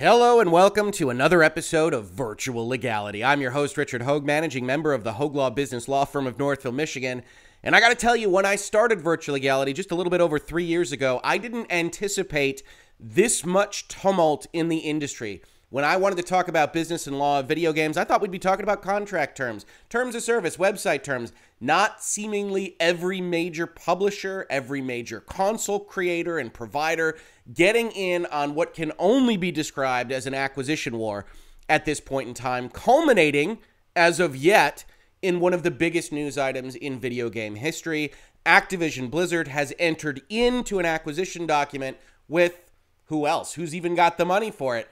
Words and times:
Hello 0.00 0.40
and 0.40 0.50
welcome 0.50 0.90
to 0.92 1.10
another 1.10 1.42
episode 1.42 1.92
of 1.92 2.06
Virtual 2.06 2.66
Legality. 2.66 3.22
I'm 3.22 3.42
your 3.42 3.50
host, 3.50 3.76
Richard 3.76 4.00
Hoeg, 4.00 4.24
managing 4.24 4.64
member 4.64 4.94
of 4.94 5.04
the 5.04 5.12
Hoeg 5.12 5.34
Law 5.34 5.50
Business 5.50 5.88
Law 5.88 6.06
Firm 6.06 6.26
of 6.26 6.38
Northville, 6.38 6.72
Michigan. 6.72 7.22
And 7.62 7.76
I 7.76 7.80
got 7.80 7.90
to 7.90 7.94
tell 7.94 8.16
you, 8.16 8.30
when 8.30 8.46
I 8.46 8.56
started 8.56 9.02
Virtual 9.02 9.34
Legality 9.34 9.74
just 9.74 9.90
a 9.90 9.94
little 9.94 10.10
bit 10.10 10.22
over 10.22 10.38
three 10.38 10.64
years 10.64 10.90
ago, 10.90 11.20
I 11.22 11.36
didn't 11.36 11.70
anticipate 11.70 12.62
this 12.98 13.44
much 13.44 13.88
tumult 13.88 14.46
in 14.54 14.70
the 14.70 14.78
industry. 14.78 15.42
When 15.70 15.84
I 15.84 15.96
wanted 15.98 16.16
to 16.16 16.24
talk 16.24 16.48
about 16.48 16.72
business 16.72 17.06
and 17.06 17.16
law 17.16 17.38
of 17.38 17.46
video 17.46 17.72
games, 17.72 17.96
I 17.96 18.02
thought 18.02 18.20
we'd 18.20 18.32
be 18.32 18.40
talking 18.40 18.64
about 18.64 18.82
contract 18.82 19.36
terms, 19.36 19.64
terms 19.88 20.16
of 20.16 20.22
service, 20.24 20.56
website 20.56 21.04
terms, 21.04 21.32
not 21.60 22.02
seemingly 22.02 22.74
every 22.80 23.20
major 23.20 23.68
publisher, 23.68 24.48
every 24.50 24.80
major 24.80 25.20
console 25.20 25.78
creator 25.78 26.40
and 26.40 26.52
provider 26.52 27.16
getting 27.54 27.92
in 27.92 28.26
on 28.26 28.56
what 28.56 28.74
can 28.74 28.90
only 28.98 29.36
be 29.36 29.52
described 29.52 30.10
as 30.10 30.26
an 30.26 30.34
acquisition 30.34 30.98
war 30.98 31.24
at 31.68 31.84
this 31.84 32.00
point 32.00 32.26
in 32.26 32.34
time, 32.34 32.68
culminating, 32.68 33.58
as 33.94 34.18
of 34.18 34.34
yet, 34.34 34.84
in 35.22 35.38
one 35.38 35.54
of 35.54 35.62
the 35.62 35.70
biggest 35.70 36.10
news 36.10 36.36
items 36.36 36.74
in 36.74 36.98
video 36.98 37.30
game 37.30 37.54
history. 37.54 38.10
Activision 38.44 39.08
Blizzard 39.08 39.46
has 39.46 39.72
entered 39.78 40.20
into 40.28 40.80
an 40.80 40.84
acquisition 40.84 41.46
document 41.46 41.96
with 42.26 42.58
who 43.04 43.24
else? 43.24 43.54
Who's 43.54 43.74
even 43.74 43.94
got 43.94 44.18
the 44.18 44.24
money 44.24 44.50
for 44.50 44.76
it? 44.76 44.88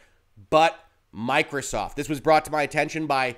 But 0.50 0.78
Microsoft. 1.14 1.94
This 1.94 2.08
was 2.08 2.20
brought 2.20 2.44
to 2.44 2.52
my 2.52 2.62
attention 2.62 3.06
by 3.06 3.36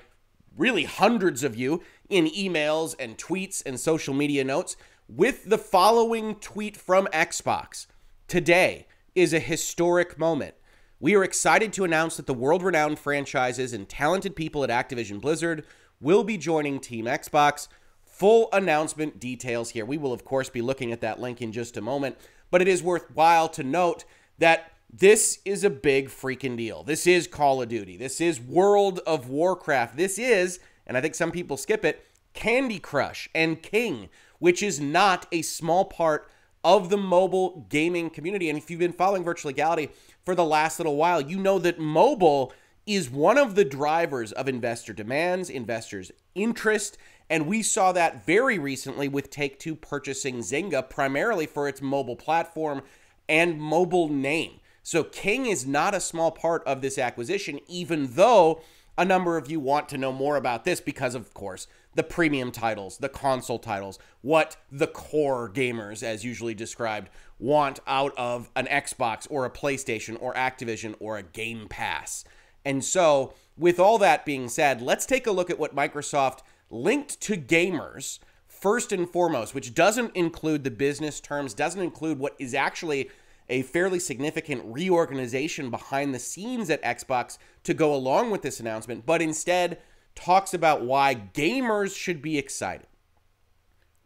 really 0.56 0.84
hundreds 0.84 1.44
of 1.44 1.56
you 1.56 1.82
in 2.08 2.26
emails 2.26 2.94
and 2.98 3.16
tweets 3.16 3.62
and 3.64 3.78
social 3.78 4.14
media 4.14 4.44
notes 4.44 4.76
with 5.08 5.48
the 5.48 5.58
following 5.58 6.34
tweet 6.36 6.76
from 6.76 7.06
Xbox. 7.06 7.86
Today, 8.28 8.86
is 9.14 9.32
a 9.32 9.40
historic 9.40 10.18
moment. 10.18 10.54
We 10.98 11.14
are 11.14 11.24
excited 11.24 11.72
to 11.74 11.84
announce 11.84 12.16
that 12.16 12.26
the 12.26 12.34
world 12.34 12.62
renowned 12.62 12.98
franchises 12.98 13.72
and 13.72 13.88
talented 13.88 14.36
people 14.36 14.62
at 14.64 14.70
Activision 14.70 15.20
Blizzard 15.20 15.64
will 16.00 16.24
be 16.24 16.36
joining 16.36 16.78
Team 16.78 17.06
Xbox. 17.06 17.68
Full 18.02 18.48
announcement 18.52 19.18
details 19.18 19.70
here. 19.70 19.84
We 19.84 19.98
will, 19.98 20.12
of 20.12 20.24
course, 20.24 20.50
be 20.50 20.60
looking 20.60 20.92
at 20.92 21.00
that 21.00 21.20
link 21.20 21.40
in 21.40 21.52
just 21.52 21.76
a 21.76 21.80
moment, 21.80 22.18
but 22.50 22.60
it 22.60 22.68
is 22.68 22.82
worthwhile 22.82 23.48
to 23.50 23.62
note 23.62 24.04
that 24.38 24.72
this 24.92 25.38
is 25.44 25.62
a 25.64 25.70
big 25.70 26.08
freaking 26.08 26.56
deal. 26.56 26.82
This 26.82 27.06
is 27.06 27.26
Call 27.26 27.62
of 27.62 27.68
Duty. 27.68 27.96
This 27.96 28.20
is 28.20 28.40
World 28.40 29.00
of 29.06 29.28
Warcraft. 29.28 29.96
This 29.96 30.18
is, 30.18 30.58
and 30.86 30.96
I 30.96 31.00
think 31.00 31.14
some 31.14 31.30
people 31.30 31.56
skip 31.56 31.84
it, 31.84 32.04
Candy 32.34 32.78
Crush 32.78 33.28
and 33.34 33.62
King, 33.62 34.08
which 34.38 34.62
is 34.62 34.80
not 34.80 35.26
a 35.30 35.42
small 35.42 35.84
part 35.84 36.28
of 36.64 36.90
the 36.90 36.96
mobile 36.96 37.66
gaming 37.68 38.10
community. 38.10 38.48
And 38.48 38.58
if 38.58 38.70
you've 38.70 38.80
been 38.80 38.92
following 38.92 39.24
Virtual 39.24 39.50
Legality 39.50 39.90
for 40.24 40.34
the 40.34 40.44
last 40.44 40.78
little 40.78 40.96
while, 40.96 41.20
you 41.20 41.38
know 41.38 41.58
that 41.58 41.78
mobile 41.78 42.52
is 42.86 43.10
one 43.10 43.38
of 43.38 43.54
the 43.54 43.64
drivers 43.64 44.32
of 44.32 44.48
investor 44.48 44.92
demands, 44.92 45.48
investors' 45.48 46.10
interest. 46.34 46.98
And 47.28 47.46
we 47.46 47.62
saw 47.62 47.92
that 47.92 48.26
very 48.26 48.58
recently 48.58 49.06
with 49.08 49.30
Take 49.30 49.58
Two 49.58 49.76
purchasing 49.76 50.38
Zynga 50.38 50.88
primarily 50.88 51.46
for 51.46 51.68
its 51.68 51.80
mobile 51.80 52.16
platform 52.16 52.82
and 53.28 53.60
mobile 53.60 54.08
name. 54.08 54.59
So 54.82 55.04
King 55.04 55.46
is 55.46 55.66
not 55.66 55.94
a 55.94 56.00
small 56.00 56.30
part 56.30 56.64
of 56.64 56.80
this 56.80 56.98
acquisition, 56.98 57.60
even 57.68 58.14
though 58.14 58.60
a 58.96 59.04
number 59.04 59.36
of 59.36 59.50
you 59.50 59.60
want 59.60 59.88
to 59.88 59.98
know 59.98 60.12
more 60.12 60.36
about 60.36 60.64
this 60.64 60.80
because, 60.80 61.14
of 61.14 61.32
course, 61.32 61.66
the 61.94 62.02
premium 62.02 62.52
titles, 62.52 62.98
the 62.98 63.08
console 63.08 63.58
titles, 63.58 63.98
what 64.20 64.56
the 64.70 64.86
core 64.86 65.50
gamers, 65.50 66.02
as 66.02 66.24
usually 66.24 66.54
described, 66.54 67.08
want 67.38 67.80
out 67.86 68.12
of 68.16 68.50
an 68.54 68.66
Xbox 68.66 69.26
or 69.30 69.44
a 69.44 69.50
PlayStation 69.50 70.16
or 70.20 70.34
Activision 70.34 70.94
or 71.00 71.16
a 71.16 71.22
Game 71.22 71.66
Pass. 71.68 72.24
And 72.64 72.84
so, 72.84 73.34
with 73.56 73.80
all 73.80 73.98
that 73.98 74.26
being 74.26 74.48
said, 74.48 74.82
let's 74.82 75.06
take 75.06 75.26
a 75.26 75.32
look 75.32 75.50
at 75.50 75.58
what 75.58 75.74
Microsoft 75.74 76.40
linked 76.70 77.20
to 77.22 77.36
gamers 77.36 78.18
first 78.46 78.92
and 78.92 79.08
foremost, 79.08 79.54
which 79.54 79.74
doesn't 79.74 80.14
include 80.14 80.64
the 80.64 80.70
business 80.70 81.20
terms, 81.20 81.54
doesn't 81.54 81.80
include 81.80 82.18
what 82.18 82.36
is 82.38 82.54
actually 82.54 83.08
a 83.50 83.62
fairly 83.62 83.98
significant 83.98 84.62
reorganization 84.64 85.68
behind 85.68 86.14
the 86.14 86.18
scenes 86.18 86.70
at 86.70 86.82
Xbox 86.82 87.36
to 87.64 87.74
go 87.74 87.94
along 87.94 88.30
with 88.30 88.42
this 88.42 88.60
announcement, 88.60 89.04
but 89.04 89.20
instead 89.20 89.78
talks 90.14 90.54
about 90.54 90.82
why 90.82 91.14
gamers 91.14 91.94
should 91.94 92.22
be 92.22 92.38
excited. 92.38 92.86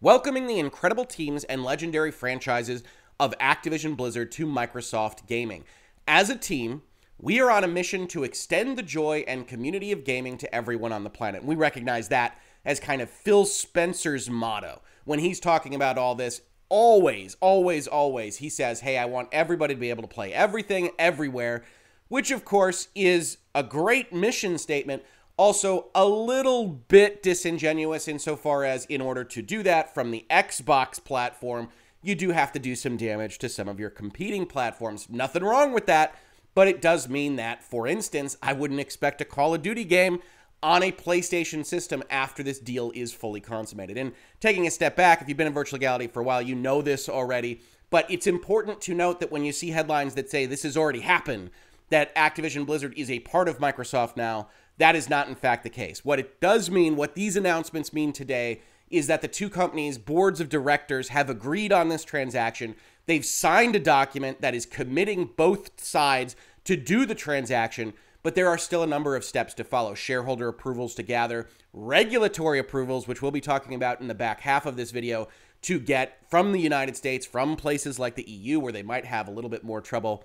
Welcoming 0.00 0.47
the 0.47 0.59
incredible 0.59 1.05
teams 1.05 1.44
and 1.44 1.62
legendary 1.62 2.10
franchises 2.10 2.82
of 3.21 3.38
Activision 3.38 3.97
Blizzard 3.97 4.32
to 4.32 4.47
Microsoft 4.47 5.27
Gaming. 5.27 5.65
As 6.09 6.28
a 6.31 6.37
team, 6.37 6.82
we 7.19 7.41
are 7.41 7.50
on 7.50 7.65
a 7.65 7.69
mission 7.69 8.06
to 8.09 8.25
extend 8.25 8.76
the 8.76 8.82
joy 8.82 9.25
and 9.28 9.47
community 9.47 9.93
of 9.93 10.05
gaming 10.05 10.37
to 10.38 10.55
everyone 10.55 10.93
on 10.93 11.05
the 11.05 11.11
planet. 11.11 11.44
We 11.44 11.55
recognize 11.55 12.09
that 12.09 12.38
as 12.65 12.81
kind 12.81 13.00
of 13.00 13.11
Phil 13.11 13.44
Spencer's 13.44 14.28
motto 14.28 14.82
when 15.05 15.21
he's 15.21 15.41
talking 15.41 15.75
about 15.75 15.97
all 15.97 16.15
this. 16.15 16.41
Always, 16.69 17.36
always, 17.41 17.86
always, 17.86 18.38
he 18.38 18.48
says, 18.48 18.80
Hey, 18.80 18.98
I 18.98 19.04
want 19.04 19.28
everybody 19.32 19.75
to 19.75 19.80
be 19.80 19.91
able 19.91 20.02
to 20.02 20.08
play 20.08 20.32
everything, 20.32 20.91
everywhere, 20.98 21.64
which 22.08 22.30
of 22.30 22.44
course 22.44 22.88
is 22.94 23.38
a 23.54 23.62
great 23.62 24.12
mission 24.12 24.58
statement, 24.58 25.02
also, 25.36 25.86
a 25.97 26.06
little 26.06 26.69
bit 26.69 27.20
disingenuous 27.20 28.06
insofar 28.06 28.62
as, 28.62 28.84
in 28.84 29.00
order 29.00 29.25
to 29.25 29.42
do 29.42 29.64
that 29.64 29.92
from 29.92 30.12
the 30.12 30.25
Xbox 30.30 31.02
platform, 31.02 31.70
you 32.02 32.14
do 32.14 32.30
have 32.30 32.52
to 32.52 32.60
do 32.60 32.76
some 32.76 32.96
damage 32.96 33.38
to 33.38 33.48
some 33.48 33.66
of 33.66 33.81
your 33.81 33.91
competing 33.91 34.46
platforms. 34.46 35.08
Nothing 35.10 35.42
wrong 35.42 35.72
with 35.72 35.86
that, 35.86 36.14
but 36.54 36.69
it 36.69 36.81
does 36.81 37.08
mean 37.08 37.34
that, 37.36 37.64
for 37.64 37.88
instance, 37.88 38.36
I 38.41 38.52
wouldn't 38.52 38.78
expect 38.78 39.20
a 39.20 39.25
Call 39.25 39.54
of 39.54 39.62
Duty 39.62 39.84
game 39.84 40.20
on 40.64 40.82
a 40.82 40.91
PlayStation 40.91 41.64
system 41.64 42.02
after 42.08 42.42
this 42.42 42.58
deal 42.58 42.91
is 42.94 43.12
fully 43.12 43.38
consummated. 43.38 43.98
And 43.98 44.12
taking 44.41 44.66
a 44.66 44.70
step 44.70 44.97
back, 44.97 45.20
if 45.20 45.28
you've 45.28 45.36
been 45.36 45.47
in 45.47 45.52
virtual 45.52 45.76
legality 45.76 46.06
for 46.06 46.20
a 46.20 46.25
while, 46.25 46.41
you 46.41 46.54
know 46.54 46.80
this 46.80 47.06
already. 47.06 47.60
But 47.91 48.10
it's 48.10 48.26
important 48.26 48.80
to 48.80 48.94
note 48.94 49.20
that 49.20 49.30
when 49.30 49.44
you 49.44 49.52
see 49.52 49.70
headlines 49.70 50.14
that 50.14 50.30
say 50.30 50.47
this 50.47 50.62
has 50.62 50.75
already 50.75 51.00
happened, 51.00 51.50
that 51.91 52.14
Activision 52.16 52.64
Blizzard 52.64 52.94
is 52.97 53.10
a 53.10 53.20
part 53.20 53.47
of 53.47 53.58
Microsoft 53.58 54.16
now, 54.16 54.48
that 54.78 54.97
is 54.97 55.10
not, 55.10 55.28
in 55.28 55.34
fact, 55.34 55.64
the 55.64 55.70
case. 55.70 56.02
What 56.02 56.19
it 56.19 56.41
does 56.41 56.70
mean, 56.70 56.96
what 56.96 57.14
these 57.14 57.36
announcements 57.36 57.92
mean 57.92 58.14
today, 58.14 58.62
is 58.88 59.06
that 59.06 59.20
the 59.20 59.28
two 59.28 59.50
companies' 59.50 59.98
boards 59.98 60.41
of 60.41 60.48
directors 60.48 61.08
have 61.08 61.28
agreed 61.28 61.72
on 61.72 61.91
this 61.91 62.04
transaction. 62.04 62.75
They've 63.04 63.25
signed 63.25 63.76
a 63.76 63.81
document 63.81 64.41
that 64.41 64.54
is 64.54 64.64
committing 64.64 65.31
both 65.36 65.78
sides 65.78 66.36
to 66.64 66.75
do 66.75 67.04
the 67.04 67.14
transaction, 67.14 67.92
but 68.24 68.34
there 68.34 68.48
are 68.48 68.58
still 68.58 68.82
a 68.82 68.86
number 68.86 69.14
of 69.14 69.22
steps 69.22 69.54
to 69.54 69.62
follow 69.62 69.94
shareholder 69.94 70.48
approvals 70.48 70.94
to 70.94 71.02
gather, 71.02 71.46
regulatory 71.74 72.58
approvals, 72.58 73.06
which 73.06 73.20
we'll 73.20 73.30
be 73.30 73.40
talking 73.40 73.74
about 73.74 74.00
in 74.00 74.08
the 74.08 74.14
back 74.14 74.40
half 74.40 74.66
of 74.66 74.76
this 74.76 74.90
video, 74.90 75.28
to 75.60 75.78
get 75.78 76.18
from 76.28 76.50
the 76.50 76.60
United 76.60 76.96
States, 76.96 77.26
from 77.26 77.54
places 77.54 77.98
like 77.98 78.16
the 78.16 78.28
EU, 78.28 78.58
where 78.58 78.72
they 78.72 78.82
might 78.82 79.04
have 79.04 79.28
a 79.28 79.30
little 79.30 79.50
bit 79.50 79.62
more 79.62 79.82
trouble 79.82 80.24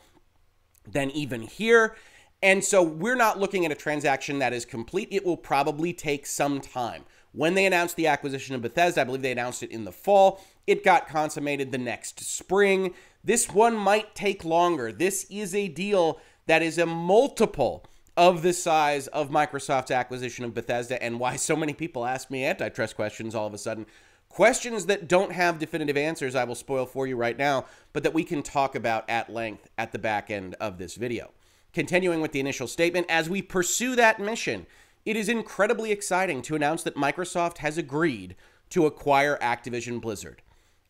than 0.90 1.12
even 1.12 1.42
here. 1.42 1.96
And 2.42 2.64
so 2.64 2.82
we're 2.82 3.16
not 3.16 3.38
looking 3.38 3.66
at 3.66 3.72
a 3.72 3.76
transaction 3.76 4.40
that 4.40 4.54
is 4.54 4.64
complete. 4.64 5.10
It 5.12 5.26
will 5.26 5.38
probably 5.38 5.92
take 5.92 6.26
some 6.26 6.62
time. 6.62 7.04
When 7.34 7.54
they 7.54 7.66
announced 7.66 7.98
the 7.98 8.08
acquisition 8.08 8.56
of 8.56 8.62
Bethesda, 8.62 9.02
I 9.02 9.04
believe 9.04 9.22
they 9.22 9.34
announced 9.34 9.62
it 9.62 9.72
in 9.72 9.84
the 9.84 9.92
fall. 9.92 10.42
It 10.66 10.86
got 10.86 11.10
consummated 11.10 11.72
the 11.72 11.78
next 11.78 12.22
spring. 12.22 12.94
This 13.24 13.50
one 13.50 13.76
might 13.76 14.16
take 14.16 14.46
longer. 14.46 14.94
This 14.94 15.26
is 15.30 15.54
a 15.54 15.68
deal 15.68 16.20
that 16.50 16.64
is 16.64 16.80
a 16.80 16.86
multiple 16.88 17.86
of 18.18 18.42
the 18.42 18.54
size 18.54 19.06
of 19.10 19.30
Microsoft's 19.30 19.92
acquisition 19.92 20.44
of 20.44 20.56
Bethesda 20.56 21.02
and 21.02 21.20
why 21.20 21.36
so 21.36 21.56
many 21.56 21.74
people 21.74 22.08
ask 22.08 22.32
me 22.32 22.44
antitrust 22.44 22.96
questions 22.96 23.36
all 23.36 23.46
of 23.46 23.54
a 23.54 23.58
sudden. 23.60 23.86
Questions 24.30 24.88
that 24.88 25.08
don't 25.08 25.32
have 25.32 25.60
definitive 25.60 25.96
answers, 25.96 26.34
I 26.34 26.46
will 26.46 26.56
spoil 26.56 26.88
for 26.88 27.06
you 27.06 27.16
right 27.16 27.38
now, 27.38 27.66
but 27.94 28.02
that 28.02 28.16
we 28.16 28.24
can 28.24 28.42
talk 28.42 28.74
about 28.74 29.08
at 29.08 29.32
length 29.32 29.70
at 29.78 29.92
the 29.92 30.00
back 30.00 30.32
end 30.32 30.56
of 30.60 30.80
this 30.80 30.96
video. 30.96 31.30
Continuing 31.72 32.20
with 32.20 32.32
the 32.32 32.40
initial 32.40 32.68
statement, 32.68 33.06
as 33.10 33.30
we 33.30 33.44
pursue 33.44 33.96
that 33.96 34.20
mission, 34.20 34.66
it 35.06 35.16
is 35.16 35.30
incredibly 35.30 35.92
exciting 35.92 36.42
to 36.42 36.56
announce 36.56 36.82
that 36.82 36.96
Microsoft 36.96 37.60
has 37.60 37.78
agreed 37.78 38.36
to 38.72 38.88
acquire 38.88 39.38
Activision 39.38 40.02
Blizzard. 40.02 40.42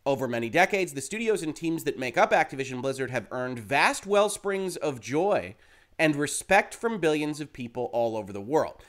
Over 0.10 0.28
many 0.28 0.50
decades, 0.50 0.94
the 0.94 1.02
studios 1.02 1.44
and 1.44 1.56
teams 1.56 1.84
that 1.84 2.00
make 2.00 2.18
up 2.18 2.32
Activision 2.32 2.82
Blizzard 2.82 3.12
have 3.12 3.28
earned 3.30 3.60
vast 3.60 4.08
well 4.08 4.28
springs 4.28 4.76
of 4.76 5.00
joy 5.00 5.54
and 6.00 6.16
respect 6.16 6.74
from 6.74 6.98
billions 6.98 7.40
of 7.40 7.54
people 7.54 7.92
all 7.94 8.18
over 8.18 8.34
the 8.34 8.42
world. 8.42 8.82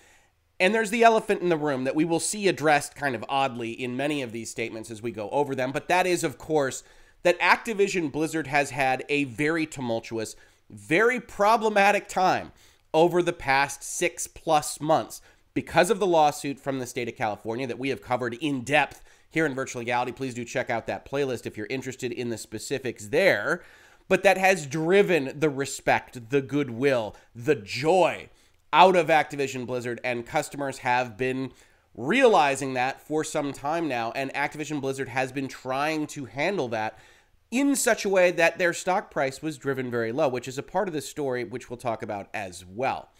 And 0.58 0.74
there's 0.74 0.88
the 0.88 1.04
elephant 1.04 1.42
in 1.42 1.50
the 1.50 1.58
room 1.58 1.84
that 1.84 1.94
we 1.94 2.06
will 2.06 2.20
see 2.20 2.48
addressed 2.48 2.94
kind 2.94 3.14
of 3.14 3.22
oddly 3.28 3.70
in 3.70 3.98
many 3.98 4.22
of 4.22 4.32
these 4.32 4.50
statements 4.50 4.90
as 4.90 5.02
we 5.02 5.10
go 5.10 5.28
over 5.28 5.54
them, 5.54 5.72
but 5.72 5.88
that 5.88 6.06
is, 6.06 6.24
of 6.24 6.38
course, 6.38 6.82
that 7.22 7.38
Activision 7.38 8.10
Blizzard 8.10 8.46
has 8.46 8.70
had 8.70 9.04
a 9.10 9.24
very 9.24 9.66
tumultuous 9.66 10.36
very 10.70 11.20
problematic 11.20 12.08
time 12.08 12.50
over 12.94 13.20
the 13.20 13.34
past 13.34 13.82
six 13.82 14.26
plus 14.26 14.80
months 14.80 15.20
because 15.52 15.90
of 15.90 15.98
the 15.98 16.06
lawsuit 16.06 16.58
from 16.58 16.78
the 16.78 16.86
state 16.86 17.08
of 17.10 17.14
California 17.14 17.66
that 17.66 17.78
we 17.78 17.90
have 17.90 18.00
covered 18.00 18.32
in 18.40 18.62
depth 18.62 19.02
here 19.30 19.46
in 19.46 19.54
Virtual 19.54 19.80
Legality. 19.80 20.12
Please 20.12 20.34
do 20.34 20.44
check 20.44 20.68
out 20.68 20.86
that 20.86 21.08
playlist 21.10 21.46
if 21.46 21.56
you're 21.56 21.66
interested 21.70 22.12
in 22.12 22.28
the 22.28 22.38
specifics 22.38 23.08
there. 23.08 23.62
but 24.10 24.24
that 24.24 24.36
has 24.36 24.66
driven 24.66 25.38
the 25.38 25.48
respect, 25.48 26.30
the 26.30 26.42
goodwill, 26.42 27.14
the 27.32 27.54
joy 27.54 28.28
out 28.72 28.96
of 28.96 29.06
Activision 29.06 29.64
Blizzard, 29.64 30.00
and 30.02 30.26
customers 30.26 30.78
have 30.78 31.16
been 31.16 31.52
realizing 31.94 32.74
that 32.74 33.00
for 33.00 33.22
some 33.22 33.52
time 33.52 33.86
now. 33.86 34.10
And 34.16 34.34
Activision 34.34 34.80
Blizzard 34.80 35.10
has 35.10 35.30
been 35.30 35.46
trying 35.46 36.08
to 36.08 36.24
handle 36.24 36.66
that 36.70 36.98
in 37.52 37.76
such 37.76 38.04
a 38.04 38.08
way 38.08 38.32
that 38.32 38.58
their 38.58 38.72
stock 38.72 39.12
price 39.12 39.40
was 39.40 39.56
driven 39.56 39.92
very 39.92 40.10
low, 40.10 40.28
which 40.28 40.48
is 40.48 40.58
a 40.58 40.62
part 40.62 40.88
of 40.88 40.94
the 40.94 41.00
story, 41.00 41.44
which 41.44 41.70
we'll 41.70 41.76
talk 41.76 42.02
about 42.02 42.28
as 42.34 42.66
well. 42.66 43.10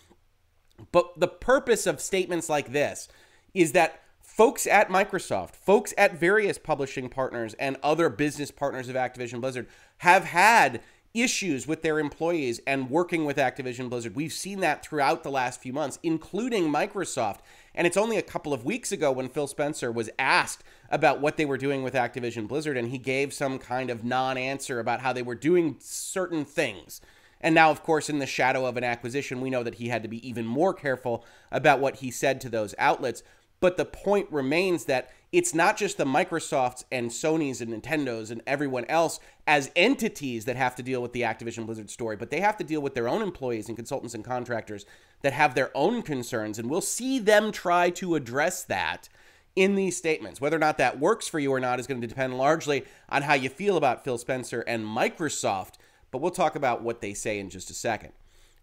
But 0.90 1.20
the 1.20 1.28
purpose 1.28 1.86
of 1.86 2.00
statements 2.00 2.48
like 2.48 2.72
this 2.72 3.06
is 3.54 3.72
that 3.72 4.02
folks 4.30 4.64
at 4.64 4.88
Microsoft, 4.88 5.56
folks 5.56 5.92
at 5.98 6.14
various 6.14 6.56
publishing 6.56 7.08
partners, 7.08 7.54
and 7.54 7.76
other 7.82 8.08
business 8.08 8.50
partners 8.50 8.88
of 8.88 8.94
Activision 8.94 9.40
Blizzard 9.40 9.66
have 9.98 10.24
had 10.24 10.80
issues 11.12 11.66
with 11.66 11.82
their 11.82 11.98
employees 11.98 12.60
and 12.64 12.88
working 12.88 13.24
with 13.24 13.36
Activision 13.36 13.90
Blizzard. 13.90 14.14
We've 14.14 14.32
seen 14.32 14.60
that 14.60 14.84
throughout 14.84 15.24
the 15.24 15.30
last 15.30 15.60
few 15.60 15.72
months, 15.72 15.98
including 16.04 16.72
Microsoft. 16.72 17.40
And 17.74 17.88
it's 17.88 17.96
only 17.96 18.16
a 18.16 18.22
couple 18.22 18.54
of 18.54 18.64
weeks 18.64 18.92
ago 18.92 19.10
when 19.10 19.28
Phil 19.28 19.48
Spencer 19.48 19.90
was 19.90 20.08
asked 20.18 20.62
about 20.90 21.20
what 21.20 21.36
they 21.36 21.44
were 21.44 21.58
doing 21.58 21.82
with 21.82 21.94
Activision 21.94 22.46
Blizzard, 22.46 22.76
and 22.76 22.88
he 22.88 22.98
gave 22.98 23.34
some 23.34 23.58
kind 23.58 23.90
of 23.90 24.04
non 24.04 24.38
answer 24.38 24.78
about 24.78 25.00
how 25.00 25.12
they 25.12 25.22
were 25.22 25.34
doing 25.34 25.76
certain 25.80 26.44
things. 26.44 27.00
And 27.40 27.54
now, 27.54 27.70
of 27.70 27.82
course, 27.82 28.08
in 28.08 28.20
the 28.20 28.26
shadow 28.26 28.66
of 28.66 28.76
an 28.76 28.84
acquisition, 28.84 29.40
we 29.40 29.50
know 29.50 29.62
that 29.62 29.76
he 29.76 29.88
had 29.88 30.02
to 30.02 30.08
be 30.08 30.26
even 30.26 30.46
more 30.46 30.74
careful 30.74 31.24
about 31.50 31.80
what 31.80 31.96
he 31.96 32.10
said 32.10 32.40
to 32.42 32.48
those 32.48 32.74
outlets. 32.78 33.22
But 33.60 33.76
the 33.76 33.84
point 33.84 34.26
remains 34.32 34.86
that 34.86 35.10
it's 35.32 35.54
not 35.54 35.76
just 35.76 35.96
the 35.96 36.04
Microsofts 36.04 36.84
and 36.90 37.10
Sony's 37.10 37.60
and 37.60 37.70
Nintendo's 37.72 38.30
and 38.30 38.42
everyone 38.46 38.86
else 38.86 39.20
as 39.46 39.70
entities 39.76 40.46
that 40.46 40.56
have 40.56 40.74
to 40.76 40.82
deal 40.82 41.02
with 41.02 41.12
the 41.12 41.22
Activision 41.22 41.66
Blizzard 41.66 41.90
story, 41.90 42.16
but 42.16 42.30
they 42.30 42.40
have 42.40 42.56
to 42.56 42.64
deal 42.64 42.80
with 42.80 42.94
their 42.94 43.08
own 43.08 43.22
employees 43.22 43.68
and 43.68 43.76
consultants 43.76 44.14
and 44.14 44.24
contractors 44.24 44.86
that 45.22 45.32
have 45.32 45.54
their 45.54 45.70
own 45.76 46.02
concerns. 46.02 46.58
And 46.58 46.68
we'll 46.68 46.80
see 46.80 47.18
them 47.18 47.52
try 47.52 47.90
to 47.90 48.14
address 48.14 48.64
that 48.64 49.08
in 49.54 49.74
these 49.74 49.96
statements. 49.96 50.40
Whether 50.40 50.56
or 50.56 50.60
not 50.60 50.78
that 50.78 50.98
works 50.98 51.28
for 51.28 51.38
you 51.38 51.52
or 51.52 51.60
not 51.60 51.78
is 51.78 51.86
going 51.86 52.00
to 52.00 52.06
depend 52.06 52.38
largely 52.38 52.84
on 53.08 53.22
how 53.22 53.34
you 53.34 53.48
feel 53.48 53.76
about 53.76 54.04
Phil 54.04 54.18
Spencer 54.18 54.62
and 54.62 54.84
Microsoft, 54.84 55.74
but 56.10 56.18
we'll 56.18 56.30
talk 56.30 56.56
about 56.56 56.82
what 56.82 57.00
they 57.00 57.14
say 57.14 57.38
in 57.38 57.50
just 57.50 57.70
a 57.70 57.74
second. 57.74 58.12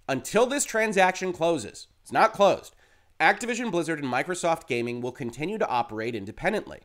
Until 0.09 0.45
this 0.45 0.65
transaction 0.65 1.33
closes, 1.33 1.87
it's 2.01 2.11
not 2.11 2.33
closed. 2.33 2.75
Activision 3.19 3.71
Blizzard 3.71 3.99
and 3.99 4.13
Microsoft 4.13 4.67
Gaming 4.67 5.01
will 5.01 5.11
continue 5.11 5.57
to 5.57 5.67
operate 5.67 6.13
independently. 6.13 6.81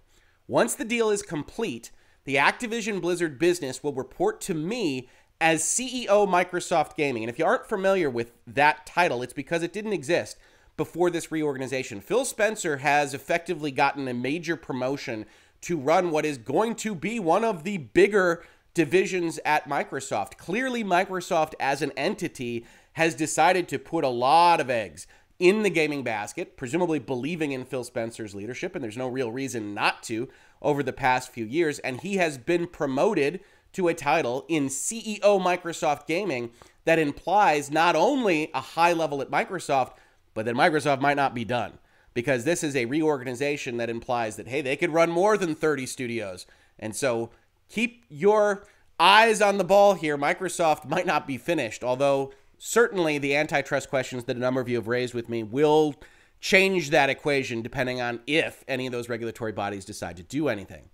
Once 0.48 0.74
the 0.74 0.84
deal 0.84 1.10
is 1.10 1.22
complete, 1.22 1.90
the 2.24 2.36
Activision 2.36 3.02
Blizzard 3.02 3.38
business 3.38 3.82
will 3.82 3.92
report 3.92 4.40
to 4.42 4.54
me 4.54 5.08
as 5.42 5.62
CEO 5.62 6.26
Microsoft 6.26 6.96
Gaming. 6.96 7.22
And 7.22 7.30
if 7.30 7.38
you 7.38 7.44
aren't 7.44 7.66
familiar 7.66 8.08
with 8.08 8.32
that 8.46 8.86
title, 8.86 9.22
it's 9.22 9.34
because 9.34 9.62
it 9.62 9.74
didn't 9.74 9.92
exist 9.92 10.38
before 10.78 11.10
this 11.10 11.30
reorganization. 11.30 12.00
Phil 12.00 12.24
Spencer 12.24 12.78
has 12.78 13.12
effectively 13.12 13.70
gotten 13.70 14.08
a 14.08 14.14
major 14.14 14.56
promotion 14.56 15.26
to 15.60 15.76
run 15.76 16.10
what 16.10 16.24
is 16.24 16.38
going 16.38 16.76
to 16.76 16.94
be 16.94 17.20
one 17.20 17.44
of 17.44 17.62
the 17.62 17.76
bigger 17.76 18.42
divisions 18.72 19.38
at 19.44 19.68
Microsoft. 19.68 20.38
Clearly, 20.38 20.82
Microsoft 20.82 21.52
as 21.60 21.82
an 21.82 21.92
entity 21.94 22.64
has 22.94 23.14
decided 23.14 23.68
to 23.68 23.78
put 23.78 24.02
a 24.02 24.08
lot 24.08 24.60
of 24.60 24.70
eggs 24.70 25.06
in 25.42 25.64
the 25.64 25.70
gaming 25.70 26.04
basket, 26.04 26.56
presumably 26.56 27.00
believing 27.00 27.50
in 27.50 27.64
Phil 27.64 27.82
Spencer's 27.82 28.32
leadership, 28.32 28.76
and 28.76 28.84
there's 28.84 28.96
no 28.96 29.08
real 29.08 29.32
reason 29.32 29.74
not 29.74 30.00
to 30.04 30.28
over 30.62 30.84
the 30.84 30.92
past 30.92 31.32
few 31.32 31.44
years. 31.44 31.80
And 31.80 32.00
he 32.00 32.18
has 32.18 32.38
been 32.38 32.68
promoted 32.68 33.40
to 33.72 33.88
a 33.88 33.94
title 33.94 34.44
in 34.48 34.68
CEO 34.68 35.20
Microsoft 35.20 36.06
Gaming 36.06 36.52
that 36.84 37.00
implies 37.00 37.72
not 37.72 37.96
only 37.96 38.52
a 38.54 38.60
high 38.60 38.92
level 38.92 39.20
at 39.20 39.32
Microsoft, 39.32 39.94
but 40.32 40.46
that 40.46 40.54
Microsoft 40.54 41.00
might 41.00 41.16
not 41.16 41.34
be 41.34 41.44
done 41.44 41.78
because 42.14 42.44
this 42.44 42.62
is 42.62 42.76
a 42.76 42.84
reorganization 42.84 43.78
that 43.78 43.90
implies 43.90 44.36
that, 44.36 44.46
hey, 44.46 44.60
they 44.60 44.76
could 44.76 44.92
run 44.92 45.10
more 45.10 45.36
than 45.36 45.56
30 45.56 45.86
studios. 45.86 46.46
And 46.78 46.94
so 46.94 47.30
keep 47.68 48.04
your 48.08 48.64
eyes 49.00 49.42
on 49.42 49.58
the 49.58 49.64
ball 49.64 49.94
here. 49.94 50.16
Microsoft 50.16 50.88
might 50.88 51.06
not 51.06 51.26
be 51.26 51.36
finished, 51.36 51.82
although 51.82 52.32
certainly 52.64 53.18
the 53.18 53.34
antitrust 53.34 53.90
questions 53.90 54.22
that 54.22 54.36
a 54.36 54.38
number 54.38 54.60
of 54.60 54.68
you 54.68 54.76
have 54.76 54.86
raised 54.86 55.14
with 55.14 55.28
me 55.28 55.42
will 55.42 55.96
change 56.38 56.90
that 56.90 57.10
equation 57.10 57.60
depending 57.60 58.00
on 58.00 58.20
if 58.24 58.62
any 58.68 58.86
of 58.86 58.92
those 58.92 59.08
regulatory 59.08 59.50
bodies 59.50 59.84
decide 59.84 60.16
to 60.16 60.22
do 60.22 60.48
anything. 60.48 60.84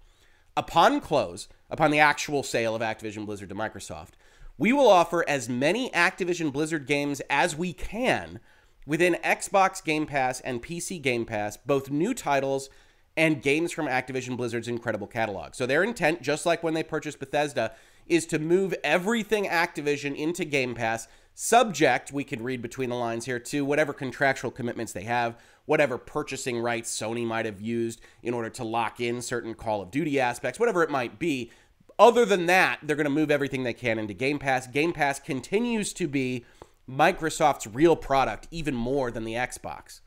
Upon 0.57 0.99
close, 0.99 1.47
upon 1.69 1.91
the 1.91 2.01
actual 2.01 2.43
sale 2.43 2.75
of 2.75 2.81
Activision 2.81 3.27
Blizzard 3.27 3.51
to 3.51 3.55
Microsoft, 3.55 4.13
we 4.57 4.73
will 4.73 4.89
offer 4.89 5.29
as 5.29 5.51
many 5.51 5.91
Activision 5.91 6.51
Blizzard 6.51 6.87
games 6.87 7.21
as 7.29 7.55
we 7.55 7.75
can 7.75 8.41
within 8.87 9.19
Xbox 9.23 9.85
Game 9.85 10.07
Pass 10.07 10.41
and 10.41 10.63
PC 10.63 11.03
Game 11.03 11.27
Pass, 11.27 11.59
both 11.59 11.91
new 11.91 12.15
titles 12.15 12.71
and 13.15 13.43
games 13.43 13.73
from 13.73 13.89
Activision 13.89 14.39
Blizzard's 14.39 14.69
incredible 14.69 15.07
catalog. 15.07 15.55
So 15.55 15.67
their 15.67 15.85
intent, 15.85 16.23
just 16.23 16.47
like 16.47 16.63
when 16.63 16.73
they 16.73 16.83
purchased 16.83 17.19
Bethesda, 17.19 17.75
is 18.07 18.25
to 18.27 18.39
move 18.39 18.75
everything 18.83 19.45
Activision 19.45 20.17
into 20.17 20.47
Game 20.47 20.75
Pass, 20.75 21.09
subject, 21.41 22.11
we 22.11 22.25
can 22.25 22.43
read 22.43 22.61
between 22.61 22.91
the 22.91 22.97
lines 22.97 23.25
here, 23.25 23.39
to 23.39 23.65
whatever 23.65 23.93
contractual 23.93 24.51
commitments 24.51 24.93
they 24.93 25.05
have, 25.05 25.39
whatever 25.67 25.97
purchasing 25.97 26.59
rights 26.59 26.91
Sony 26.91 27.25
might 27.25 27.47
have 27.47 27.61
used 27.61 28.01
in 28.25 28.35
order 28.35 28.51
to 28.51 28.65
lock 28.65 28.99
in 28.99 29.23
certain 29.23 29.55
Call 29.55 29.81
of 29.81 29.93
Duty 29.93 30.19
aspects, 30.19 30.59
whatever 30.59 30.83
it 30.83 30.91
might 30.91 31.21
be. 31.21 31.53
Other 31.97 32.25
than 32.25 32.47
that, 32.47 32.81
they're 32.83 32.97
going 32.97 33.05
to 33.05 33.11
move 33.11 33.31
everything 33.31 33.63
they 33.63 33.73
can 33.73 34.01
into 34.01 34.15
Game 34.15 34.41
Pass. 34.41 34.67
Game 34.67 34.93
Pass 34.93 35.21
continues 35.21 35.93
to 35.93 36.09
be 36.09 36.45
Microsoft's 36.91 37.69
real 37.69 37.95
product 37.95 38.49
even 38.51 38.75
more 38.75 39.13
than 39.13 39.23
the 39.23 39.35
Xbox. 39.35 40.01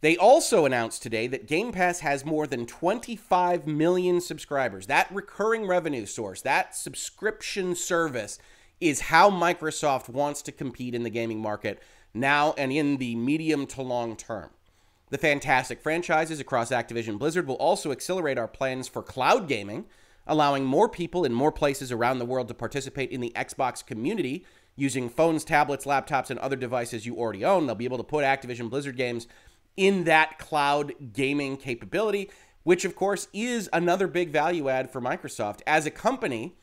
They 0.00 0.16
also 0.16 0.64
announced 0.64 1.02
today 1.02 1.26
that 1.26 1.46
Game 1.46 1.70
Pass 1.70 2.00
has 2.00 2.24
more 2.24 2.46
than 2.46 2.64
25 2.64 3.66
million 3.66 4.22
subscribers. 4.22 4.86
That 4.86 5.14
recurring 5.14 5.66
revenue 5.66 6.06
source, 6.06 6.40
that 6.42 6.74
subscription 6.74 7.74
service, 7.74 8.38
is 8.80 9.00
how 9.02 9.30
Microsoft 9.30 10.08
wants 10.08 10.42
to 10.42 10.52
compete 10.52 10.94
in 10.94 11.02
the 11.02 11.10
gaming 11.10 11.40
market 11.40 11.82
now 12.12 12.54
and 12.56 12.72
in 12.72 12.96
the 12.98 13.14
medium 13.16 13.66
to 13.66 13.82
long 13.82 14.16
term. 14.16 14.50
The 15.10 15.18
fantastic 15.18 15.80
franchises 15.80 16.40
across 16.40 16.70
Activision 16.70 17.18
Blizzard 17.18 17.46
will 17.46 17.56
also 17.56 17.92
accelerate 17.92 18.38
our 18.38 18.48
plans 18.48 18.88
for 18.88 19.02
cloud 19.02 19.48
gaming, 19.48 19.86
allowing 20.26 20.64
more 20.64 20.88
people 20.88 21.24
in 21.24 21.32
more 21.32 21.52
places 21.52 21.92
around 21.92 22.18
the 22.18 22.24
world 22.24 22.48
to 22.48 22.54
participate 22.54 23.10
in 23.10 23.20
the 23.20 23.32
Xbox 23.36 23.84
community 23.84 24.44
using 24.76 25.08
phones, 25.08 25.44
tablets, 25.44 25.84
laptops, 25.84 26.30
and 26.30 26.38
other 26.40 26.56
devices 26.56 27.06
you 27.06 27.16
already 27.16 27.44
own. 27.44 27.66
They'll 27.66 27.74
be 27.74 27.84
able 27.84 27.98
to 27.98 28.04
put 28.04 28.24
Activision 28.24 28.70
Blizzard 28.70 28.96
games 28.96 29.28
in 29.76 30.04
that 30.04 30.38
cloud 30.38 30.92
gaming 31.12 31.56
capability, 31.56 32.30
which 32.62 32.84
of 32.84 32.96
course 32.96 33.28
is 33.32 33.68
another 33.72 34.08
big 34.08 34.30
value 34.30 34.68
add 34.68 34.90
for 34.90 35.00
Microsoft. 35.00 35.60
As 35.66 35.86
a 35.86 35.90
company, 35.90 36.56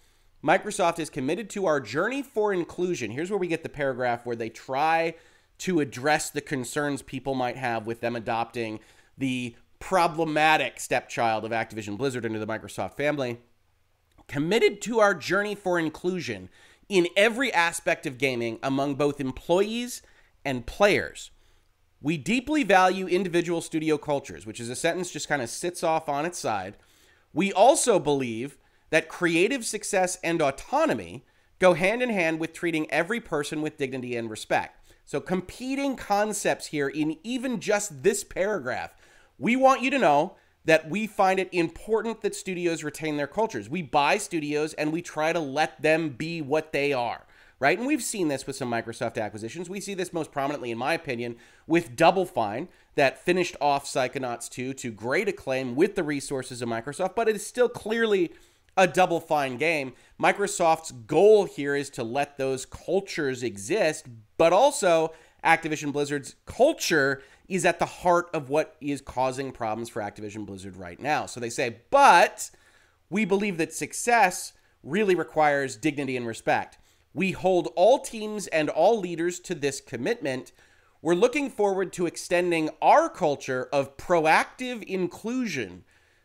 Microsoft 0.44 0.98
is 0.98 1.10
committed 1.10 1.50
to 1.52 1.66
our 1.66 1.80
journey 1.80 2.22
for 2.22 2.52
inclusion. 2.52 3.12
Here's 3.12 3.30
where 3.30 3.38
we 3.38 3.48
get 3.48 3.64
the 3.64 3.70
paragraph 3.70 4.26
where 4.26 4.36
they 4.36 4.50
try 4.50 5.16
to 5.60 5.80
address 5.80 6.30
the 6.32 6.42
concerns 6.42 7.04
people 7.04 7.36
might 7.36 7.58
have 7.58 7.86
with 7.86 8.02
them 8.02 8.16
adopting 8.16 8.80
the 9.18 9.56
problematic 9.80 10.80
stepchild 10.80 11.46
of 11.46 11.52
Activision 11.52 11.98
Blizzard 11.98 12.26
into 12.26 12.40
the 12.40 12.48
Microsoft 12.48 12.96
family. 12.96 13.40
Committed 14.28 14.82
to 14.82 15.00
our 15.00 15.14
journey 15.14 15.54
for 15.54 15.78
inclusion 15.78 16.50
in 16.90 17.08
every 17.16 17.54
aspect 17.54 18.06
of 18.06 18.18
gaming 18.18 18.58
among 18.64 18.96
both 18.96 19.20
employees 19.22 20.02
and 20.44 20.66
players. 20.66 21.30
We 22.02 22.18
deeply 22.18 22.64
value 22.64 23.08
individual 23.08 23.62
studio 23.62 23.98
cultures, 23.98 24.46
which 24.48 24.60
is 24.60 24.70
a 24.70 24.76
sentence 24.76 25.12
just 25.12 25.28
kind 25.28 25.42
of 25.42 25.50
sits 25.50 25.84
off 25.84 26.10
on 26.10 26.26
its 26.26 26.40
side. 26.40 26.78
We 27.32 27.54
also 27.54 28.00
believe 28.00 28.58
that 28.92 29.10
creative 29.10 29.66
success 29.66 30.18
and 30.24 30.42
autonomy 30.42 31.26
go 31.60 31.74
hand 31.74 32.02
in 32.02 32.10
hand 32.10 32.40
with 32.40 32.54
treating 32.54 32.90
every 32.92 33.20
person 33.20 33.62
with 33.62 33.78
dignity 33.78 34.16
and 34.16 34.30
respect. 34.30 34.78
So, 35.06 35.20
competing 35.20 35.96
concepts 35.96 36.68
here 36.68 36.88
in 36.88 37.18
even 37.24 37.60
just 37.60 38.04
this 38.04 38.24
paragraph. 38.24 38.96
We 39.40 39.56
want 39.56 39.82
you 39.82 39.90
to 39.90 40.00
know 40.00 40.36
that 40.66 40.88
we 40.90 41.08
find 41.08 41.40
it 41.40 41.50
important 41.52 42.22
that 42.22 42.36
studios 42.36 42.84
retain 42.84 43.18
their 43.18 43.28
cultures. 43.28 43.68
We 43.68 43.82
buy 43.82 44.18
studios 44.20 44.74
and 44.76 44.94
we 44.94 45.02
try 45.02 45.34
to 45.34 45.40
let 45.40 45.82
them 45.82 46.10
be 46.10 46.42
what 46.42 46.72
they 46.72 46.94
are 46.94 47.26
right? 47.62 47.78
And 47.78 47.86
we've 47.86 48.02
seen 48.02 48.28
this 48.28 48.48
with 48.48 48.56
some 48.56 48.72
Microsoft 48.72 49.22
acquisitions. 49.22 49.70
We 49.70 49.80
see 49.80 49.94
this 49.94 50.12
most 50.12 50.32
prominently, 50.32 50.72
in 50.72 50.80
my 50.80 50.96
opinion, 50.96 51.36
with 51.68 51.96
Double 51.96 52.26
Fine 52.26 52.68
that 52.96 53.24
finished 53.24 53.56
off 53.62 53.86
Psychonauts 53.86 54.50
2 54.50 54.74
to 54.74 54.92
great 54.92 55.30
acclaim 55.30 55.76
with 55.76 55.96
the 55.96 56.04
resources 56.04 56.64
of 56.64 56.68
Microsoft, 56.68 57.16
but 57.16 57.30
it 57.30 57.36
is 57.36 57.46
still 57.46 57.70
clearly 57.70 58.32
a 58.78 58.88
Double 58.88 59.20
Fine 59.20 59.58
game. 59.58 59.94
Microsoft's 60.20 60.92
goal 60.92 61.46
here 61.46 61.76
is 61.76 61.90
to 61.92 62.04
let 62.04 62.38
those 62.38 62.66
cultures 62.66 63.44
exist, 63.44 64.08
but 64.38 64.54
also 64.54 65.14
Activision 65.44 65.92
Blizzard's 65.92 66.36
culture 66.46 67.22
is 67.48 67.66
at 67.66 67.80
the 67.80 67.86
heart 67.86 68.30
of 68.34 68.50
what 68.50 68.76
is 68.80 69.02
causing 69.02 69.52
problems 69.52 69.90
for 69.90 70.02
Activision 70.02 70.46
Blizzard 70.46 70.78
right 70.78 71.00
now. 71.00 71.26
So 71.26 71.40
they 71.40 71.50
say, 71.50 71.78
but 71.90 72.50
we 73.10 73.26
believe 73.26 73.58
that 73.58 73.74
success 73.74 74.54
really 74.84 75.16
requires 75.16 75.76
dignity 75.76 76.16
and 76.16 76.26
respect. 76.26 76.78
We 77.14 77.32
hold 77.32 77.70
all 77.76 78.00
teams 78.00 78.48
and 78.48 78.70
all 78.70 79.00
leaders 79.00 79.40
to 79.42 79.56
this 79.56 79.82
commitment. 79.82 80.54
We're 81.02 81.16
looking 81.16 81.50
forward 81.50 81.92
to 81.94 82.06
extending 82.06 82.70
our 82.82 83.10
culture 83.10 83.68
of 83.74 83.98
proactive 83.98 84.84
inclusion 84.84 85.84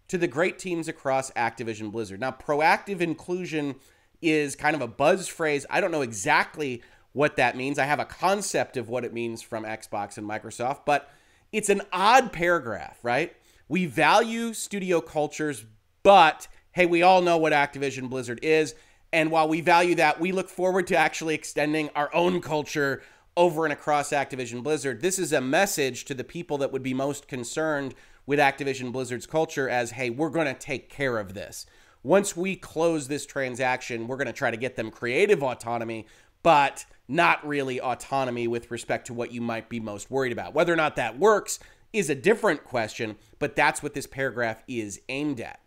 to 0.09 0.19
the 0.19 0.29
great 0.29 0.59
teams 0.59 0.89
across 0.89 1.31
Activision 1.33 1.91
Blizzard. 1.91 2.21
Now, 2.21 2.31
proactive 2.31 3.01
inclusion 3.01 3.77
is 4.23 4.57
kind 4.57 4.75
of 4.75 4.83
a 4.83 4.89
buzz 4.89 5.29
phrase. 5.29 5.67
I 5.69 5.81
don't 5.81 5.91
know 5.91 6.03
exactly 6.03 6.83
what 7.13 7.37
that 7.37 7.57
means. 7.57 7.79
I 7.79 7.85
have 7.85 8.01
a 8.01 8.05
concept 8.05 8.77
of 8.77 8.89
what 8.89 9.05
it 9.05 9.13
means 9.13 9.43
from 9.43 9.65
Xbox 9.65 10.19
and 10.19 10.29
Microsoft, 10.29 10.81
but 10.85 11.11
it's 11.53 11.69
an 11.69 11.83
odd 11.93 12.33
paragraph, 12.33 12.99
right? 13.03 13.35
We 13.69 13.87
value 13.87 14.53
studio 14.53 15.01
cultures, 15.01 15.65
but 16.03 16.49
hey, 16.73 16.87
we 16.87 17.03
all 17.03 17.23
know 17.23 17.39
what 17.39 17.53
Activision 17.53 18.11
Blizzard 18.11 18.41
is. 18.43 18.75
And 19.13 19.31
while 19.31 19.49
we 19.49 19.61
value 19.61 19.95
that, 19.95 20.21
we 20.21 20.31
look 20.31 20.49
forward 20.49 20.87
to 20.89 20.97
actually 20.97 21.35
extending 21.35 21.89
our 21.97 22.15
own 22.15 22.41
culture 22.41 23.03
over 23.37 23.65
and 23.65 23.73
across 23.73 24.11
Activision 24.11 24.63
Blizzard. 24.63 25.01
This 25.01 25.19
is 25.19 25.33
a 25.33 25.41
message 25.41 26.05
to 26.07 26.15
the 26.15 26.25
people 26.25 26.59
that 26.59 26.73
would 26.73 26.83
be 26.83 26.95
most 26.95 27.29
concerned 27.29 27.95
with 28.27 28.39
Activision 28.39 28.93
Blizzard's 28.93 29.27
culture 29.27 29.69
as 29.69 29.93
hey, 29.93 30.11
we're 30.11 30.31
going 30.31 30.47
to 30.47 30.55
take 30.55 30.91
care 30.91 31.19
of 31.19 31.35
this. 31.35 31.67
Once 32.03 32.37
we 32.37 32.55
close 32.55 33.09
this 33.09 33.27
transaction, 33.27 34.07
we're 34.07 34.17
going 34.17 34.27
to 34.27 34.33
try 34.33 34.51
to 34.51 34.57
get 34.57 34.77
them 34.77 34.91
creative 34.91 35.43
autonomy, 35.43 36.07
but 36.43 36.85
not 37.09 37.47
really 37.47 37.81
autonomy 37.81 38.47
with 38.47 38.71
respect 38.71 39.07
to 39.07 39.15
what 39.15 39.33
you 39.33 39.41
might 39.41 39.69
be 39.69 39.81
most 39.81 40.11
worried 40.11 40.33
about. 40.33 40.55
Whether 40.55 40.73
or 40.73 40.77
not 40.77 40.97
that 40.97 41.19
works 41.19 41.59
is 41.93 42.11
a 42.11 42.15
different 42.15 42.65
question, 42.65 43.17
but 43.39 43.57
that's 43.57 43.83
what 43.83 43.95
this 43.95 44.07
paragraph 44.07 44.63
is 44.69 45.01
aimed 45.09 45.41
at. 45.41 45.61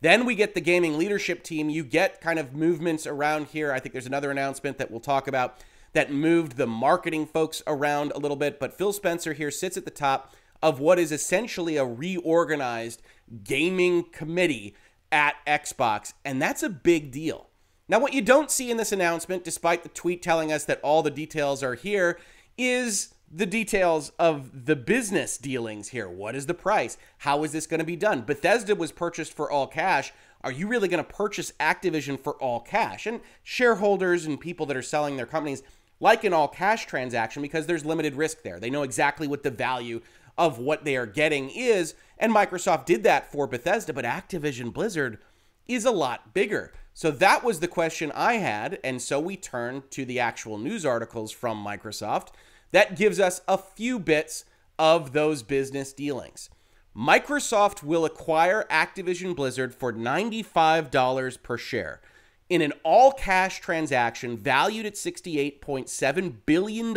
Then 0.00 0.26
we 0.26 0.34
get 0.34 0.54
the 0.54 0.60
gaming 0.60 0.98
leadership 0.98 1.42
team. 1.42 1.70
You 1.70 1.82
get 1.82 2.20
kind 2.20 2.38
of 2.38 2.54
movements 2.54 3.06
around 3.06 3.48
here. 3.48 3.72
I 3.72 3.80
think 3.80 3.92
there's 3.92 4.06
another 4.06 4.30
announcement 4.30 4.78
that 4.78 4.90
we'll 4.90 5.00
talk 5.00 5.26
about 5.26 5.58
that 5.94 6.12
moved 6.12 6.56
the 6.56 6.66
marketing 6.66 7.26
folks 7.26 7.62
around 7.66 8.12
a 8.14 8.18
little 8.18 8.36
bit, 8.36 8.60
but 8.60 8.76
Phil 8.76 8.92
Spencer 8.92 9.32
here 9.32 9.50
sits 9.50 9.78
at 9.78 9.86
the 9.86 9.90
top 9.90 10.34
of 10.62 10.80
what 10.80 10.98
is 10.98 11.12
essentially 11.12 11.76
a 11.76 11.84
reorganized 11.84 13.02
gaming 13.44 14.04
committee 14.04 14.74
at 15.12 15.36
Xbox, 15.46 16.12
and 16.24 16.40
that's 16.40 16.62
a 16.62 16.68
big 16.68 17.10
deal. 17.10 17.48
Now, 17.88 18.00
what 18.00 18.14
you 18.14 18.22
don't 18.22 18.50
see 18.50 18.70
in 18.70 18.76
this 18.76 18.92
announcement, 18.92 19.44
despite 19.44 19.82
the 19.82 19.88
tweet 19.88 20.22
telling 20.22 20.52
us 20.52 20.64
that 20.64 20.80
all 20.82 21.02
the 21.02 21.10
details 21.10 21.62
are 21.62 21.74
here, 21.74 22.18
is 22.58 23.14
the 23.30 23.46
details 23.46 24.10
of 24.18 24.66
the 24.66 24.76
business 24.76 25.38
dealings 25.38 25.88
here. 25.88 26.08
What 26.08 26.34
is 26.34 26.46
the 26.46 26.54
price? 26.54 26.96
How 27.18 27.44
is 27.44 27.52
this 27.52 27.66
going 27.66 27.80
to 27.80 27.86
be 27.86 27.96
done? 27.96 28.22
Bethesda 28.22 28.74
was 28.74 28.92
purchased 28.92 29.32
for 29.32 29.50
all 29.50 29.66
cash. 29.66 30.12
Are 30.42 30.52
you 30.52 30.68
really 30.68 30.88
going 30.88 31.04
to 31.04 31.12
purchase 31.12 31.52
Activision 31.58 32.18
for 32.18 32.34
all 32.34 32.60
cash? 32.60 33.06
And 33.06 33.20
shareholders 33.42 34.26
and 34.26 34.38
people 34.38 34.66
that 34.66 34.76
are 34.76 34.82
selling 34.82 35.16
their 35.16 35.26
companies 35.26 35.62
like 35.98 36.24
an 36.24 36.32
all 36.32 36.48
cash 36.48 36.86
transaction 36.86 37.42
because 37.42 37.66
there's 37.66 37.84
limited 37.84 38.14
risk 38.14 38.42
there. 38.42 38.60
They 38.60 38.70
know 38.70 38.82
exactly 38.82 39.26
what 39.26 39.42
the 39.42 39.50
value 39.50 40.02
of 40.38 40.58
what 40.58 40.84
they 40.84 40.96
are 40.96 41.06
getting 41.06 41.50
is. 41.50 41.94
And 42.18 42.32
Microsoft 42.32 42.86
did 42.86 43.02
that 43.04 43.30
for 43.30 43.46
Bethesda, 43.46 43.92
but 43.92 44.04
Activision 44.04 44.72
Blizzard 44.72 45.18
is 45.66 45.84
a 45.84 45.90
lot 45.90 46.34
bigger. 46.34 46.72
So 46.94 47.10
that 47.10 47.44
was 47.44 47.60
the 47.60 47.68
question 47.68 48.10
I 48.14 48.34
had. 48.34 48.78
And 48.82 49.02
so 49.02 49.20
we 49.20 49.36
turned 49.36 49.90
to 49.92 50.04
the 50.04 50.20
actual 50.20 50.58
news 50.58 50.86
articles 50.86 51.32
from 51.32 51.64
Microsoft. 51.64 52.28
That 52.72 52.96
gives 52.96 53.20
us 53.20 53.42
a 53.46 53.58
few 53.58 53.98
bits 53.98 54.44
of 54.78 55.12
those 55.12 55.42
business 55.42 55.92
dealings. 55.92 56.50
Microsoft 56.96 57.82
will 57.82 58.06
acquire 58.06 58.66
Activision 58.70 59.36
Blizzard 59.36 59.74
for 59.74 59.92
$95 59.92 61.42
per 61.42 61.58
share 61.58 62.00
in 62.48 62.62
an 62.62 62.72
all 62.82 63.12
cash 63.12 63.60
transaction 63.60 64.36
valued 64.36 64.86
at 64.86 64.94
$68.7 64.94 66.34
billion, 66.46 66.94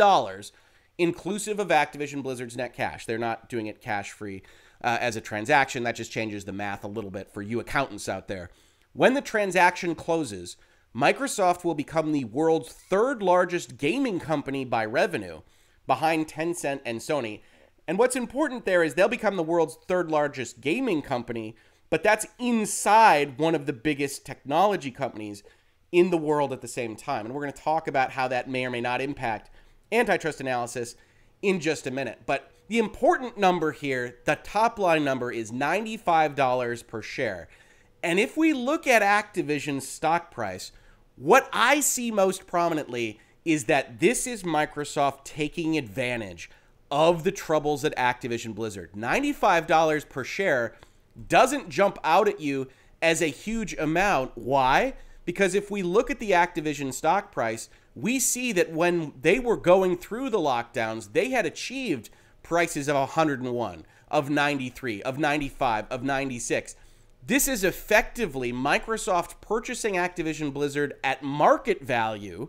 inclusive 1.00 1.58
of 1.58 1.68
Activision 1.68 2.22
Blizzard's 2.22 2.58
net 2.58 2.74
cash. 2.74 3.06
They're 3.06 3.16
not 3.16 3.48
doing 3.48 3.66
it 3.66 3.80
cash 3.80 4.10
free 4.10 4.42
uh, 4.84 4.98
as 5.00 5.16
a 5.16 5.20
transaction. 5.20 5.82
That 5.82 5.96
just 5.96 6.12
changes 6.12 6.44
the 6.44 6.52
math 6.52 6.84
a 6.84 6.88
little 6.88 7.10
bit 7.10 7.32
for 7.32 7.40
you 7.40 7.58
accountants 7.58 8.06
out 8.06 8.28
there. 8.28 8.50
When 8.92 9.14
the 9.14 9.22
transaction 9.22 9.94
closes, 9.94 10.58
Microsoft 10.94 11.64
will 11.64 11.74
become 11.74 12.12
the 12.12 12.24
world's 12.24 12.70
third 12.70 13.22
largest 13.22 13.78
gaming 13.78 14.20
company 14.20 14.64
by 14.64 14.84
revenue, 14.84 15.40
behind 15.86 16.28
Tencent 16.28 16.80
and 16.84 16.98
Sony. 16.98 17.40
And 17.88 17.98
what's 17.98 18.16
important 18.16 18.66
there 18.66 18.84
is 18.84 18.94
they'll 18.94 19.08
become 19.08 19.36
the 19.36 19.42
world's 19.42 19.78
third 19.88 20.10
largest 20.10 20.60
gaming 20.60 21.00
company, 21.00 21.56
but 21.88 22.02
that's 22.02 22.26
inside 22.38 23.38
one 23.38 23.54
of 23.54 23.64
the 23.64 23.72
biggest 23.72 24.26
technology 24.26 24.90
companies 24.90 25.42
in 25.92 26.10
the 26.10 26.18
world 26.18 26.52
at 26.52 26.60
the 26.60 26.68
same 26.68 26.94
time. 26.94 27.24
And 27.24 27.34
we're 27.34 27.42
going 27.42 27.54
to 27.54 27.62
talk 27.62 27.88
about 27.88 28.12
how 28.12 28.28
that 28.28 28.50
may 28.50 28.66
or 28.66 28.70
may 28.70 28.82
not 28.82 29.00
impact 29.00 29.50
antitrust 29.92 30.40
analysis 30.40 30.96
in 31.42 31.60
just 31.60 31.86
a 31.86 31.90
minute. 31.90 32.20
But 32.26 32.50
the 32.68 32.78
important 32.78 33.36
number 33.36 33.72
here, 33.72 34.18
the 34.24 34.36
top 34.36 34.78
line 34.78 35.04
number, 35.04 35.32
is 35.32 35.50
$95 35.50 36.86
per 36.86 37.02
share. 37.02 37.48
And 38.02 38.18
if 38.18 38.36
we 38.36 38.52
look 38.52 38.86
at 38.86 39.02
Activision's 39.02 39.86
stock 39.88 40.30
price, 40.30 40.72
what 41.16 41.48
I 41.52 41.80
see 41.80 42.10
most 42.10 42.46
prominently 42.46 43.18
is 43.44 43.64
that 43.64 44.00
this 44.00 44.26
is 44.26 44.42
Microsoft 44.42 45.24
taking 45.24 45.76
advantage 45.76 46.50
of 46.90 47.24
the 47.24 47.32
troubles 47.32 47.84
at 47.84 47.96
Activision 47.96 48.54
Blizzard. 48.54 48.92
$95 48.92 50.08
per 50.08 50.24
share 50.24 50.74
doesn't 51.28 51.68
jump 51.68 51.98
out 52.04 52.28
at 52.28 52.40
you 52.40 52.68
as 53.02 53.22
a 53.22 53.26
huge 53.26 53.74
amount. 53.74 54.32
Why? 54.34 54.94
Because 55.24 55.54
if 55.54 55.70
we 55.70 55.82
look 55.82 56.10
at 56.10 56.18
the 56.18 56.32
Activision 56.32 56.92
stock 56.92 57.32
price, 57.32 57.68
we 57.94 58.18
see 58.20 58.52
that 58.52 58.72
when 58.72 59.12
they 59.20 59.38
were 59.38 59.56
going 59.56 59.96
through 59.96 60.30
the 60.30 60.38
lockdowns, 60.38 61.12
they 61.12 61.30
had 61.30 61.46
achieved 61.46 62.10
prices 62.42 62.88
of 62.88 62.96
101, 62.96 63.86
of 64.10 64.30
93, 64.30 65.02
of 65.02 65.18
95, 65.18 65.86
of 65.90 66.02
96. 66.02 66.76
This 67.26 67.48
is 67.48 67.64
effectively 67.64 68.52
Microsoft 68.52 69.40
purchasing 69.40 69.94
Activision 69.94 70.52
Blizzard 70.52 70.94
at 71.04 71.22
market 71.22 71.82
value 71.82 72.48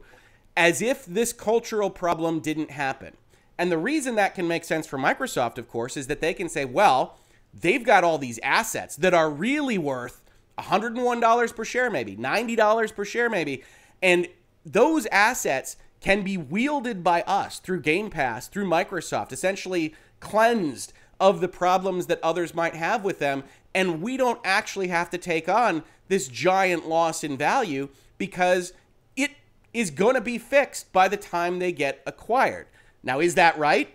as 0.55 0.81
if 0.81 1.05
this 1.05 1.33
cultural 1.33 1.89
problem 1.89 2.39
didn't 2.39 2.71
happen. 2.71 3.15
And 3.57 3.71
the 3.71 3.77
reason 3.77 4.15
that 4.15 4.33
can 4.33 4.47
make 4.47 4.63
sense 4.63 4.87
for 4.87 4.97
Microsoft, 4.97 5.57
of 5.57 5.67
course, 5.67 5.97
is 5.97 6.07
that 6.07 6.21
they 6.21 6.33
can 6.33 6.49
say, 6.49 6.65
well, 6.65 7.19
they've 7.53 7.83
got 7.83 8.03
all 8.03 8.17
these 8.17 8.39
assets 8.43 8.95
that 8.97 9.13
are 9.13 9.29
really 9.29 9.77
worth 9.77 10.21
$101 10.57 11.55
per 11.55 11.65
share, 11.65 11.89
maybe 11.89 12.15
$90 12.15 12.95
per 12.95 13.05
share, 13.05 13.29
maybe. 13.29 13.63
And 14.01 14.27
those 14.65 15.05
assets 15.07 15.77
can 15.99 16.23
be 16.23 16.37
wielded 16.37 17.03
by 17.03 17.21
us 17.23 17.59
through 17.59 17.81
Game 17.81 18.09
Pass, 18.09 18.47
through 18.47 18.65
Microsoft, 18.65 19.31
essentially 19.31 19.95
cleansed 20.19 20.93
of 21.19 21.39
the 21.39 21.47
problems 21.47 22.07
that 22.07 22.19
others 22.23 22.55
might 22.55 22.75
have 22.75 23.03
with 23.03 23.19
them. 23.19 23.43
And 23.73 24.01
we 24.01 24.17
don't 24.17 24.41
actually 24.43 24.87
have 24.87 25.09
to 25.11 25.17
take 25.17 25.47
on 25.47 25.83
this 26.07 26.27
giant 26.27 26.89
loss 26.89 27.23
in 27.23 27.37
value 27.37 27.89
because 28.17 28.73
it 29.15 29.31
is 29.73 29.91
going 29.91 30.15
to 30.15 30.21
be 30.21 30.37
fixed 30.37 30.91
by 30.91 31.07
the 31.07 31.17
time 31.17 31.59
they 31.59 31.71
get 31.71 32.01
acquired. 32.05 32.67
Now, 33.03 33.19
is 33.19 33.35
that 33.35 33.57
right? 33.57 33.93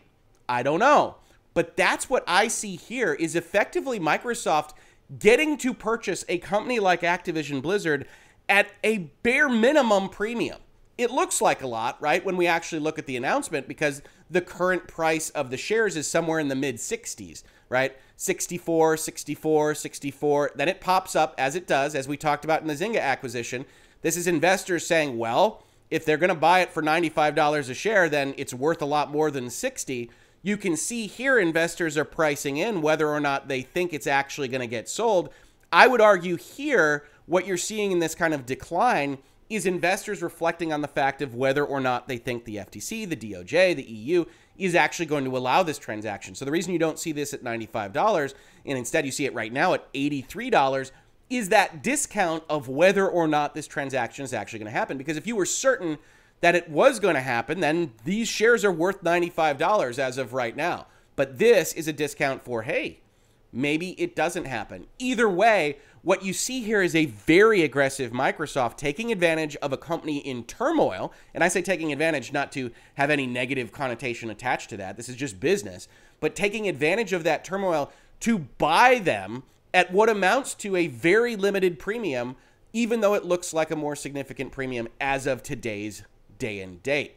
I 0.49 0.63
don't 0.63 0.81
know. 0.81 1.17
But 1.53 1.77
that's 1.77 2.09
what 2.09 2.23
I 2.27 2.49
see 2.49 2.77
here 2.77 3.15
is 3.15 3.35
effectively 3.35 3.99
Microsoft 3.99 4.71
getting 5.19 5.57
to 5.59 5.73
purchase 5.75 6.25
a 6.29 6.39
company 6.39 6.79
like 6.79 7.01
Activision 7.01 7.63
Blizzard 7.63 8.07
at 8.49 8.71
a 8.85 8.99
bare 9.23 9.49
minimum 9.49 10.09
premium. 10.09 10.59
It 10.99 11.11
looks 11.11 11.43
like 11.43 11.63
a 11.63 11.67
lot, 11.67 12.01
right, 12.01 12.25
when 12.25 12.37
we 12.37 12.47
actually 12.47 12.79
look 12.81 12.99
at 12.99 13.07
the 13.07 13.17
announcement 13.17 13.69
because 13.69 14.01
the 14.31 14.41
current 14.41 14.89
price 14.89 15.29
of 15.31 15.51
the 15.51 15.57
shares 15.57 15.97
is 15.97 16.09
somewhere 16.09 16.39
in 16.39 16.49
the 16.49 16.55
mid 16.55 16.77
60s, 16.77 17.43
right? 17.69 17.97
64, 18.17 18.97
64, 18.97 19.75
64. 19.75 20.53
Then 20.55 20.69
it 20.69 20.81
pops 20.81 21.15
up 21.15 21.35
as 21.37 21.55
it 21.55 21.67
does, 21.67 21.95
as 21.95 22.09
we 22.09 22.17
talked 22.17 22.45
about 22.45 22.63
in 22.63 22.69
the 22.69 22.75
Zynga 22.75 23.01
acquisition. 23.01 23.67
This 24.01 24.17
is 24.17 24.27
investors 24.27 24.87
saying, 24.87 25.19
well, 25.19 25.63
if 25.91 26.05
they're 26.05 26.17
going 26.17 26.29
to 26.29 26.35
buy 26.35 26.61
it 26.61 26.73
for 26.73 26.83
$95 26.83 27.71
a 27.71 27.75
share, 27.75 28.09
then 28.09 28.35
it's 28.37 28.55
worth 28.55 28.81
a 28.81 28.87
lot 28.87 29.11
more 29.11 29.31
than 29.31 29.51
60. 29.51 30.11
You 30.43 30.57
can 30.57 30.77
see 30.77 31.07
here 31.07 31.39
investors 31.39 31.97
are 31.97 32.05
pricing 32.05 32.57
in 32.57 32.81
whether 32.81 33.09
or 33.09 33.21
not 33.21 33.49
they 33.49 33.63
think 33.63 33.93
it's 33.93 34.07
actually 34.07 34.49
going 34.49 34.61
to 34.61 34.67
get 34.67 34.89
sold. 34.89 35.29
I 35.73 35.87
would 35.87 36.01
argue 36.01 36.37
here 36.37 37.05
what 37.27 37.47
you're 37.47 37.57
seeing 37.57 37.93
in 37.93 37.99
this 37.99 38.15
kind 38.15 38.33
of 38.33 38.47
decline 38.47 39.19
is 39.49 39.67
investors 39.67 40.23
reflecting 40.23 40.73
on 40.73 40.81
the 40.81 40.89
fact 40.89 41.23
of 41.23 41.35
whether 41.35 41.65
or 41.65 41.81
not 41.81 42.09
they 42.09 42.19
think 42.19 42.45
the 42.45 42.57
FTC, 42.57 43.09
the 43.09 43.17
DOJ, 43.17 43.77
the 43.77 43.85
EU 43.85 44.25
is 44.59 44.75
actually 44.75 45.07
going 45.07 45.25
to 45.25 45.37
allow 45.37 45.63
this 45.63 45.79
transaction. 45.79 46.35
So 46.35 46.45
the 46.45 46.51
reason 46.51 46.73
you 46.73 46.79
don't 46.79 46.99
see 46.99 47.13
this 47.13 47.33
at 47.33 47.45
$95 47.45 48.35
and 48.65 48.79
instead 48.79 49.05
you 49.05 49.13
see 49.13 49.25
it 49.25 49.35
right 49.35 49.53
now 49.53 49.75
at 49.75 49.93
$83 49.93 50.91
is 51.29 51.49
that 51.51 51.83
discount 51.83 52.43
of 52.49 52.69
whether 52.69 53.09
or 53.09 53.29
not 53.29 53.55
this 53.55 53.67
transaction 53.67 54.25
is 54.25 54.33
actually 54.33 54.61
going 54.61 54.73
to 54.73 54.79
happen. 54.79 54.99
Because 54.99 55.17
if 55.17 55.27
you 55.27 55.37
were 55.37 55.47
certain 55.47 55.99
that 56.41 56.55
it 56.55 56.69
was 56.69 56.99
going 56.99 57.15
to 57.15 57.21
happen, 57.21 57.61
then 57.61 57.93
these 58.05 58.29
shares 58.29 58.65
are 58.65 58.73
worth 58.73 59.03
$95 59.03 59.99
as 59.99 60.19
of 60.19 60.33
right 60.33 60.57
now. 60.57 60.87
But 61.15 61.39
this 61.39 61.73
is 61.73 61.89
a 61.89 61.93
discount 61.93 62.45
for, 62.45 62.63
hey, 62.63 63.01
Maybe 63.57 63.91
it 63.93 64.15
doesn't 64.15 64.45
happen. 64.45 64.87
Either 64.99 65.29
way, 65.31 65.79
what 66.07 66.23
you 66.23 66.33
see 66.33 66.63
here 66.63 66.83
is 66.83 66.95
a 66.95 67.07
very 67.07 67.63
aggressive 67.63 68.13
Microsoft 68.13 68.77
taking 68.77 69.11
advantage 69.11 69.57
of 69.57 69.73
a 69.73 69.77
company 69.77 70.19
in 70.19 70.45
turmoil. 70.45 71.13
And 71.35 71.43
I 71.43 71.49
say 71.49 71.63
taking 71.63 71.91
advantage 71.91 72.33
not 72.33 72.53
to 72.53 72.71
have 72.95 73.11
any 73.11 73.27
negative 73.27 73.73
connotation 73.73 74.31
attached 74.31 74.71
to 74.71 74.77
that. 74.77 74.97
This 74.97 75.09
is 75.09 75.17
just 75.17 75.41
business. 75.41 75.89
But 76.21 76.37
taking 76.37 76.69
advantage 76.69 77.13
of 77.13 77.25
that 77.25 77.45
turmoil 77.45 77.91
to 78.21 78.39
buy 78.39 79.01
them 79.01 79.43
at 79.75 79.93
what 79.93 80.09
amounts 80.09 80.55
to 80.55 80.77
a 80.77 80.87
very 80.87 81.35
limited 81.35 81.77
premium, 81.77 82.37
even 82.73 83.01
though 83.01 83.15
it 83.15 83.25
looks 83.25 83.53
like 83.53 83.73
a 83.73 83.77
more 83.77 83.97
significant 83.97 84.53
premium 84.53 84.87
as 85.01 85.27
of 85.27 85.43
today's 85.43 86.05
day 86.39 86.61
and 86.61 86.81
date. 86.85 87.17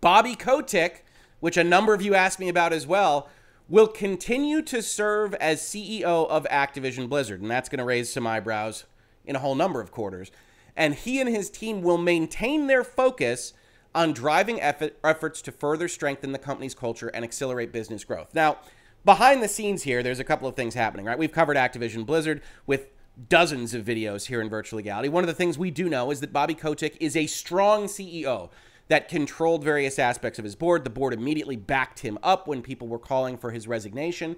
Bobby 0.00 0.34
Kotick, 0.34 1.04
which 1.38 1.56
a 1.56 1.62
number 1.62 1.94
of 1.94 2.02
you 2.02 2.16
asked 2.16 2.40
me 2.40 2.48
about 2.48 2.72
as 2.72 2.84
well, 2.84 3.28
will 3.72 3.88
continue 3.88 4.60
to 4.60 4.82
serve 4.82 5.32
as 5.36 5.62
CEO 5.62 6.28
of 6.28 6.44
Activision 6.50 7.08
Blizzard, 7.08 7.40
and 7.40 7.50
that's 7.50 7.70
going 7.70 7.78
to 7.78 7.84
raise 7.84 8.12
some 8.12 8.26
eyebrows 8.26 8.84
in 9.24 9.34
a 9.34 9.38
whole 9.38 9.54
number 9.54 9.80
of 9.80 9.90
quarters. 9.90 10.30
And 10.76 10.94
he 10.94 11.22
and 11.22 11.28
his 11.30 11.48
team 11.48 11.80
will 11.80 11.96
maintain 11.96 12.66
their 12.66 12.84
focus 12.84 13.54
on 13.94 14.12
driving 14.12 14.60
effort, 14.60 14.98
efforts 15.02 15.40
to 15.40 15.52
further 15.52 15.88
strengthen 15.88 16.32
the 16.32 16.38
company's 16.38 16.74
culture 16.74 17.08
and 17.08 17.24
accelerate 17.24 17.72
business 17.72 18.04
growth. 18.04 18.34
Now, 18.34 18.58
behind 19.06 19.42
the 19.42 19.48
scenes 19.48 19.84
here, 19.84 20.02
there's 20.02 20.20
a 20.20 20.24
couple 20.24 20.46
of 20.46 20.54
things 20.54 20.74
happening, 20.74 21.06
right? 21.06 21.18
We've 21.18 21.32
covered 21.32 21.56
Activision 21.56 22.04
Blizzard 22.04 22.42
with 22.66 22.88
dozens 23.30 23.72
of 23.72 23.86
videos 23.86 24.26
here 24.26 24.42
in 24.42 24.50
Virtual 24.50 24.76
Legality. 24.76 25.08
One 25.08 25.24
of 25.24 25.28
the 25.28 25.34
things 25.34 25.56
we 25.56 25.70
do 25.70 25.88
know 25.88 26.10
is 26.10 26.20
that 26.20 26.30
Bobby 26.30 26.54
Kotick 26.54 26.98
is 27.00 27.16
a 27.16 27.26
strong 27.26 27.84
CEO 27.84 28.50
that 28.92 29.08
controlled 29.08 29.64
various 29.64 29.98
aspects 29.98 30.38
of 30.38 30.44
his 30.44 30.54
board. 30.54 30.84
The 30.84 30.90
board 30.90 31.14
immediately 31.14 31.56
backed 31.56 32.00
him 32.00 32.18
up 32.22 32.46
when 32.46 32.60
people 32.60 32.88
were 32.88 32.98
calling 32.98 33.38
for 33.38 33.50
his 33.50 33.66
resignation. 33.66 34.36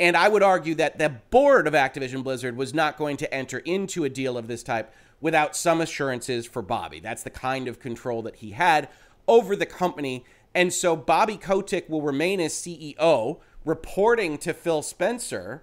And 0.00 0.16
I 0.16 0.26
would 0.26 0.42
argue 0.42 0.74
that 0.74 0.98
the 0.98 1.08
board 1.30 1.68
of 1.68 1.74
Activision 1.74 2.24
Blizzard 2.24 2.56
was 2.56 2.74
not 2.74 2.98
going 2.98 3.16
to 3.18 3.32
enter 3.32 3.58
into 3.58 4.02
a 4.02 4.08
deal 4.08 4.36
of 4.36 4.48
this 4.48 4.64
type 4.64 4.92
without 5.20 5.54
some 5.54 5.80
assurances 5.80 6.46
for 6.46 6.62
Bobby. 6.62 6.98
That's 6.98 7.22
the 7.22 7.30
kind 7.30 7.68
of 7.68 7.78
control 7.78 8.22
that 8.22 8.34
he 8.34 8.50
had 8.50 8.88
over 9.28 9.54
the 9.54 9.66
company. 9.66 10.24
And 10.52 10.72
so 10.72 10.96
Bobby 10.96 11.36
Kotick 11.36 11.88
will 11.88 12.02
remain 12.02 12.40
as 12.40 12.54
CEO, 12.54 13.38
reporting 13.64 14.36
to 14.38 14.52
Phil 14.52 14.82
Spencer. 14.82 15.62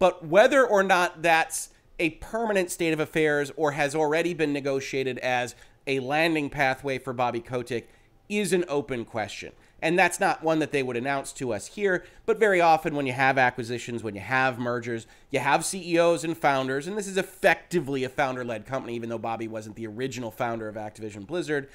But 0.00 0.26
whether 0.26 0.66
or 0.66 0.82
not 0.82 1.22
that's 1.22 1.68
a 2.00 2.10
permanent 2.10 2.72
state 2.72 2.92
of 2.92 2.98
affairs 2.98 3.52
or 3.56 3.70
has 3.70 3.94
already 3.94 4.34
been 4.34 4.52
negotiated 4.52 5.18
as 5.18 5.54
a 5.86 6.00
landing 6.00 6.50
pathway 6.50 6.98
for 6.98 7.12
Bobby 7.12 7.40
Kotick 7.40 7.88
is 8.28 8.52
an 8.52 8.64
open 8.68 9.04
question. 9.04 9.52
And 9.82 9.98
that's 9.98 10.18
not 10.18 10.42
one 10.42 10.58
that 10.60 10.72
they 10.72 10.82
would 10.82 10.96
announce 10.96 11.32
to 11.34 11.52
us 11.52 11.66
here, 11.66 12.04
but 12.24 12.40
very 12.40 12.60
often 12.60 12.96
when 12.96 13.06
you 13.06 13.12
have 13.12 13.36
acquisitions, 13.36 14.02
when 14.02 14.14
you 14.14 14.22
have 14.22 14.58
mergers, 14.58 15.06
you 15.30 15.38
have 15.38 15.64
CEOs 15.64 16.24
and 16.24 16.36
founders, 16.36 16.86
and 16.86 16.96
this 16.96 17.06
is 17.06 17.18
effectively 17.18 18.02
a 18.02 18.08
founder 18.08 18.44
led 18.44 18.64
company, 18.64 18.94
even 18.94 19.10
though 19.10 19.18
Bobby 19.18 19.48
wasn't 19.48 19.76
the 19.76 19.86
original 19.86 20.30
founder 20.30 20.66
of 20.66 20.76
Activision 20.76 21.26
Blizzard. 21.26 21.68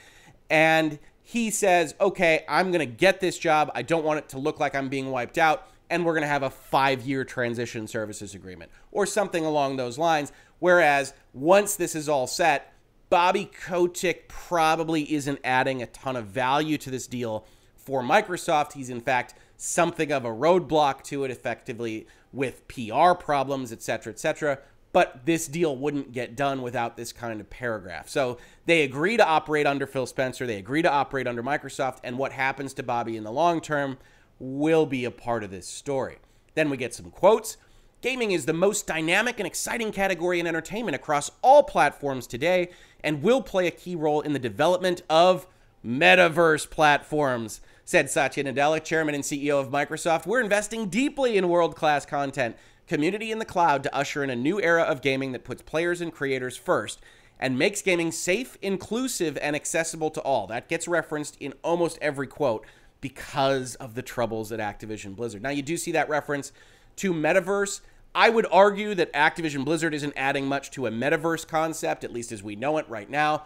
And 0.49 0.97
he 1.21 1.51
says, 1.51 1.95
okay, 2.01 2.43
I'm 2.49 2.71
going 2.71 2.79
to 2.79 2.85
get 2.85 3.21
this 3.21 3.37
job. 3.37 3.71
I 3.75 3.83
don't 3.83 4.03
want 4.03 4.19
it 4.19 4.29
to 4.29 4.39
look 4.39 4.59
like 4.59 4.75
I'm 4.75 4.89
being 4.89 5.11
wiped 5.11 5.37
out. 5.37 5.67
And 5.89 6.05
we're 6.05 6.13
going 6.13 6.23
to 6.23 6.27
have 6.27 6.43
a 6.43 6.49
five 6.49 7.03
year 7.03 7.23
transition 7.23 7.87
services 7.87 8.33
agreement 8.33 8.71
or 8.91 9.05
something 9.05 9.45
along 9.45 9.75
those 9.75 9.97
lines. 9.97 10.31
Whereas 10.59 11.13
once 11.33 11.75
this 11.75 11.95
is 11.95 12.09
all 12.09 12.27
set, 12.27 12.70
Bobby 13.11 13.43
Kotick 13.43 14.29
probably 14.29 15.13
isn't 15.13 15.39
adding 15.43 15.81
a 15.81 15.85
ton 15.85 16.15
of 16.15 16.27
value 16.27 16.77
to 16.77 16.89
this 16.89 17.07
deal 17.07 17.45
for 17.75 18.01
Microsoft. 18.01 18.71
He's, 18.71 18.89
in 18.89 19.01
fact, 19.01 19.33
something 19.57 20.13
of 20.13 20.23
a 20.23 20.29
roadblock 20.29 21.03
to 21.03 21.25
it, 21.25 21.29
effectively 21.29 22.07
with 22.31 22.65
PR 22.69 23.11
problems, 23.13 23.73
et 23.73 23.81
cetera, 23.81 24.13
et 24.13 24.19
cetera. 24.19 24.59
But 24.93 25.25
this 25.25 25.47
deal 25.47 25.75
wouldn't 25.75 26.13
get 26.13 26.37
done 26.37 26.61
without 26.61 26.95
this 26.95 27.11
kind 27.11 27.41
of 27.41 27.49
paragraph. 27.49 28.07
So 28.07 28.37
they 28.65 28.83
agree 28.83 29.17
to 29.17 29.27
operate 29.27 29.67
under 29.67 29.85
Phil 29.85 30.05
Spencer, 30.05 30.47
they 30.47 30.57
agree 30.57 30.81
to 30.81 30.89
operate 30.89 31.27
under 31.27 31.43
Microsoft, 31.43 31.97
and 32.05 32.17
what 32.17 32.31
happens 32.31 32.73
to 32.75 32.83
Bobby 32.83 33.17
in 33.17 33.25
the 33.25 33.31
long 33.31 33.59
term 33.59 33.97
will 34.39 34.85
be 34.85 35.03
a 35.03 35.11
part 35.11 35.43
of 35.43 35.51
this 35.51 35.67
story. 35.67 36.19
Then 36.55 36.69
we 36.69 36.77
get 36.77 36.93
some 36.93 37.11
quotes. 37.11 37.57
Gaming 38.01 38.31
is 38.31 38.47
the 38.47 38.53
most 38.53 38.87
dynamic 38.87 39.39
and 39.39 39.45
exciting 39.45 39.91
category 39.91 40.39
in 40.39 40.47
entertainment 40.47 40.95
across 40.95 41.29
all 41.43 41.61
platforms 41.61 42.25
today 42.25 42.69
and 43.03 43.21
will 43.21 43.43
play 43.43 43.67
a 43.67 43.71
key 43.71 43.95
role 43.95 44.21
in 44.21 44.33
the 44.33 44.39
development 44.39 45.03
of 45.07 45.45
metaverse 45.85 46.67
platforms, 46.67 47.61
said 47.85 48.09
Satya 48.09 48.43
Nadella, 48.43 48.83
chairman 48.83 49.13
and 49.13 49.23
CEO 49.23 49.61
of 49.61 49.69
Microsoft. 49.69 50.25
We're 50.25 50.41
investing 50.41 50.89
deeply 50.89 51.37
in 51.37 51.47
world 51.47 51.75
class 51.75 52.03
content, 52.03 52.55
community 52.87 53.31
in 53.31 53.37
the 53.37 53.45
cloud 53.45 53.83
to 53.83 53.95
usher 53.95 54.23
in 54.23 54.31
a 54.31 54.35
new 54.35 54.59
era 54.59 54.81
of 54.81 55.03
gaming 55.03 55.31
that 55.33 55.43
puts 55.43 55.61
players 55.61 56.01
and 56.01 56.11
creators 56.11 56.57
first 56.57 57.01
and 57.39 57.55
makes 57.55 57.83
gaming 57.83 58.11
safe, 58.11 58.57
inclusive, 58.63 59.37
and 59.43 59.55
accessible 59.55 60.09
to 60.09 60.21
all. 60.21 60.47
That 60.47 60.67
gets 60.67 60.87
referenced 60.87 61.37
in 61.39 61.53
almost 61.63 61.99
every 62.01 62.27
quote 62.27 62.65
because 62.99 63.75
of 63.75 63.93
the 63.93 64.01
troubles 64.01 64.51
at 64.51 64.59
Activision 64.59 65.15
Blizzard. 65.15 65.43
Now, 65.43 65.49
you 65.49 65.61
do 65.61 65.77
see 65.77 65.91
that 65.91 66.09
reference 66.09 66.51
to 66.97 67.13
metaverse. 67.13 67.81
I 68.13 68.29
would 68.29 68.45
argue 68.51 68.93
that 68.95 69.13
Activision 69.13 69.63
Blizzard 69.63 69.93
isn't 69.93 70.13
adding 70.17 70.45
much 70.45 70.71
to 70.71 70.85
a 70.85 70.91
metaverse 70.91 71.47
concept, 71.47 72.03
at 72.03 72.11
least 72.11 72.31
as 72.31 72.43
we 72.43 72.55
know 72.55 72.77
it 72.77 72.89
right 72.89 73.09
now. 73.09 73.43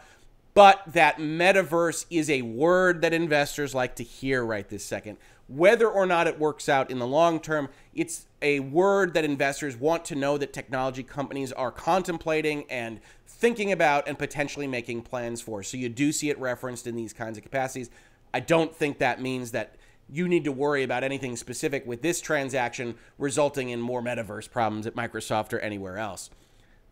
But 0.56 0.82
that 0.88 1.18
metaverse 1.18 2.06
is 2.10 2.30
a 2.30 2.42
word 2.42 3.02
that 3.02 3.14
investors 3.14 3.76
like 3.76 3.96
to 3.98 4.04
hear 4.04 4.44
right 4.44 4.68
this 4.68 4.86
second. 4.86 5.18
Whether 5.48 5.88
or 5.88 6.06
not 6.06 6.28
it 6.28 6.40
works 6.40 6.70
out 6.70 6.90
in 6.90 6.98
the 6.98 7.06
long 7.06 7.40
term, 7.40 7.70
it's 7.94 8.26
a 8.42 8.62
word 8.62 9.14
that 9.14 9.26
investors 9.26 9.76
want 9.76 10.06
to 10.06 10.16
know 10.16 10.38
that 10.38 10.54
technology 10.54 11.04
companies 11.04 11.52
are 11.52 11.72
contemplating 11.72 12.64
and 12.70 13.02
thinking 13.28 13.72
about 13.72 14.08
and 14.08 14.18
potentially 14.18 14.66
making 14.66 15.02
plans 15.02 15.42
for. 15.42 15.62
So 15.62 15.78
you 15.78 15.90
do 15.90 16.12
see 16.12 16.30
it 16.30 16.40
referenced 16.40 16.88
in 16.88 16.96
these 16.96 17.14
kinds 17.14 17.38
of 17.38 17.44
capacities. 17.44 17.90
I 18.34 18.40
don't 18.40 18.74
think 18.74 18.98
that 19.00 19.22
means 19.22 19.52
that 19.52 19.76
you 20.10 20.28
need 20.28 20.44
to 20.44 20.52
worry 20.52 20.84
about 20.84 21.04
anything 21.04 21.36
specific 21.36 21.86
with 21.86 22.02
this 22.02 22.22
transaction 22.22 22.96
resulting 23.18 23.70
in 23.70 23.82
more 23.82 24.02
metaverse 24.02 24.50
problems 24.50 24.86
at 24.86 24.96
Microsoft 24.96 25.54
or 25.54 25.60
anywhere 25.60 25.98
else. 25.98 26.30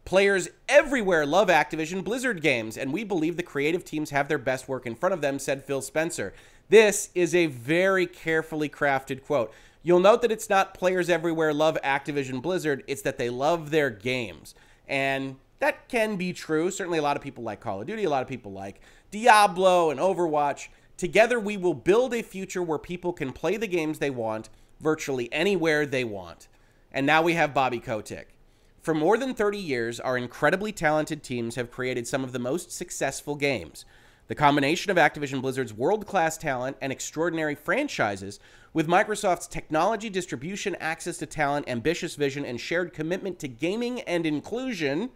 Players 0.06 0.49
everywhere 0.67 1.26
love 1.26 1.47
Activision 1.47 2.04
Blizzard 2.04 2.41
games, 2.41 2.78
and 2.78 2.91
we 2.91 3.04
believe 3.04 3.38
the 3.38 3.43
creative 3.43 3.86
teams 3.86 4.10
have 4.10 4.28
their 4.28 4.38
best 4.38 4.67
work 4.67 4.86
in 4.86 4.95
front 4.95 5.13
of 5.13 5.21
them, 5.21 5.39
said 5.39 5.63
Phil 5.63 5.82
Spencer. 5.82 6.34
This 6.69 7.10
is 7.15 7.34
a 7.34 7.45
very 7.45 8.06
carefully 8.06 8.67
crafted 8.67 9.23
quote. 9.23 9.54
You'll 9.82 9.99
note 9.99 10.21
that 10.21 10.32
it's 10.32 10.49
not 10.49 10.73
players 10.73 11.10
everywhere 11.10 11.54
love 11.54 11.78
Activision 11.84 12.41
Blizzard, 12.41 12.84
it's 12.88 13.02
that 13.04 13.17
they 13.17 13.30
love 13.30 13.69
their 13.69 13.89
games. 13.89 14.56
And 14.88 15.38
that 15.60 15.88
can 15.88 16.17
be 16.17 16.34
true. 16.34 16.69
Certainly, 16.71 16.99
a 16.99 17.02
lot 17.04 17.15
of 17.15 17.23
people 17.23 17.43
like 17.43 17.62
Call 17.62 17.80
of 17.80 17.88
Duty, 17.88 18.04
a 18.04 18.10
lot 18.10 18.21
of 18.21 18.28
people 18.28 18.52
like 18.52 18.82
Diablo 19.12 19.89
and 19.89 19.99
Overwatch. 19.99 20.67
Together, 20.97 21.39
we 21.39 21.58
will 21.58 21.73
build 21.73 22.13
a 22.13 22.21
future 22.21 22.62
where 22.62 22.77
people 22.77 23.13
can 23.13 23.34
play 23.34 23.58
the 23.58 23.67
games 23.67 23.99
they 23.99 24.10
want 24.10 24.49
virtually 24.79 25.32
anywhere 25.32 25.86
they 25.86 26.03
want. 26.03 26.47
And 26.91 27.06
now 27.06 27.21
we 27.21 27.34
have 27.34 27.53
Bobby 27.53 27.79
Kotick. 27.79 28.27
For 28.82 28.93
more 28.93 29.17
than 29.17 29.34
30 29.34 29.58
years, 29.58 29.99
our 29.99 30.17
incredibly 30.17 30.71
talented 30.71 31.23
teams 31.23 31.56
have 31.56 31.71
created 31.71 32.08
some 32.08 32.23
of 32.23 32.34
the 32.34 32.39
most 32.39 32.71
successful 32.71 33.36
games. 33.36 33.86
The 34.27 34.36
combination 34.36 34.91
of 34.91 34.97
Activision 34.97 35.41
Blizzard's 35.41 35.73
world 35.73 36.06
class 36.06 36.38
talent 36.38 36.77
and 36.82 36.91
extraordinary 36.91 37.56
franchises 37.56 38.39
with 38.73 38.88
Microsoft's 38.88 39.47
technology, 39.47 40.10
distribution, 40.10 40.75
access 40.79 41.17
to 41.17 41.25
talent, 41.25 41.67
ambitious 41.67 42.15
vision, 42.15 42.45
and 42.45 42.60
shared 42.60 42.93
commitment 42.93 43.39
to 43.39 43.47
gaming 43.47 44.01
and 44.01 44.25
inclusion 44.25 45.10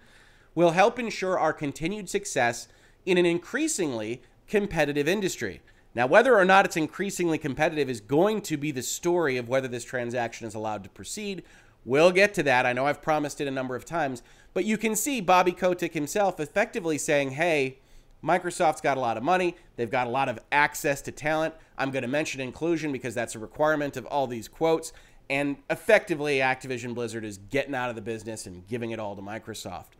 will 0.55 0.71
help 0.71 0.97
ensure 0.97 1.37
our 1.37 1.53
continued 1.53 2.09
success 2.09 2.67
in 3.05 3.17
an 3.17 3.25
increasingly 3.25 4.21
competitive 4.47 5.07
industry. 5.07 5.61
Now, 5.95 6.05
whether 6.05 6.37
or 6.37 6.45
not 6.45 6.65
it's 6.65 6.77
increasingly 6.77 7.37
competitive 7.37 7.89
is 7.89 8.01
going 8.01 8.41
to 8.41 8.57
be 8.57 8.71
the 8.71 8.83
story 8.83 9.37
of 9.37 9.49
whether 9.49 9.67
this 9.67 9.83
transaction 9.83 10.45
is 10.45 10.53
allowed 10.53 10.83
to 10.83 10.89
proceed. 10.89 11.43
We'll 11.85 12.11
get 12.11 12.33
to 12.35 12.43
that. 12.43 12.65
I 12.65 12.73
know 12.73 12.85
I've 12.85 13.01
promised 13.01 13.41
it 13.41 13.47
a 13.47 13.51
number 13.51 13.75
of 13.75 13.85
times, 13.85 14.21
but 14.53 14.65
you 14.65 14.77
can 14.77 14.95
see 14.95 15.21
Bobby 15.21 15.53
Kotick 15.53 15.93
himself 15.93 16.39
effectively 16.39 16.97
saying, 16.97 17.31
hey, 17.31 17.79
Microsoft's 18.23 18.81
got 18.81 18.97
a 18.97 18.99
lot 18.99 19.17
of 19.17 19.23
money. 19.23 19.55
They've 19.75 19.89
got 19.89 20.07
a 20.07 20.09
lot 20.09 20.29
of 20.29 20.39
access 20.51 21.01
to 21.03 21.11
talent. 21.11 21.53
I'm 21.77 21.91
going 21.91 22.01
to 22.01 22.07
mention 22.07 22.41
inclusion 22.41 22.91
because 22.91 23.15
that's 23.15 23.35
a 23.35 23.39
requirement 23.39 23.97
of 23.97 24.05
all 24.05 24.27
these 24.27 24.47
quotes. 24.47 24.91
And 25.29 25.57
effectively, 25.69 26.37
Activision 26.37 26.93
Blizzard 26.93 27.25
is 27.25 27.37
getting 27.37 27.75
out 27.75 27.89
of 27.89 27.95
the 27.95 28.01
business 28.01 28.45
and 28.45 28.67
giving 28.67 28.91
it 28.91 28.99
all 28.99 29.15
to 29.15 29.21
Microsoft. 29.21 29.96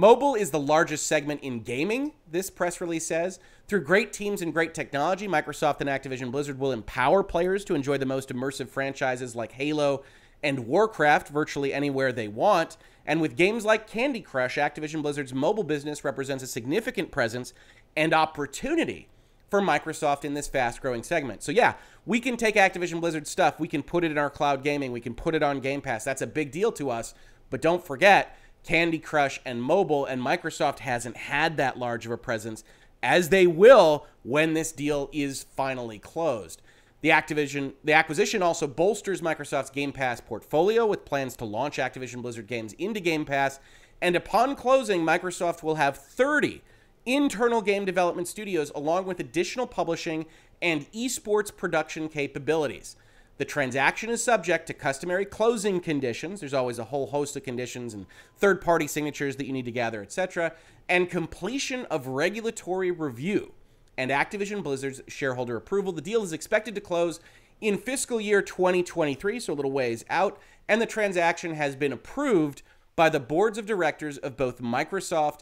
Mobile 0.00 0.34
is 0.34 0.50
the 0.50 0.58
largest 0.58 1.06
segment 1.06 1.42
in 1.42 1.60
gaming, 1.60 2.14
this 2.26 2.48
press 2.48 2.80
release 2.80 3.06
says. 3.06 3.38
Through 3.68 3.84
great 3.84 4.14
teams 4.14 4.40
and 4.40 4.50
great 4.50 4.72
technology, 4.72 5.28
Microsoft 5.28 5.82
and 5.82 5.90
Activision 5.90 6.32
Blizzard 6.32 6.58
will 6.58 6.72
empower 6.72 7.22
players 7.22 7.66
to 7.66 7.74
enjoy 7.74 7.98
the 7.98 8.06
most 8.06 8.30
immersive 8.30 8.70
franchises 8.70 9.36
like 9.36 9.52
Halo 9.52 10.02
and 10.42 10.66
Warcraft 10.66 11.28
virtually 11.28 11.74
anywhere 11.74 12.12
they 12.12 12.28
want. 12.28 12.78
And 13.04 13.20
with 13.20 13.36
games 13.36 13.66
like 13.66 13.86
Candy 13.86 14.22
Crush, 14.22 14.56
Activision 14.56 15.02
Blizzard's 15.02 15.34
mobile 15.34 15.64
business 15.64 16.02
represents 16.02 16.42
a 16.42 16.46
significant 16.46 17.10
presence 17.10 17.52
and 17.94 18.14
opportunity 18.14 19.06
for 19.50 19.60
Microsoft 19.60 20.24
in 20.24 20.32
this 20.32 20.48
fast 20.48 20.80
growing 20.80 21.02
segment. 21.02 21.42
So, 21.42 21.52
yeah, 21.52 21.74
we 22.06 22.20
can 22.20 22.38
take 22.38 22.54
Activision 22.54 23.02
Blizzard 23.02 23.26
stuff, 23.26 23.60
we 23.60 23.68
can 23.68 23.82
put 23.82 24.04
it 24.04 24.10
in 24.10 24.16
our 24.16 24.30
cloud 24.30 24.64
gaming, 24.64 24.92
we 24.92 25.02
can 25.02 25.12
put 25.12 25.34
it 25.34 25.42
on 25.42 25.60
Game 25.60 25.82
Pass. 25.82 26.04
That's 26.04 26.22
a 26.22 26.26
big 26.26 26.52
deal 26.52 26.72
to 26.72 26.88
us. 26.88 27.12
But 27.50 27.60
don't 27.60 27.84
forget, 27.84 28.38
Candy 28.64 28.98
Crush 28.98 29.40
and 29.44 29.62
mobile, 29.62 30.04
and 30.04 30.22
Microsoft 30.22 30.80
hasn't 30.80 31.16
had 31.16 31.56
that 31.56 31.78
large 31.78 32.06
of 32.06 32.12
a 32.12 32.18
presence 32.18 32.64
as 33.02 33.30
they 33.30 33.46
will 33.46 34.06
when 34.22 34.54
this 34.54 34.72
deal 34.72 35.08
is 35.12 35.46
finally 35.56 35.98
closed. 35.98 36.60
The 37.00 37.08
Activision 37.08 37.72
the 37.82 37.94
acquisition 37.94 38.42
also 38.42 38.66
bolsters 38.66 39.22
Microsoft's 39.22 39.70
Game 39.70 39.92
Pass 39.92 40.20
portfolio 40.20 40.84
with 40.84 41.06
plans 41.06 41.34
to 41.36 41.46
launch 41.46 41.78
Activision 41.78 42.20
Blizzard 42.20 42.46
games 42.46 42.74
into 42.74 43.00
Game 43.00 43.24
Pass, 43.24 43.58
and 44.02 44.16
upon 44.16 44.54
closing, 44.54 45.02
Microsoft 45.02 45.62
will 45.62 45.76
have 45.76 45.96
30 45.96 46.62
internal 47.06 47.62
game 47.62 47.84
development 47.86 48.28
studios 48.28 48.70
along 48.74 49.06
with 49.06 49.20
additional 49.20 49.66
publishing 49.66 50.26
and 50.60 50.90
esports 50.92 51.54
production 51.54 52.08
capabilities. 52.08 52.96
The 53.40 53.46
transaction 53.46 54.10
is 54.10 54.22
subject 54.22 54.66
to 54.66 54.74
customary 54.74 55.24
closing 55.24 55.80
conditions. 55.80 56.40
There's 56.40 56.52
always 56.52 56.78
a 56.78 56.84
whole 56.84 57.06
host 57.06 57.34
of 57.36 57.42
conditions 57.42 57.94
and 57.94 58.04
third 58.36 58.60
party 58.60 58.86
signatures 58.86 59.36
that 59.36 59.46
you 59.46 59.54
need 59.54 59.64
to 59.64 59.72
gather, 59.72 60.02
etc., 60.02 60.52
and 60.90 61.08
completion 61.08 61.86
of 61.86 62.06
regulatory 62.06 62.90
review 62.90 63.54
and 63.96 64.10
Activision 64.10 64.62
Blizzard's 64.62 65.00
shareholder 65.08 65.56
approval. 65.56 65.90
The 65.90 66.02
deal 66.02 66.22
is 66.22 66.34
expected 66.34 66.74
to 66.74 66.82
close 66.82 67.18
in 67.62 67.78
fiscal 67.78 68.20
year 68.20 68.42
2023, 68.42 69.40
so 69.40 69.54
a 69.54 69.54
little 69.54 69.72
ways 69.72 70.04
out, 70.10 70.38
and 70.68 70.78
the 70.78 70.84
transaction 70.84 71.54
has 71.54 71.74
been 71.74 71.94
approved 71.94 72.60
by 72.94 73.08
the 73.08 73.20
boards 73.20 73.56
of 73.56 73.64
directors 73.64 74.18
of 74.18 74.36
both 74.36 74.60
Microsoft 74.60 75.38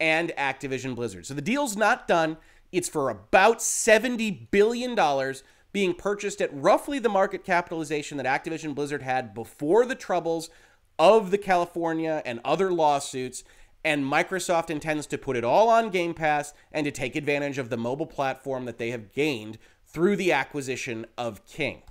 and 0.00 0.32
Activision 0.38 0.94
Blizzard. 0.94 1.26
So 1.26 1.34
the 1.34 1.42
deal's 1.42 1.76
not 1.76 2.08
done. 2.08 2.38
It's 2.72 2.88
for 2.88 3.10
about 3.10 3.58
$70 3.58 4.50
billion 4.50 4.96
being 5.72 5.94
purchased 5.94 6.40
at 6.40 6.50
roughly 6.52 6.98
the 6.98 7.08
market 7.08 7.44
capitalization 7.44 8.18
that 8.18 8.26
Activision 8.26 8.74
Blizzard 8.74 9.02
had 9.02 9.34
before 9.34 9.86
the 9.86 9.94
troubles 9.94 10.50
of 10.98 11.30
the 11.30 11.38
California 11.38 12.22
and 12.24 12.40
other 12.44 12.72
lawsuits. 12.72 13.42
And 13.84 14.04
Microsoft 14.04 14.70
intends 14.70 15.06
to 15.08 15.18
put 15.18 15.36
it 15.36 15.44
all 15.44 15.68
on 15.68 15.90
Game 15.90 16.14
Pass 16.14 16.54
and 16.70 16.84
to 16.84 16.90
take 16.90 17.16
advantage 17.16 17.58
of 17.58 17.70
the 17.70 17.76
mobile 17.76 18.06
platform 18.06 18.64
that 18.66 18.78
they 18.78 18.90
have 18.90 19.12
gained 19.12 19.58
through 19.86 20.16
the 20.16 20.32
acquisition 20.32 21.06
of 21.18 21.44
King. 21.46 21.82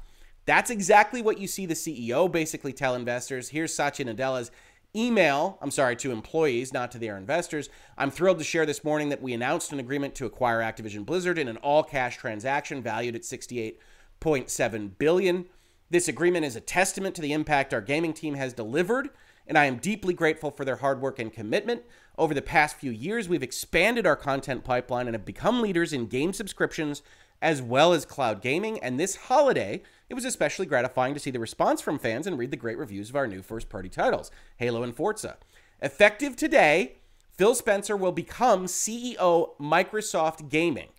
That's 0.45 0.69
exactly 0.69 1.21
what 1.21 1.37
you 1.37 1.47
see 1.47 1.65
the 1.65 1.73
CEO 1.73 2.31
basically 2.31 2.73
tell 2.73 2.95
investors. 2.95 3.49
Here's 3.49 3.73
Satya 3.73 4.05
Nadella's 4.05 4.51
email, 4.95 5.57
I'm 5.61 5.71
sorry, 5.71 5.95
to 5.97 6.11
employees, 6.11 6.73
not 6.73 6.91
to 6.91 6.97
their 6.97 7.17
investors. 7.17 7.69
I'm 7.97 8.11
thrilled 8.11 8.39
to 8.39 8.43
share 8.43 8.65
this 8.65 8.83
morning 8.83 9.09
that 9.09 9.21
we 9.21 9.33
announced 9.33 9.71
an 9.71 9.79
agreement 9.79 10.15
to 10.15 10.25
acquire 10.25 10.59
Activision 10.59 11.05
Blizzard 11.05 11.37
in 11.37 11.47
an 11.47 11.57
all-cash 11.57 12.17
transaction 12.17 12.81
valued 12.81 13.15
at 13.15 13.21
68.7 13.21 14.97
billion. 14.97 15.45
This 15.89 16.07
agreement 16.07 16.45
is 16.45 16.55
a 16.55 16.61
testament 16.61 17.15
to 17.15 17.21
the 17.21 17.33
impact 17.33 17.73
our 17.73 17.81
gaming 17.81 18.13
team 18.13 18.35
has 18.35 18.53
delivered, 18.53 19.09
and 19.47 19.57
I 19.57 19.65
am 19.65 19.77
deeply 19.77 20.13
grateful 20.13 20.51
for 20.51 20.65
their 20.65 20.77
hard 20.77 21.01
work 21.01 21.19
and 21.19 21.31
commitment. 21.31 21.83
Over 22.17 22.33
the 22.33 22.41
past 22.41 22.77
few 22.77 22.91
years, 22.91 23.27
we've 23.27 23.43
expanded 23.43 24.05
our 24.05 24.15
content 24.15 24.63
pipeline 24.63 25.07
and 25.07 25.15
have 25.15 25.25
become 25.25 25.61
leaders 25.61 25.93
in 25.93 26.07
game 26.07 26.33
subscriptions 26.33 27.01
as 27.41 27.61
well 27.61 27.91
as 27.91 28.05
cloud 28.05 28.41
gaming. 28.41 28.79
And 28.79 28.99
this 28.99 29.15
holiday, 29.15 29.81
it 30.11 30.13
was 30.13 30.25
especially 30.25 30.65
gratifying 30.65 31.13
to 31.13 31.21
see 31.21 31.31
the 31.31 31.39
response 31.39 31.79
from 31.79 31.97
fans 31.97 32.27
and 32.27 32.37
read 32.37 32.51
the 32.51 32.57
great 32.57 32.77
reviews 32.77 33.09
of 33.09 33.15
our 33.15 33.27
new 33.27 33.41
first 33.41 33.69
party 33.69 33.87
titles, 33.87 34.29
Halo 34.57 34.83
and 34.83 34.93
Forza. 34.93 35.37
Effective 35.81 36.35
today, 36.35 36.97
Phil 37.37 37.55
Spencer 37.55 37.95
will 37.95 38.11
become 38.11 38.65
CEO 38.65 39.57
Microsoft 39.57 40.49
Gaming. 40.49 40.89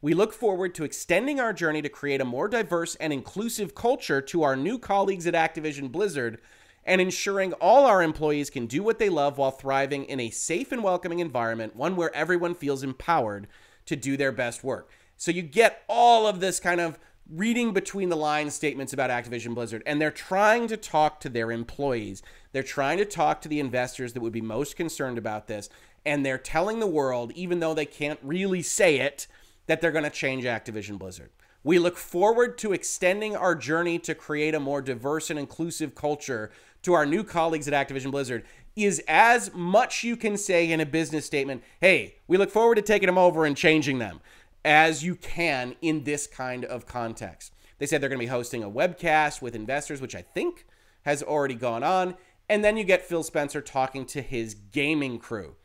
We 0.00 0.14
look 0.14 0.32
forward 0.32 0.74
to 0.76 0.84
extending 0.84 1.38
our 1.38 1.52
journey 1.52 1.82
to 1.82 1.90
create 1.90 2.22
a 2.22 2.24
more 2.24 2.48
diverse 2.48 2.94
and 2.94 3.12
inclusive 3.12 3.74
culture 3.74 4.22
to 4.22 4.42
our 4.42 4.56
new 4.56 4.78
colleagues 4.78 5.26
at 5.26 5.34
Activision 5.34 5.92
Blizzard 5.92 6.40
and 6.82 6.98
ensuring 6.98 7.52
all 7.60 7.84
our 7.84 8.02
employees 8.02 8.48
can 8.48 8.64
do 8.64 8.82
what 8.82 8.98
they 8.98 9.10
love 9.10 9.36
while 9.36 9.50
thriving 9.50 10.06
in 10.06 10.18
a 10.18 10.30
safe 10.30 10.72
and 10.72 10.82
welcoming 10.82 11.18
environment, 11.18 11.76
one 11.76 11.94
where 11.94 12.14
everyone 12.16 12.54
feels 12.54 12.82
empowered 12.82 13.48
to 13.84 13.96
do 13.96 14.16
their 14.16 14.32
best 14.32 14.64
work. 14.64 14.88
So 15.18 15.30
you 15.30 15.42
get 15.42 15.82
all 15.88 16.26
of 16.26 16.40
this 16.40 16.58
kind 16.58 16.80
of 16.80 16.98
reading 17.28 17.72
between 17.72 18.08
the 18.08 18.16
lines 18.16 18.54
statements 18.54 18.92
about 18.92 19.10
Activision 19.10 19.54
Blizzard, 19.54 19.82
and 19.86 20.00
they're 20.00 20.10
trying 20.10 20.68
to 20.68 20.76
talk 20.76 21.20
to 21.20 21.28
their 21.28 21.50
employees. 21.50 22.22
They're 22.52 22.62
trying 22.62 22.98
to 22.98 23.04
talk 23.04 23.40
to 23.42 23.48
the 23.48 23.60
investors 23.60 24.12
that 24.12 24.20
would 24.20 24.32
be 24.32 24.40
most 24.40 24.76
concerned 24.76 25.18
about 25.18 25.46
this, 25.46 25.68
and 26.04 26.24
they're 26.24 26.38
telling 26.38 26.80
the 26.80 26.86
world, 26.86 27.32
even 27.34 27.60
though 27.60 27.74
they 27.74 27.86
can't 27.86 28.20
really 28.22 28.62
say 28.62 28.98
it, 28.98 29.26
that 29.66 29.80
they're 29.80 29.92
going 29.92 30.04
to 30.04 30.10
change 30.10 30.44
Activision 30.44 30.98
Blizzard. 30.98 31.30
We 31.64 31.78
look 31.78 31.96
forward 31.96 32.58
to 32.58 32.72
extending 32.72 33.36
our 33.36 33.54
journey 33.54 33.98
to 34.00 34.14
create 34.16 34.54
a 34.54 34.60
more 34.60 34.82
diverse 34.82 35.30
and 35.30 35.38
inclusive 35.38 35.94
culture 35.94 36.50
to 36.82 36.92
our 36.92 37.06
new 37.06 37.22
colleagues 37.22 37.68
at 37.68 37.88
Activision 37.88 38.10
Blizzard 38.10 38.44
is 38.74 39.02
as 39.06 39.52
much 39.54 40.02
you 40.02 40.16
can 40.16 40.36
say 40.36 40.70
in 40.70 40.80
a 40.80 40.86
business 40.86 41.24
statement, 41.26 41.62
hey, 41.80 42.16
we 42.26 42.36
look 42.36 42.50
forward 42.50 42.76
to 42.76 42.82
taking 42.82 43.06
them 43.06 43.18
over 43.18 43.44
and 43.44 43.56
changing 43.56 43.98
them 43.98 44.20
as 44.64 45.04
you 45.04 45.14
can 45.16 45.74
in 45.82 46.04
this 46.04 46.26
kind 46.26 46.64
of 46.64 46.86
context. 46.86 47.52
They 47.78 47.86
said 47.86 48.00
they're 48.00 48.08
going 48.08 48.20
to 48.20 48.26
be 48.26 48.30
hosting 48.30 48.62
a 48.62 48.70
webcast 48.70 49.42
with 49.42 49.56
investors, 49.56 50.00
which 50.00 50.14
I 50.14 50.22
think 50.22 50.66
has 51.02 51.22
already 51.22 51.54
gone 51.54 51.82
on. 51.82 52.14
And 52.48 52.64
then 52.64 52.76
you 52.76 52.84
get 52.84 53.04
Phil 53.04 53.22
Spencer 53.22 53.60
talking 53.60 54.04
to 54.06 54.22
his 54.22 54.54
gaming 54.54 55.18
crew. 55.18 55.56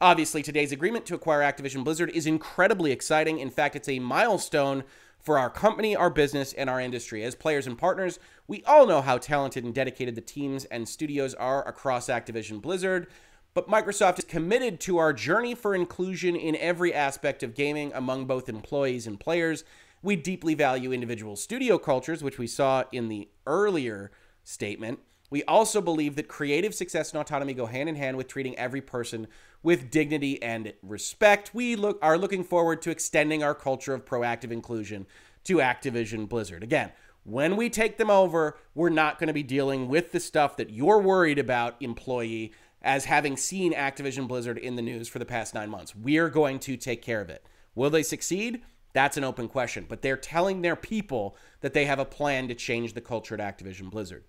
Obviously, 0.00 0.42
today's 0.42 0.72
agreement 0.72 1.06
to 1.06 1.14
acquire 1.14 1.40
Activision 1.40 1.82
Blizzard 1.82 2.10
is 2.10 2.26
incredibly 2.26 2.92
exciting. 2.92 3.38
In 3.38 3.50
fact, 3.50 3.76
it's 3.76 3.88
a 3.88 3.98
milestone 3.98 4.84
for 5.18 5.38
our 5.38 5.50
company, 5.50 5.96
our 5.96 6.10
business, 6.10 6.52
and 6.52 6.70
our 6.70 6.80
industry. 6.80 7.24
As 7.24 7.34
players 7.34 7.66
and 7.66 7.76
partners, 7.76 8.18
we 8.46 8.62
all 8.64 8.86
know 8.86 9.00
how 9.00 9.18
talented 9.18 9.64
and 9.64 9.74
dedicated 9.74 10.14
the 10.14 10.20
teams 10.20 10.64
and 10.66 10.88
studios 10.88 11.34
are 11.34 11.66
across 11.66 12.08
Activision 12.08 12.62
Blizzard. 12.62 13.08
But 13.56 13.70
Microsoft 13.70 14.18
is 14.18 14.26
committed 14.26 14.80
to 14.80 14.98
our 14.98 15.14
journey 15.14 15.54
for 15.54 15.74
inclusion 15.74 16.36
in 16.36 16.56
every 16.56 16.92
aspect 16.92 17.42
of 17.42 17.54
gaming 17.54 17.90
among 17.94 18.26
both 18.26 18.50
employees 18.50 19.06
and 19.06 19.18
players. 19.18 19.64
We 20.02 20.14
deeply 20.14 20.52
value 20.52 20.92
individual 20.92 21.36
studio 21.36 21.78
cultures, 21.78 22.22
which 22.22 22.36
we 22.38 22.48
saw 22.48 22.84
in 22.92 23.08
the 23.08 23.30
earlier 23.46 24.10
statement. 24.44 24.98
We 25.30 25.42
also 25.44 25.80
believe 25.80 26.16
that 26.16 26.28
creative 26.28 26.74
success 26.74 27.12
and 27.12 27.20
autonomy 27.22 27.54
go 27.54 27.64
hand 27.64 27.88
in 27.88 27.94
hand 27.94 28.18
with 28.18 28.28
treating 28.28 28.58
every 28.58 28.82
person 28.82 29.26
with 29.62 29.90
dignity 29.90 30.40
and 30.42 30.74
respect. 30.82 31.54
We 31.54 31.76
look 31.76 31.98
are 32.02 32.18
looking 32.18 32.44
forward 32.44 32.82
to 32.82 32.90
extending 32.90 33.42
our 33.42 33.54
culture 33.54 33.94
of 33.94 34.04
proactive 34.04 34.50
inclusion 34.50 35.06
to 35.44 35.56
Activision 35.56 36.28
Blizzard. 36.28 36.62
Again, 36.62 36.92
when 37.24 37.56
we 37.56 37.70
take 37.70 37.96
them 37.96 38.10
over, 38.10 38.58
we're 38.74 38.90
not 38.90 39.18
going 39.18 39.28
to 39.28 39.32
be 39.32 39.42
dealing 39.42 39.88
with 39.88 40.12
the 40.12 40.20
stuff 40.20 40.58
that 40.58 40.68
you're 40.68 41.00
worried 41.00 41.38
about, 41.38 41.74
employee 41.80 42.52
as 42.86 43.06
having 43.06 43.36
seen 43.36 43.74
Activision 43.74 44.28
Blizzard 44.28 44.56
in 44.56 44.76
the 44.76 44.82
news 44.82 45.08
for 45.08 45.18
the 45.18 45.24
past 45.24 45.54
nine 45.54 45.68
months. 45.68 45.94
We're 45.96 46.30
going 46.30 46.60
to 46.60 46.76
take 46.76 47.02
care 47.02 47.20
of 47.20 47.28
it. 47.28 47.44
Will 47.74 47.90
they 47.90 48.04
succeed? 48.04 48.62
That's 48.92 49.16
an 49.16 49.24
open 49.24 49.48
question. 49.48 49.86
But 49.88 50.02
they're 50.02 50.16
telling 50.16 50.62
their 50.62 50.76
people 50.76 51.36
that 51.60 51.74
they 51.74 51.84
have 51.86 51.98
a 51.98 52.04
plan 52.04 52.46
to 52.46 52.54
change 52.54 52.94
the 52.94 53.00
culture 53.00 53.38
at 53.38 53.58
Activision 53.58 53.90
Blizzard. 53.90 54.24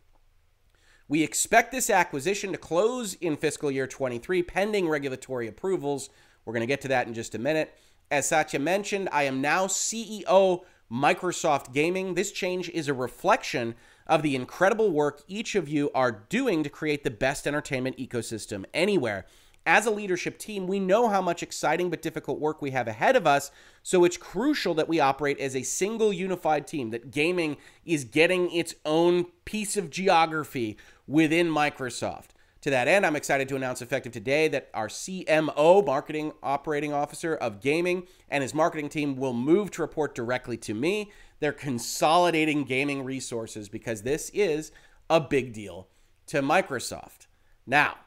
We 1.07 1.23
expect 1.23 1.71
this 1.71 1.91
acquisition 1.91 2.51
to 2.51 2.57
close 2.57 3.13
in 3.13 3.37
fiscal 3.37 3.69
year 3.69 3.85
23, 3.85 4.41
pending 4.41 4.89
regulatory 4.89 5.47
approvals. 5.47 6.09
We're 6.43 6.53
going 6.53 6.61
to 6.61 6.67
get 6.67 6.81
to 6.81 6.87
that 6.89 7.07
in 7.07 7.13
just 7.13 7.35
a 7.35 7.39
minute. 7.39 7.77
As 8.09 8.27
Satya 8.27 8.59
mentioned, 8.59 9.07
I 9.11 9.23
am 9.23 9.39
now 9.39 9.67
CEO 9.67 10.63
Microsoft 10.91 11.73
Gaming. 11.73 12.15
This 12.15 12.31
change 12.31 12.69
is 12.69 12.87
a 12.87 12.93
reflection 12.93 13.75
of 14.07 14.23
the 14.23 14.35
incredible 14.35 14.89
work 14.89 15.21
each 15.27 15.53
of 15.53 15.69
you 15.69 15.91
are 15.93 16.23
doing 16.29 16.63
to 16.63 16.69
create 16.69 17.03
the 17.03 17.11
best 17.11 17.45
entertainment 17.45 17.97
ecosystem 17.97 18.65
anywhere. 18.73 19.25
As 19.65 19.85
a 19.85 19.91
leadership 19.91 20.39
team, 20.39 20.65
we 20.65 20.79
know 20.79 21.09
how 21.09 21.21
much 21.21 21.43
exciting 21.43 21.89
but 21.89 22.01
difficult 22.01 22.39
work 22.39 22.61
we 22.61 22.71
have 22.71 22.87
ahead 22.87 23.17
of 23.17 23.27
us, 23.27 23.51
so 23.83 24.05
it's 24.05 24.15
crucial 24.15 24.73
that 24.75 24.87
we 24.87 25.01
operate 25.01 25.39
as 25.39 25.57
a 25.57 25.63
single 25.63 26.13
unified 26.13 26.65
team, 26.67 26.91
that 26.91 27.11
gaming 27.11 27.57
is 27.85 28.05
getting 28.05 28.49
its 28.51 28.75
own 28.85 29.25
piece 29.43 29.75
of 29.75 29.89
geography 29.89 30.77
within 31.05 31.49
Microsoft. 31.49 32.27
To 32.67 32.71
that 32.71 32.89
end, 32.89 33.05
I'm 33.05 33.15
excited 33.15 33.47
to 33.47 33.55
announce 33.55 33.81
effective 33.81 34.11
today 34.11 34.49
that 34.49 34.69
our 34.73 34.89
CMO, 34.89 35.85
Marketing 35.85 36.33
Operating 36.43 36.91
Officer 36.91 37.33
of 37.33 37.61
Gaming, 37.61 38.05
and 38.27 38.41
his 38.41 38.53
marketing 38.53 38.89
team 38.89 39.15
will 39.15 39.31
move 39.31 39.71
to 39.71 39.81
report 39.81 40.13
directly 40.13 40.57
to 40.57 40.73
me. 40.73 41.09
They're 41.39 41.53
consolidating 41.53 42.65
gaming 42.65 43.05
resources 43.05 43.69
because 43.69 44.01
this 44.01 44.29
is 44.33 44.73
a 45.09 45.21
big 45.21 45.53
deal 45.53 45.87
to 46.25 46.41
Microsoft. 46.41 47.27
Now, 47.65 47.99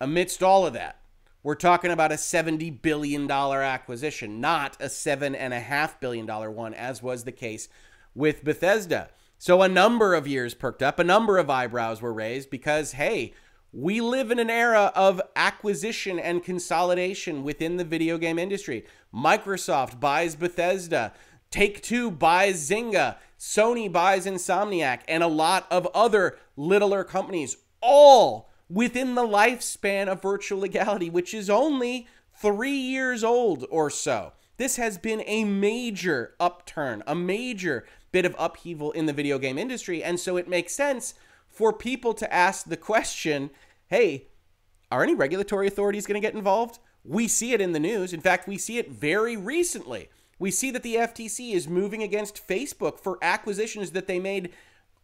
amidst 0.00 0.42
all 0.42 0.66
of 0.66 0.72
that, 0.72 1.02
we're 1.42 1.54
talking 1.54 1.90
about 1.90 2.10
a 2.10 2.14
$70 2.14 2.80
billion 2.80 3.30
acquisition, 3.30 4.40
not 4.40 4.74
a 4.80 4.86
$7.5 4.86 6.00
billion 6.00 6.26
one, 6.54 6.72
as 6.72 7.02
was 7.02 7.24
the 7.24 7.32
case 7.32 7.68
with 8.14 8.42
Bethesda. 8.42 9.10
So 9.36 9.60
a 9.60 9.68
number 9.68 10.14
of 10.14 10.26
years 10.26 10.54
perked 10.54 10.82
up, 10.82 10.98
a 10.98 11.04
number 11.04 11.36
of 11.36 11.50
eyebrows 11.50 12.00
were 12.00 12.14
raised 12.14 12.48
because, 12.48 12.92
hey, 12.92 13.34
we 13.72 14.00
live 14.00 14.30
in 14.30 14.38
an 14.38 14.50
era 14.50 14.92
of 14.94 15.20
acquisition 15.36 16.18
and 16.18 16.42
consolidation 16.42 17.44
within 17.44 17.76
the 17.76 17.84
video 17.84 18.16
game 18.18 18.38
industry. 18.38 18.86
Microsoft 19.14 20.00
buys 20.00 20.34
Bethesda. 20.34 21.12
Take 21.50 21.82
Two 21.82 22.10
buys 22.10 22.68
Zynga, 22.68 23.16
Sony 23.38 23.90
buys 23.90 24.26
Insomniac, 24.26 25.00
and 25.08 25.22
a 25.22 25.28
lot 25.28 25.66
of 25.70 25.86
other 25.94 26.38
littler 26.56 27.04
companies, 27.04 27.56
all 27.80 28.50
within 28.68 29.14
the 29.14 29.26
lifespan 29.26 30.08
of 30.08 30.20
virtual 30.20 30.60
legality, 30.60 31.08
which 31.08 31.32
is 31.32 31.48
only 31.48 32.06
three 32.34 32.76
years 32.76 33.24
old 33.24 33.64
or 33.70 33.88
so. 33.88 34.32
This 34.58 34.76
has 34.76 34.98
been 34.98 35.22
a 35.26 35.44
major 35.44 36.34
upturn, 36.38 37.02
a 37.06 37.14
major 37.14 37.86
bit 38.12 38.26
of 38.26 38.34
upheaval 38.38 38.92
in 38.92 39.06
the 39.06 39.12
video 39.12 39.38
game 39.38 39.56
industry. 39.56 40.02
And 40.02 40.18
so 40.18 40.36
it 40.36 40.48
makes 40.48 40.74
sense 40.74 41.14
for 41.58 41.72
people 41.72 42.14
to 42.14 42.32
ask 42.32 42.66
the 42.66 42.76
question 42.76 43.50
hey, 43.88 44.28
are 44.92 45.02
any 45.02 45.14
regulatory 45.14 45.66
authorities 45.66 46.06
going 46.06 46.14
to 46.20 46.24
get 46.24 46.36
involved? 46.36 46.78
We 47.02 47.26
see 47.26 47.52
it 47.52 47.60
in 47.60 47.72
the 47.72 47.80
news. 47.80 48.12
In 48.12 48.20
fact, 48.20 48.46
we 48.46 48.56
see 48.58 48.78
it 48.78 48.92
very 48.92 49.36
recently. 49.36 50.08
We 50.38 50.52
see 50.52 50.70
that 50.70 50.84
the 50.84 50.94
FTC 50.94 51.54
is 51.54 51.66
moving 51.66 52.00
against 52.00 52.46
Facebook 52.46 53.00
for 53.00 53.18
acquisitions 53.22 53.90
that 53.90 54.06
they 54.06 54.20
made 54.20 54.50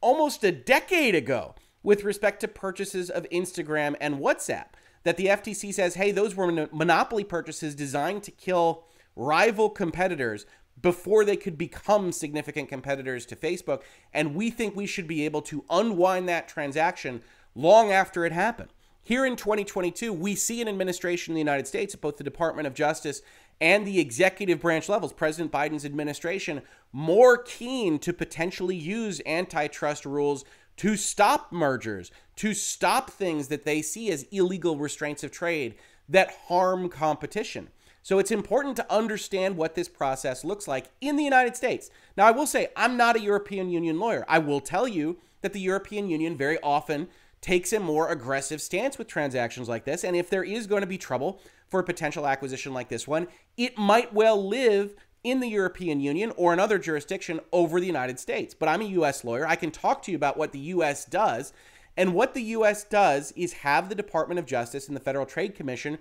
almost 0.00 0.44
a 0.44 0.52
decade 0.52 1.16
ago 1.16 1.56
with 1.82 2.04
respect 2.04 2.40
to 2.42 2.48
purchases 2.48 3.10
of 3.10 3.26
Instagram 3.32 3.96
and 4.00 4.20
WhatsApp. 4.20 4.66
That 5.02 5.16
the 5.16 5.26
FTC 5.26 5.74
says, 5.74 5.96
hey, 5.96 6.12
those 6.12 6.36
were 6.36 6.68
monopoly 6.72 7.24
purchases 7.24 7.74
designed 7.74 8.22
to 8.22 8.30
kill 8.30 8.84
rival 9.16 9.70
competitors 9.70 10.46
before 10.80 11.24
they 11.24 11.36
could 11.36 11.56
become 11.56 12.12
significant 12.12 12.68
competitors 12.68 13.26
to 13.26 13.36
Facebook. 13.36 13.82
And 14.12 14.34
we 14.34 14.50
think 14.50 14.74
we 14.74 14.86
should 14.86 15.06
be 15.06 15.24
able 15.24 15.42
to 15.42 15.64
unwind 15.70 16.28
that 16.28 16.48
transaction 16.48 17.22
long 17.54 17.90
after 17.90 18.24
it 18.24 18.32
happened. 18.32 18.70
Here 19.02 19.26
in 19.26 19.36
2022, 19.36 20.12
we 20.12 20.34
see 20.34 20.62
an 20.62 20.68
administration 20.68 21.32
in 21.32 21.34
the 21.34 21.40
United 21.40 21.66
States 21.66 21.94
at 21.94 22.00
both 22.00 22.16
the 22.16 22.24
Department 22.24 22.66
of 22.66 22.74
Justice 22.74 23.20
and 23.60 23.86
the 23.86 24.00
executive 24.00 24.60
branch 24.60 24.88
levels, 24.88 25.12
President 25.12 25.52
Biden's 25.52 25.84
administration, 25.84 26.62
more 26.92 27.36
keen 27.36 27.98
to 28.00 28.12
potentially 28.12 28.76
use 28.76 29.20
antitrust 29.26 30.06
rules 30.06 30.44
to 30.78 30.96
stop 30.96 31.52
mergers, 31.52 32.10
to 32.36 32.54
stop 32.54 33.10
things 33.10 33.48
that 33.48 33.64
they 33.64 33.82
see 33.82 34.10
as 34.10 34.24
illegal 34.32 34.78
restraints 34.78 35.22
of 35.22 35.30
trade 35.30 35.74
that 36.08 36.34
harm 36.48 36.88
competition. 36.88 37.68
So 38.04 38.18
it's 38.18 38.30
important 38.30 38.76
to 38.76 38.92
understand 38.92 39.56
what 39.56 39.74
this 39.74 39.88
process 39.88 40.44
looks 40.44 40.68
like 40.68 40.90
in 41.00 41.16
the 41.16 41.24
United 41.24 41.56
States. 41.56 41.90
Now, 42.18 42.26
I 42.26 42.32
will 42.32 42.46
say, 42.46 42.68
I'm 42.76 42.98
not 42.98 43.16
a 43.16 43.20
European 43.20 43.70
Union 43.70 43.98
lawyer. 43.98 44.26
I 44.28 44.40
will 44.40 44.60
tell 44.60 44.86
you 44.86 45.16
that 45.40 45.54
the 45.54 45.60
European 45.60 46.10
Union 46.10 46.36
very 46.36 46.58
often 46.62 47.08
takes 47.40 47.72
a 47.72 47.80
more 47.80 48.10
aggressive 48.10 48.60
stance 48.60 48.98
with 48.98 49.08
transactions 49.08 49.70
like 49.70 49.86
this. 49.86 50.04
And 50.04 50.14
if 50.14 50.28
there 50.28 50.44
is 50.44 50.66
going 50.66 50.82
to 50.82 50.86
be 50.86 50.98
trouble 50.98 51.40
for 51.70 51.80
a 51.80 51.84
potential 51.84 52.26
acquisition 52.26 52.74
like 52.74 52.90
this 52.90 53.08
one, 53.08 53.26
it 53.56 53.78
might 53.78 54.12
well 54.12 54.46
live 54.46 54.94
in 55.22 55.40
the 55.40 55.48
European 55.48 55.98
Union 55.98 56.30
or 56.36 56.52
another 56.52 56.78
jurisdiction 56.78 57.40
over 57.52 57.80
the 57.80 57.86
United 57.86 58.20
States. 58.20 58.52
But 58.52 58.68
I'm 58.68 58.82
a 58.82 58.96
US 59.00 59.24
lawyer. 59.24 59.46
I 59.46 59.56
can 59.56 59.70
talk 59.70 60.02
to 60.02 60.10
you 60.10 60.16
about 60.18 60.36
what 60.36 60.52
the 60.52 60.58
US 60.58 61.06
does. 61.06 61.54
And 61.96 62.12
what 62.12 62.34
the 62.34 62.42
US 62.42 62.84
does 62.84 63.32
is 63.32 63.54
have 63.54 63.88
the 63.88 63.94
Department 63.94 64.38
of 64.38 64.44
Justice 64.44 64.88
and 64.88 64.96
the 64.96 65.00
Federal 65.00 65.24
Trade 65.24 65.54
Commission 65.54 65.96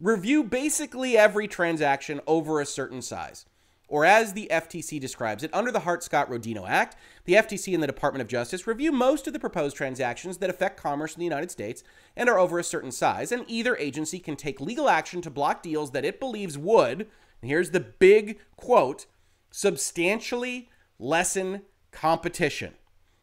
review 0.00 0.44
basically 0.44 1.16
every 1.16 1.48
transaction 1.48 2.20
over 2.26 2.60
a 2.60 2.66
certain 2.66 3.02
size. 3.02 3.46
Or 3.88 4.04
as 4.04 4.32
the 4.32 4.48
FTC 4.50 4.98
describes 5.00 5.44
it, 5.44 5.54
under 5.54 5.70
the 5.70 5.80
Hart 5.80 6.02
Scott 6.02 6.28
Rodino 6.28 6.68
Act, 6.68 6.96
the 7.24 7.34
FTC 7.34 7.72
and 7.72 7.82
the 7.82 7.86
Department 7.86 8.20
of 8.20 8.26
Justice 8.28 8.66
review 8.66 8.90
most 8.90 9.28
of 9.28 9.32
the 9.32 9.38
proposed 9.38 9.76
transactions 9.76 10.38
that 10.38 10.50
affect 10.50 10.80
commerce 10.80 11.14
in 11.14 11.20
the 11.20 11.24
United 11.26 11.52
States 11.52 11.84
and 12.16 12.28
are 12.28 12.38
over 12.38 12.58
a 12.58 12.64
certain 12.64 12.90
size, 12.90 13.30
and 13.30 13.44
either 13.46 13.76
agency 13.76 14.18
can 14.18 14.34
take 14.34 14.60
legal 14.60 14.88
action 14.88 15.22
to 15.22 15.30
block 15.30 15.62
deals 15.62 15.92
that 15.92 16.04
it 16.04 16.18
believes 16.18 16.58
would, 16.58 17.06
and 17.40 17.50
here's 17.50 17.70
the 17.70 17.80
big 17.80 18.40
quote, 18.56 19.06
substantially 19.52 20.68
lessen 20.98 21.62
competition. 21.92 22.74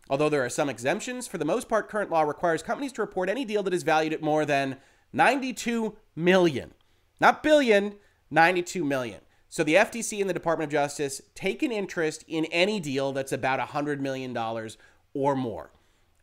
Although 0.10 0.30
there 0.30 0.46
are 0.46 0.50
some 0.50 0.70
exemptions, 0.70 1.28
for 1.28 1.38
the 1.38 1.46
most 1.46 1.68
part, 1.68 1.90
current 1.90 2.10
law 2.10 2.22
requires 2.22 2.64
companies 2.64 2.94
to 2.94 3.02
report 3.02 3.30
any 3.30 3.44
deal 3.44 3.64
that 3.64 3.74
is 3.74 3.84
valued 3.84 4.14
at 4.14 4.22
more 4.22 4.46
than 4.46 4.78
92 5.13 5.95
million. 6.15 6.73
Not 7.21 7.43
billion, 7.43 7.95
92 8.32 8.84
million. 8.84 9.21
So 9.47 9.63
the 9.63 9.76
FTC 9.76 10.19
and 10.19 10.28
the 10.28 10.34
Department 10.34 10.69
of 10.69 10.71
Justice 10.71 11.21
take 11.36 11.62
an 11.62 11.71
interest 11.71 12.26
in 12.28 12.45
any 12.45 12.80
deal 12.80 13.13
that's 13.13 13.32
about 13.32 13.60
$100 13.60 13.99
million 13.99 14.36
or 15.13 15.36
more. 15.36 15.71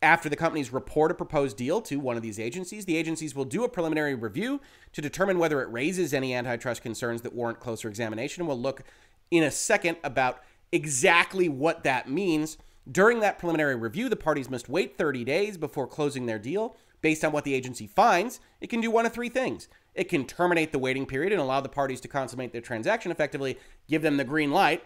After 0.02 0.28
the 0.28 0.36
companies 0.36 0.72
report 0.72 1.10
a 1.10 1.14
proposed 1.14 1.56
deal 1.56 1.80
to 1.82 2.00
one 2.00 2.16
of 2.16 2.22
these 2.22 2.40
agencies, 2.40 2.86
the 2.86 2.96
agencies 2.96 3.34
will 3.34 3.44
do 3.44 3.64
a 3.64 3.68
preliminary 3.68 4.14
review 4.14 4.60
to 4.94 5.00
determine 5.00 5.38
whether 5.38 5.62
it 5.62 5.70
raises 5.70 6.12
any 6.12 6.34
antitrust 6.34 6.82
concerns 6.82 7.22
that 7.22 7.34
warrant 7.34 7.60
closer 7.60 7.88
examination. 7.88 8.46
We'll 8.46 8.58
look 8.58 8.82
in 9.30 9.44
a 9.44 9.50
second 9.50 9.98
about 10.02 10.42
exactly 10.72 11.48
what 11.48 11.84
that 11.84 12.10
means. 12.10 12.58
During 12.90 13.20
that 13.20 13.38
preliminary 13.38 13.76
review, 13.76 14.08
the 14.08 14.16
parties 14.16 14.50
must 14.50 14.68
wait 14.68 14.96
30 14.96 15.22
days 15.22 15.56
before 15.56 15.86
closing 15.86 16.26
their 16.26 16.38
deal 16.38 16.76
based 17.02 17.24
on 17.24 17.32
what 17.32 17.44
the 17.44 17.54
agency 17.54 17.86
finds, 17.86 18.40
it 18.60 18.68
can 18.68 18.80
do 18.80 18.90
one 18.90 19.06
of 19.06 19.12
three 19.12 19.28
things. 19.28 19.68
It 19.94 20.08
can 20.08 20.26
terminate 20.26 20.72
the 20.72 20.78
waiting 20.78 21.06
period 21.06 21.32
and 21.32 21.40
allow 21.40 21.60
the 21.60 21.68
parties 21.68 22.00
to 22.02 22.08
consummate 22.08 22.52
their 22.52 22.60
transaction 22.60 23.10
effectively, 23.10 23.58
give 23.88 24.02
them 24.02 24.16
the 24.16 24.24
green 24.24 24.50
light. 24.50 24.84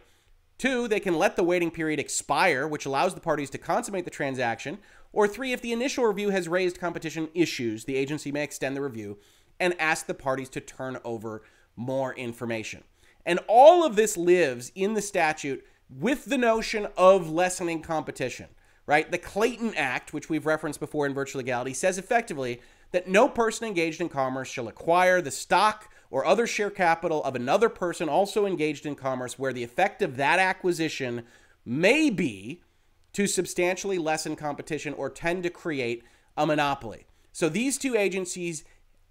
Two, 0.57 0.89
they 0.89 1.01
can 1.01 1.19
let 1.19 1.37
the 1.37 1.43
waiting 1.43 1.71
period 1.71 1.99
expire, 1.99 2.67
which 2.67 2.87
allows 2.87 3.15
the 3.15 3.21
parties 3.21 3.51
to 3.51 3.59
consummate 3.59 4.05
the 4.05 4.11
transaction. 4.11 4.79
Or 5.13 5.29
three, 5.29 5.53
if 5.53 5.61
the 5.61 5.73
initial 5.73 6.05
review 6.05 6.31
has 6.31 6.49
raised 6.49 6.81
competition 6.81 7.29
issues, 7.35 7.85
the 7.85 7.97
agency 7.97 8.33
may 8.33 8.45
extend 8.45 8.77
the 8.77 8.83
review 8.83 9.19
and 9.61 9.79
ask 9.81 10.07
the 10.07 10.15
parties 10.15 10.49
to 10.51 10.61
turn 10.61 10.99
over 11.05 11.43
more 11.77 12.15
information. 12.15 12.85
And 13.27 13.41
all 13.49 13.85
of 13.85 13.97
this 13.97 14.17
lives 14.17 14.71
in 14.75 14.95
the 14.95 15.03
statute 15.03 15.65
with 15.89 16.27
the 16.27 16.39
notion 16.39 16.89
of 16.97 17.31
lessening 17.31 17.83
competition 17.83 18.49
right? 18.87 19.11
The 19.11 19.19
Clayton 19.19 19.75
Act, 19.75 20.13
which 20.13 20.29
we've 20.29 20.47
referenced 20.47 20.81
before 20.81 21.07
in 21.07 21.15
virtual 21.15 21.41
legality, 21.41 21.75
says 21.75 21.99
effectively 21.99 22.61
that 22.93 23.09
no 23.09 23.29
person 23.29 23.67
engaged 23.67 24.01
in 24.01 24.09
commerce 24.09 24.49
shall 24.49 24.69
acquire 24.69 25.21
the 25.21 25.31
stock 25.31 25.91
or 26.11 26.25
other 26.25 26.47
share 26.47 26.71
capital 26.71 27.25
of 27.25 27.35
another 27.35 27.69
person 27.69 28.09
also 28.09 28.47
engaged 28.47 28.87
in 28.87 28.95
commerce 28.95 29.39
where 29.39 29.53
the 29.53 29.65
effect 29.65 30.03
of 30.03 30.17
that 30.17 30.39
acquisition 30.39 31.25
may 31.65 32.11
be 32.11 32.63
to 33.13 33.27
substantially 33.27 33.99
lessen 33.99 34.37
competition 34.37 34.95
or 34.95 35.09
tend 35.09 35.43
to 35.43 35.51
create 35.51 36.05
a 36.37 36.47
monopoly. 36.47 37.07
So 37.33 37.49
these 37.49 37.79
two 37.79 37.97
agencies 37.97 38.65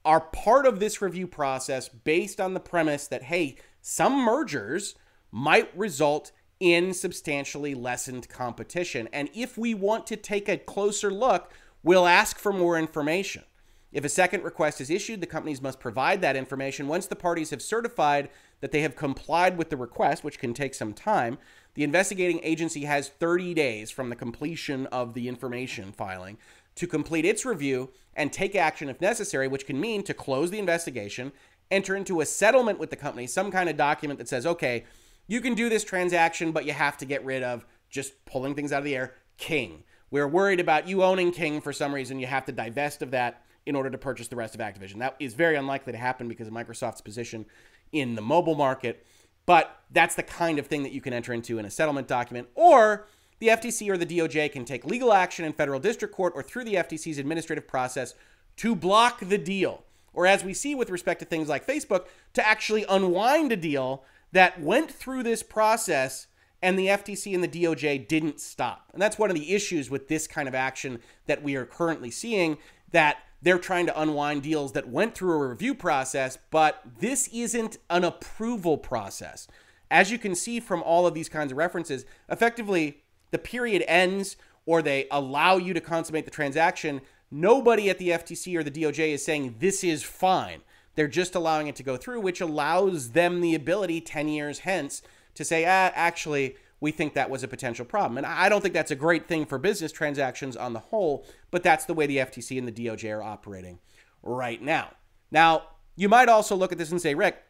are 0.06 0.22
part 0.22 0.66
of 0.66 0.80
this 0.80 1.02
review 1.02 1.28
process 1.28 1.90
based 1.90 2.40
on 2.40 2.54
the 2.54 2.60
premise 2.60 3.08
that, 3.08 3.24
hey, 3.24 3.56
some 3.82 4.14
mergers 4.24 4.96
might 5.32 5.76
result 5.78 6.32
in 6.64 6.94
substantially 6.94 7.76
lessened 7.76 8.30
competition. 8.30 9.10
And 9.12 9.30
if 9.34 9.58
we 9.58 9.74
want 9.74 10.08
to 10.08 10.16
take 10.16 10.48
a 10.48 10.58
closer 10.58 11.12
look, 11.12 11.52
we'll 11.84 12.08
ask 12.08 12.40
for 12.40 12.54
more 12.54 12.80
information. 12.80 13.44
If 13.92 14.06
a 14.06 14.10
second 14.10 14.46
request 14.46 14.80
is 14.80 14.90
issued, 14.90 15.20
the 15.20 15.28
companies 15.28 15.62
must 15.62 15.82
provide 15.82 16.22
that 16.22 16.38
information. 16.38 16.88
Once 16.88 17.06
the 17.06 17.18
parties 17.18 17.50
have 17.50 17.62
certified 17.62 18.30
that 18.62 18.72
they 18.72 18.80
have 18.80 18.96
complied 18.96 19.58
with 19.58 19.70
the 19.70 19.76
request, 19.76 20.24
which 20.24 20.40
can 20.40 20.54
take 20.54 20.74
some 20.74 20.94
time, 20.94 21.38
the 21.74 21.84
investigating 21.84 22.40
agency 22.44 22.86
has 22.86 23.10
30 23.10 23.54
days 23.54 23.92
from 23.92 24.10
the 24.10 24.16
completion 24.16 24.86
of 24.86 25.16
the 25.16 25.28
information 25.28 25.92
filing 25.92 26.38
to 26.76 26.88
complete 26.88 27.26
its 27.26 27.44
review 27.44 27.90
and 28.16 28.32
take 28.32 28.56
action 28.56 28.88
if 28.88 29.02
necessary, 29.02 29.50
which 29.50 29.68
can 29.68 29.82
mean 29.82 30.02
to 30.04 30.14
close 30.14 30.50
the 30.50 30.60
investigation, 30.60 31.34
enter 31.70 31.94
into 31.94 32.22
a 32.22 32.26
settlement 32.26 32.80
with 32.80 32.90
the 32.90 32.96
company, 32.96 33.28
some 33.28 33.52
kind 33.52 33.70
of 33.70 33.76
document 33.76 34.18
that 34.18 34.30
says, 34.30 34.46
okay, 34.46 34.86
you 35.28 35.42
can 35.42 35.54
do 35.54 35.70
this 35.70 35.84
transaction, 35.84 36.52
but 36.52 36.66
you 36.66 36.74
have 36.74 36.98
to 36.98 37.06
get 37.06 37.24
rid 37.26 37.44
of 37.44 37.66
just 37.90 38.26
pulling 38.26 38.56
things 38.56 38.72
out 38.72 38.80
of 38.80 38.86
the 38.86 38.96
air. 38.96 39.14
King. 39.38 39.84
We're 40.12 40.28
worried 40.28 40.60
about 40.60 40.88
you 40.88 41.04
owning 41.04 41.32
King 41.32 41.60
for 41.60 41.74
some 41.74 41.94
reason. 41.94 42.20
You 42.20 42.28
have 42.28 42.46
to 42.46 42.52
divest 42.52 43.02
of 43.02 43.12
that 43.12 43.44
in 43.66 43.76
order 43.76 43.90
to 43.90 43.98
purchase 43.98 44.28
the 44.28 44.36
rest 44.36 44.54
of 44.54 44.62
Activision. 44.62 45.00
That 45.00 45.16
is 45.20 45.34
very 45.34 45.56
unlikely 45.56 45.94
to 45.94 45.98
happen 45.98 46.28
because 46.28 46.48
of 46.48 46.54
Microsoft's 46.54 47.02
position 47.02 47.46
in 47.92 48.16
the 48.16 48.22
mobile 48.22 48.56
market. 48.56 49.06
But 49.46 49.76
that's 49.92 50.16
the 50.16 50.24
kind 50.24 50.60
of 50.60 50.68
thing 50.68 50.84
that 50.84 50.92
you 50.92 51.02
can 51.02 51.14
enter 51.14 51.34
into 51.34 51.58
in 51.58 51.66
a 51.66 51.72
settlement 51.72 52.08
document. 52.08 52.48
Or 52.56 53.08
the 53.40 53.48
FTC 53.48 53.90
or 53.90 53.98
the 53.98 54.06
DOJ 54.06 54.52
can 54.52 54.66
take 54.66 54.86
legal 54.86 55.14
action 55.14 55.46
in 55.46 55.54
federal 55.54 55.80
district 55.80 56.14
court 56.14 56.34
or 56.36 56.44
through 56.44 56.66
the 56.66 56.76
FTC's 56.76 57.18
administrative 57.18 57.68
process 57.68 58.14
to 58.58 58.76
block 58.76 59.20
the 59.20 59.38
deal. 59.38 59.84
Or 60.14 60.28
as 60.28 60.44
we 60.44 60.54
see 60.54 60.76
with 60.76 60.90
respect 60.90 61.20
to 61.22 61.26
things 61.26 61.50
like 61.50 61.66
Facebook, 61.66 62.06
to 62.34 62.48
actually 62.48 62.86
unwind 62.88 63.52
a 63.52 63.58
deal 63.58 64.04
that 64.34 64.60
went 64.60 64.92
through 64.92 65.24
this 65.24 65.42
process 65.42 66.28
and 66.62 66.78
the 66.78 66.88
FTC 66.88 67.34
and 67.34 67.44
the 67.44 67.48
DOJ 67.48 68.08
didn't 68.08 68.40
stop. 68.40 68.90
And 68.94 69.02
that's 69.02 69.18
one 69.18 69.30
of 69.30 69.36
the 69.36 69.54
issues 69.54 69.90
with 69.90 70.08
this 70.08 70.28
kind 70.28 70.48
of 70.48 70.56
action 70.56 71.00
that 71.26 71.44
we 71.44 71.56
are 71.56 71.66
currently 71.66 72.12
seeing 72.12 72.58
that 72.92 73.18
they're 73.42 73.60
trying 73.60 73.86
to 73.86 74.02
unwind 74.02 74.44
deals 74.44 74.72
that 74.72 74.88
went 74.88 75.14
through 75.14 75.34
a 75.34 75.48
review 75.50 75.76
process, 75.76 76.38
but 76.50 76.82
this 77.00 77.28
isn't 77.34 77.78
an 77.90 78.06
approval 78.06 78.78
process. 78.78 79.48
As 79.92 80.12
you 80.12 80.18
can 80.18 80.36
see 80.36 80.60
from 80.60 80.82
all 80.82 81.06
of 81.06 81.14
these 81.14 81.28
kinds 81.28 81.52
of 81.52 81.58
references, 81.58 82.06
effectively 82.30 83.04
the 83.32 83.38
period 83.38 83.84
ends 83.88 84.38
or 84.66 84.82
they 84.82 85.08
allow 85.12 85.58
you 85.58 85.74
to 85.74 85.82
consummate 85.82 86.26
the 86.26 86.32
transaction. 86.32 87.02
Nobody 87.30 87.90
at 87.90 87.98
the 87.98 88.10
FTC 88.10 88.58
or 88.58 88.64
the 88.64 88.72
DOJ 88.72 89.10
is 89.10 89.26
saying 89.26 89.56
this 89.60 89.84
is 89.84 90.02
fine. 90.02 90.62
They're 90.96 91.08
just 91.08 91.36
allowing 91.36 91.68
it 91.68 91.76
to 91.78 91.84
go 91.84 91.98
through, 91.98 92.22
which 92.22 92.42
allows 92.42 93.12
them 93.12 93.42
the 93.42 93.56
ability 93.56 94.02
10 94.02 94.28
years 94.28 94.60
hence 94.60 95.02
to 95.36 95.44
say, 95.44 95.66
ah, 95.66 95.92
actually, 95.96 96.56
we 96.80 96.92
think 96.92 97.14
that 97.14 97.30
was 97.30 97.44
a 97.44 97.48
potential 97.48 97.86
problem. 97.86 98.18
And 98.18 98.28
I 98.28 98.50
don't 98.50 98.62
think 98.62 98.74
that's 98.74 98.92
a 98.92 98.96
great 98.96 99.28
thing 99.28 99.46
for 99.46 99.58
business 99.58 99.92
transactions 99.92 100.56
on 100.58 100.74
the 100.74 100.80
whole, 100.80 101.26
but 101.50 101.64
that's 101.64 101.86
the 101.86 101.94
way 101.94 102.06
the 102.06 102.18
FTC 102.18 102.58
and 102.58 102.68
the 102.68 102.72
DOJ 102.72 103.16
are 103.16 103.24
operating 103.24 103.80
right 104.22 104.62
now. 104.62 104.92
Now, 105.32 105.64
you 105.96 106.10
might 106.10 106.30
also 106.30 106.56
look 106.56 106.72
at 106.72 106.78
this 106.78 106.92
and 106.92 107.02
say, 107.02 107.16
Rick, 107.16 107.42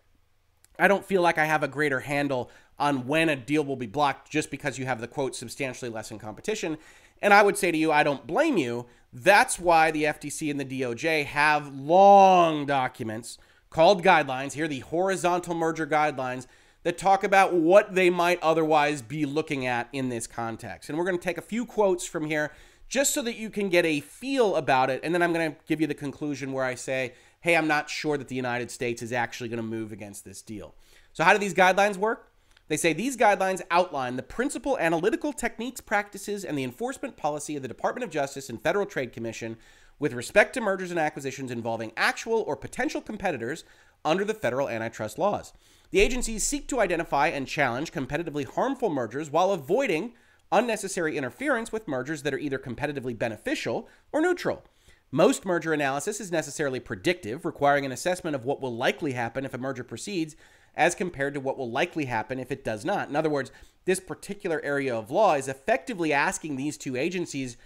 I 0.79 0.87
don't 0.87 1.05
feel 1.05 1.21
like 1.21 1.37
I 1.37 1.45
have 1.45 1.63
a 1.63 1.67
greater 1.67 2.01
handle 2.01 2.49
on 2.79 3.07
when 3.07 3.29
a 3.29 3.35
deal 3.35 3.63
will 3.63 3.75
be 3.75 3.87
blocked 3.87 4.31
just 4.31 4.49
because 4.49 4.77
you 4.77 4.85
have 4.85 4.99
the 5.01 5.07
quote 5.07 5.35
substantially 5.35 5.89
less 5.89 6.11
in 6.11 6.19
competition. 6.19 6.77
And 7.23 7.33
I 7.33 7.41
would 7.41 7.57
say 7.57 7.71
to 7.71 7.77
you, 7.77 7.91
I 7.91 8.03
don't 8.03 8.27
blame 8.27 8.57
you. 8.57 8.85
That's 9.13 9.57
why 9.57 9.91
the 9.91 10.03
FTC 10.03 10.51
and 10.51 10.59
the 10.59 10.65
DOJ 10.65 11.25
have 11.25 11.73
long 11.73 12.65
documents 12.65 13.37
called 13.69 14.03
guidelines, 14.03 14.53
here 14.53 14.67
the 14.67 14.81
horizontal 14.81 15.55
merger 15.55 15.87
guidelines, 15.87 16.47
that 16.83 16.97
talk 16.97 17.23
about 17.23 17.53
what 17.53 17.95
they 17.95 18.09
might 18.09 18.43
otherwise 18.43 19.01
be 19.01 19.25
looking 19.25 19.65
at 19.65 19.87
in 19.93 20.09
this 20.09 20.27
context. 20.27 20.89
And 20.89 20.97
we're 20.97 21.05
going 21.05 21.17
to 21.17 21.23
take 21.23 21.37
a 21.37 21.41
few 21.41 21.65
quotes 21.65 22.05
from 22.05 22.25
here 22.25 22.51
just 22.89 23.13
so 23.13 23.21
that 23.21 23.37
you 23.37 23.49
can 23.49 23.69
get 23.69 23.85
a 23.85 24.01
feel 24.01 24.57
about 24.57 24.89
it. 24.89 24.99
And 25.01 25.15
then 25.15 25.23
I'm 25.23 25.31
going 25.31 25.53
to 25.53 25.57
give 25.65 25.79
you 25.79 25.87
the 25.87 25.93
conclusion 25.93 26.51
where 26.51 26.65
I 26.65 26.75
say, 26.75 27.13
hey, 27.39 27.55
I'm 27.55 27.67
not 27.67 27.89
sure 27.89 28.17
that 28.17 28.27
the 28.27 28.35
United 28.35 28.69
States 28.69 29.01
is 29.01 29.13
actually 29.13 29.47
going 29.47 29.57
to 29.57 29.63
move 29.63 29.93
against 29.93 30.25
this 30.25 30.41
deal. 30.41 30.75
So, 31.13 31.23
how 31.23 31.31
do 31.31 31.39
these 31.39 31.53
guidelines 31.53 31.95
work? 31.95 32.32
They 32.73 32.77
say 32.77 32.93
these 32.93 33.17
guidelines 33.17 33.61
outline 33.69 34.15
the 34.15 34.23
principal 34.23 34.79
analytical 34.79 35.31
techniques, 35.31 35.79
practices, 35.79 36.43
and 36.43 36.57
the 36.57 36.63
enforcement 36.63 37.15
policy 37.15 37.55
of 37.55 37.61
the 37.61 37.67
Department 37.67 38.03
of 38.03 38.09
Justice 38.09 38.49
and 38.49 38.59
Federal 38.59 38.87
Trade 38.87 39.13
Commission 39.13 39.57
with 39.99 40.11
respect 40.11 40.55
to 40.55 40.59
mergers 40.61 40.89
and 40.89 40.99
acquisitions 40.99 41.51
involving 41.51 41.91
actual 41.95 42.41
or 42.41 42.55
potential 42.55 42.99
competitors 42.99 43.63
under 44.03 44.25
the 44.25 44.33
federal 44.33 44.69
antitrust 44.69 45.19
laws. 45.19 45.53
The 45.91 45.99
agencies 45.99 46.47
seek 46.47 46.67
to 46.69 46.79
identify 46.79 47.27
and 47.27 47.47
challenge 47.47 47.91
competitively 47.91 48.43
harmful 48.43 48.89
mergers 48.89 49.29
while 49.29 49.51
avoiding 49.51 50.13
unnecessary 50.51 51.15
interference 51.15 51.71
with 51.71 51.87
mergers 51.87 52.23
that 52.23 52.33
are 52.33 52.39
either 52.39 52.57
competitively 52.57 53.15
beneficial 53.15 53.87
or 54.11 54.19
neutral. 54.19 54.63
Most 55.11 55.45
merger 55.45 55.73
analysis 55.73 56.19
is 56.19 56.31
necessarily 56.31 56.79
predictive, 56.79 57.45
requiring 57.45 57.85
an 57.85 57.91
assessment 57.91 58.35
of 58.35 58.45
what 58.45 58.61
will 58.61 58.75
likely 58.75 59.11
happen 59.11 59.45
if 59.45 59.53
a 59.53 59.59
merger 59.59 59.83
proceeds 59.83 60.35
as 60.75 60.95
compared 60.95 61.33
to 61.33 61.39
what 61.39 61.57
will 61.57 61.69
likely 61.69 62.05
happen 62.05 62.39
if 62.39 62.51
it 62.51 62.63
does 62.63 62.83
not. 62.83 63.09
In 63.09 63.15
other 63.15 63.29
words, 63.29 63.51
this 63.85 63.99
particular 63.99 64.61
area 64.63 64.95
of 64.95 65.11
law 65.11 65.35
is 65.35 65.47
effectively 65.47 66.13
asking 66.13 66.55
these 66.55 66.77
two 66.77 66.95
agencies 66.95 67.57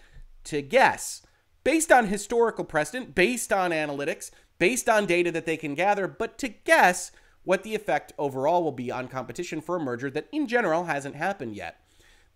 to 0.46 0.62
guess 0.62 1.22
based 1.64 1.92
on 1.92 2.08
historical 2.08 2.64
precedent, 2.64 3.14
based 3.14 3.52
on 3.52 3.72
analytics, 3.72 4.32
based 4.58 4.88
on 4.88 5.06
data 5.06 5.32
that 5.32 5.46
they 5.46 5.58
can 5.58 5.76
gather, 5.76 6.08
but 6.08 6.38
to 6.38 6.48
guess 6.48 7.12
what 7.44 7.64
the 7.64 7.76
effect 7.76 8.14
overall 8.18 8.64
will 8.64 8.72
be 8.72 8.92
on 8.92 9.08
competition 9.08 9.62
for 9.62 9.76
a 9.76 9.80
merger 9.80 10.10
that 10.10 10.28
in 10.32 10.48
general 10.48 10.86
hasn't 10.86 11.16
happened 11.16 11.56
yet. 11.56 11.80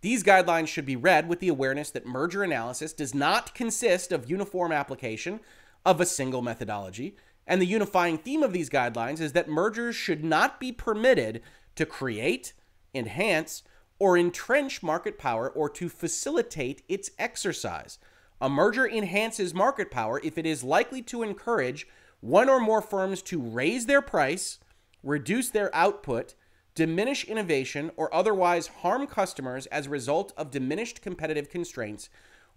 These 0.01 0.23
guidelines 0.23 0.67
should 0.67 0.85
be 0.85 0.95
read 0.95 1.29
with 1.29 1.39
the 1.39 1.47
awareness 1.47 1.91
that 1.91 2.05
merger 2.05 2.43
analysis 2.43 2.91
does 2.91 3.13
not 3.13 3.53
consist 3.53 4.11
of 4.11 4.29
uniform 4.29 4.71
application 4.71 5.39
of 5.85 6.01
a 6.01 6.05
single 6.05 6.41
methodology, 6.41 7.15
and 7.47 7.61
the 7.61 7.65
unifying 7.65 8.17
theme 8.17 8.43
of 8.43 8.53
these 8.53 8.69
guidelines 8.69 9.19
is 9.19 9.33
that 9.33 9.49
mergers 9.49 9.95
should 9.95 10.23
not 10.23 10.59
be 10.59 10.71
permitted 10.71 11.41
to 11.75 11.85
create, 11.85 12.53
enhance, 12.93 13.63
or 13.99 14.17
entrench 14.17 14.81
market 14.81 15.17
power 15.17 15.49
or 15.49 15.69
to 15.69 15.87
facilitate 15.87 16.81
its 16.89 17.11
exercise. 17.19 17.99
A 18.39 18.49
merger 18.49 18.87
enhances 18.87 19.53
market 19.53 19.91
power 19.91 20.19
if 20.23 20.37
it 20.37 20.45
is 20.45 20.63
likely 20.63 21.01
to 21.03 21.21
encourage 21.21 21.87
one 22.19 22.49
or 22.49 22.59
more 22.59 22.81
firms 22.81 23.21
to 23.23 23.39
raise 23.39 23.85
their 23.85 24.01
price, 24.01 24.59
reduce 25.03 25.49
their 25.49 25.73
output, 25.75 26.33
diminish 26.73 27.23
innovation, 27.25 27.91
or 27.95 28.13
otherwise 28.13 28.67
harm 28.67 29.05
customers 29.05 29.65
as 29.67 29.85
a 29.85 29.91
result 29.91 30.33
of 30.37 30.51
diminished 30.51 31.01
competitive 31.01 31.49
constraints 31.49 32.09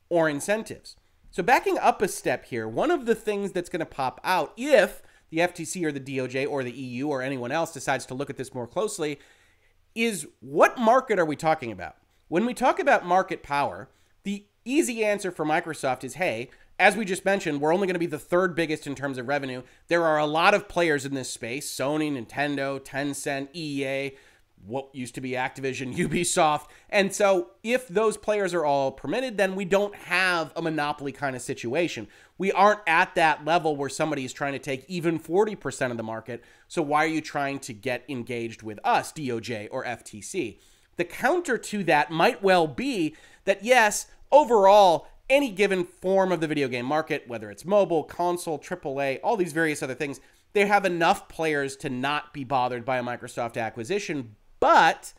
or 0.09 0.29
incentives. 0.29 0.97
So, 1.35 1.43
backing 1.43 1.79
up 1.79 2.01
a 2.01 2.07
step 2.07 2.45
here, 2.45 2.69
one 2.69 2.93
of 2.93 3.07
the 3.07 3.15
things 3.17 3.51
that's 3.51 3.69
going 3.69 3.81
to 3.81 3.87
pop 3.87 4.21
out 4.23 4.53
if 4.57 5.03
the 5.31 5.39
FTC 5.39 5.83
or 5.85 5.91
the 5.91 5.99
DOJ 5.99 6.49
or 6.49 6.63
the 6.63 6.71
EU 6.71 7.09
or 7.09 7.23
anyone 7.23 7.51
else 7.51 7.73
decides 7.73 8.07
to 8.07 8.15
look 8.15 8.31
at 8.31 8.37
this 8.37 8.55
more 8.55 8.69
closely 8.69 9.19
is 9.97 10.29
what 10.39 10.79
market 10.79 11.19
are 11.19 11.25
we 11.25 11.35
talking 11.35 11.73
about? 11.73 11.97
When 12.29 12.47
we 12.47 12.55
talk 12.55 12.79
about 12.79 13.05
market 13.05 13.43
power, 13.43 13.89
the 14.23 14.47
easy 14.65 15.05
answer 15.05 15.33
for 15.33 15.45
Microsoft 15.45 16.05
is 16.05 16.15
hey, 16.15 16.51
as 16.79 16.95
we 16.95 17.05
just 17.05 17.25
mentioned, 17.25 17.61
we're 17.61 17.75
only 17.75 17.89
going 17.89 17.95
to 17.97 17.99
be 17.99 18.07
the 18.07 18.17
third 18.17 18.55
biggest 18.55 18.87
in 18.87 18.95
terms 18.95 19.19
of 19.19 19.27
revenue. 19.27 19.65
There 19.89 20.05
are 20.05 20.21
a 20.21 20.27
lot 20.27 20.55
of 20.55 20.69
players 20.69 21.05
in 21.05 21.15
this 21.15 21.33
space 21.33 21.69
Sony, 21.69 22.13
Nintendo, 22.13 22.79
Tencent, 22.79 23.49
EA, 23.53 24.17
what 24.67 24.95
used 24.95 25.15
to 25.15 25.21
be 25.21 25.31
Activision, 25.31 25.95
Ubisoft. 25.97 26.67
And 26.91 27.15
so, 27.15 27.51
if 27.63 27.89
those 27.89 28.17
players 28.17 28.55
are 28.55 28.65
all 28.65 28.93
permitted, 28.93 29.37
then 29.37 29.55
we 29.55 29.65
don't 29.65 29.95
have 29.95 30.53
a 30.57 30.63
monopoly 30.63 31.13
kind 31.13 31.37
of 31.37 31.43
situation. 31.43 32.09
We 32.39 32.53
aren't 32.53 32.81
at 32.87 33.15
that 33.15 33.45
level 33.45 33.77
where 33.77 33.89
somebody 33.89 34.25
is 34.25 34.33
trying 34.33 34.53
to 34.53 34.59
take 34.59 34.85
even 34.89 35.19
40% 35.19 35.91
of 35.91 35.97
the 35.97 36.03
market. 36.03 36.43
So, 36.69 36.83
why 36.83 37.05
are 37.05 37.09
you 37.09 37.21
trying 37.21 37.59
to 37.61 37.73
get 37.73 38.05
engaged 38.09 38.63
with 38.63 38.79
us, 38.85 39.13
DOJ 39.13 39.69
or 39.71 39.85
FTC? 39.85 40.59
The 40.97 41.05
counter 41.05 41.59
to 41.59 41.85
that 41.85 42.11
might 42.11 42.43
well 42.43 42.67
be 42.67 43.17
that, 43.45 43.65
yes, 43.65 44.07
overall, 44.31 45.09
any 45.29 45.51
given 45.51 45.85
form 45.85 46.33
of 46.33 46.41
the 46.41 46.47
video 46.47 46.69
game 46.69 46.87
market, 46.87 47.25
whether 47.27 47.51
it's 47.51 47.65
mobile, 47.65 48.05
console, 48.05 48.59
AAA, 48.59 49.21
all 49.23 49.37
these 49.37 49.53
various 49.53 49.83
other 49.83 49.95
things, 49.95 50.21
they 50.53 50.67
have 50.67 50.85
enough 50.85 51.29
players 51.29 51.77
to 51.77 51.91
not 51.91 52.33
be 52.33 52.45
bothered 52.45 52.85
by 52.85 52.99
a 52.99 53.03
Microsoft 53.03 53.61
acquisition. 53.61 54.37
But 54.61 55.13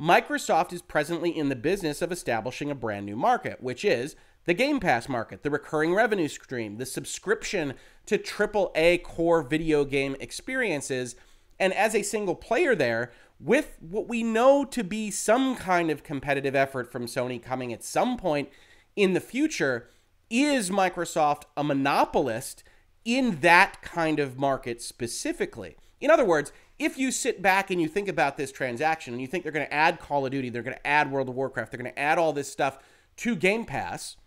Microsoft 0.00 0.72
is 0.72 0.82
presently 0.82 1.30
in 1.36 1.48
the 1.48 1.56
business 1.56 2.02
of 2.02 2.10
establishing 2.10 2.70
a 2.70 2.74
brand 2.74 3.06
new 3.06 3.16
market, 3.16 3.62
which 3.62 3.84
is 3.84 4.16
the 4.44 4.54
Game 4.54 4.80
Pass 4.80 5.08
market, 5.08 5.42
the 5.42 5.50
recurring 5.50 5.94
revenue 5.94 6.28
stream, 6.28 6.76
the 6.76 6.86
subscription 6.86 7.74
to 8.06 8.18
AAA 8.18 9.02
core 9.02 9.42
video 9.42 9.84
game 9.84 10.16
experiences. 10.20 11.16
And 11.58 11.72
as 11.72 11.94
a 11.94 12.02
single 12.02 12.34
player 12.34 12.74
there, 12.74 13.12
with 13.40 13.76
what 13.80 14.08
we 14.08 14.22
know 14.22 14.64
to 14.64 14.84
be 14.84 15.10
some 15.10 15.56
kind 15.56 15.90
of 15.90 16.02
competitive 16.02 16.54
effort 16.54 16.90
from 16.90 17.06
Sony 17.06 17.42
coming 17.42 17.72
at 17.72 17.84
some 17.84 18.16
point 18.16 18.48
in 18.96 19.12
the 19.12 19.20
future, 19.20 19.88
is 20.30 20.70
Microsoft 20.70 21.44
a 21.56 21.64
monopolist 21.64 22.64
in 23.04 23.40
that 23.40 23.82
kind 23.82 24.18
of 24.18 24.38
market 24.38 24.82
specifically? 24.82 25.76
In 26.04 26.10
other 26.10 26.26
words, 26.26 26.52
if 26.78 26.98
you 26.98 27.10
sit 27.10 27.40
back 27.40 27.70
and 27.70 27.80
you 27.80 27.88
think 27.88 28.08
about 28.08 28.36
this 28.36 28.52
transaction 28.52 29.14
and 29.14 29.22
you 29.22 29.26
think 29.26 29.42
they're 29.42 29.50
going 29.50 29.64
to 29.64 29.72
add 29.72 30.00
Call 30.00 30.26
of 30.26 30.32
Duty, 30.32 30.50
they're 30.50 30.62
going 30.62 30.76
to 30.76 30.86
add 30.86 31.10
World 31.10 31.30
of 31.30 31.34
Warcraft, 31.34 31.72
they're 31.72 31.80
going 31.80 31.94
to 31.94 31.98
add 31.98 32.18
all 32.18 32.34
this 32.34 32.52
stuff 32.52 32.78
to 33.16 33.34
Game 33.34 33.64
Pass, 33.64 34.18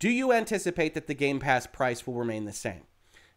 do 0.00 0.10
you 0.10 0.32
anticipate 0.32 0.94
that 0.94 1.06
the 1.06 1.14
Game 1.14 1.38
Pass 1.38 1.68
price 1.68 2.08
will 2.08 2.14
remain 2.14 2.44
the 2.44 2.52
same? 2.52 2.80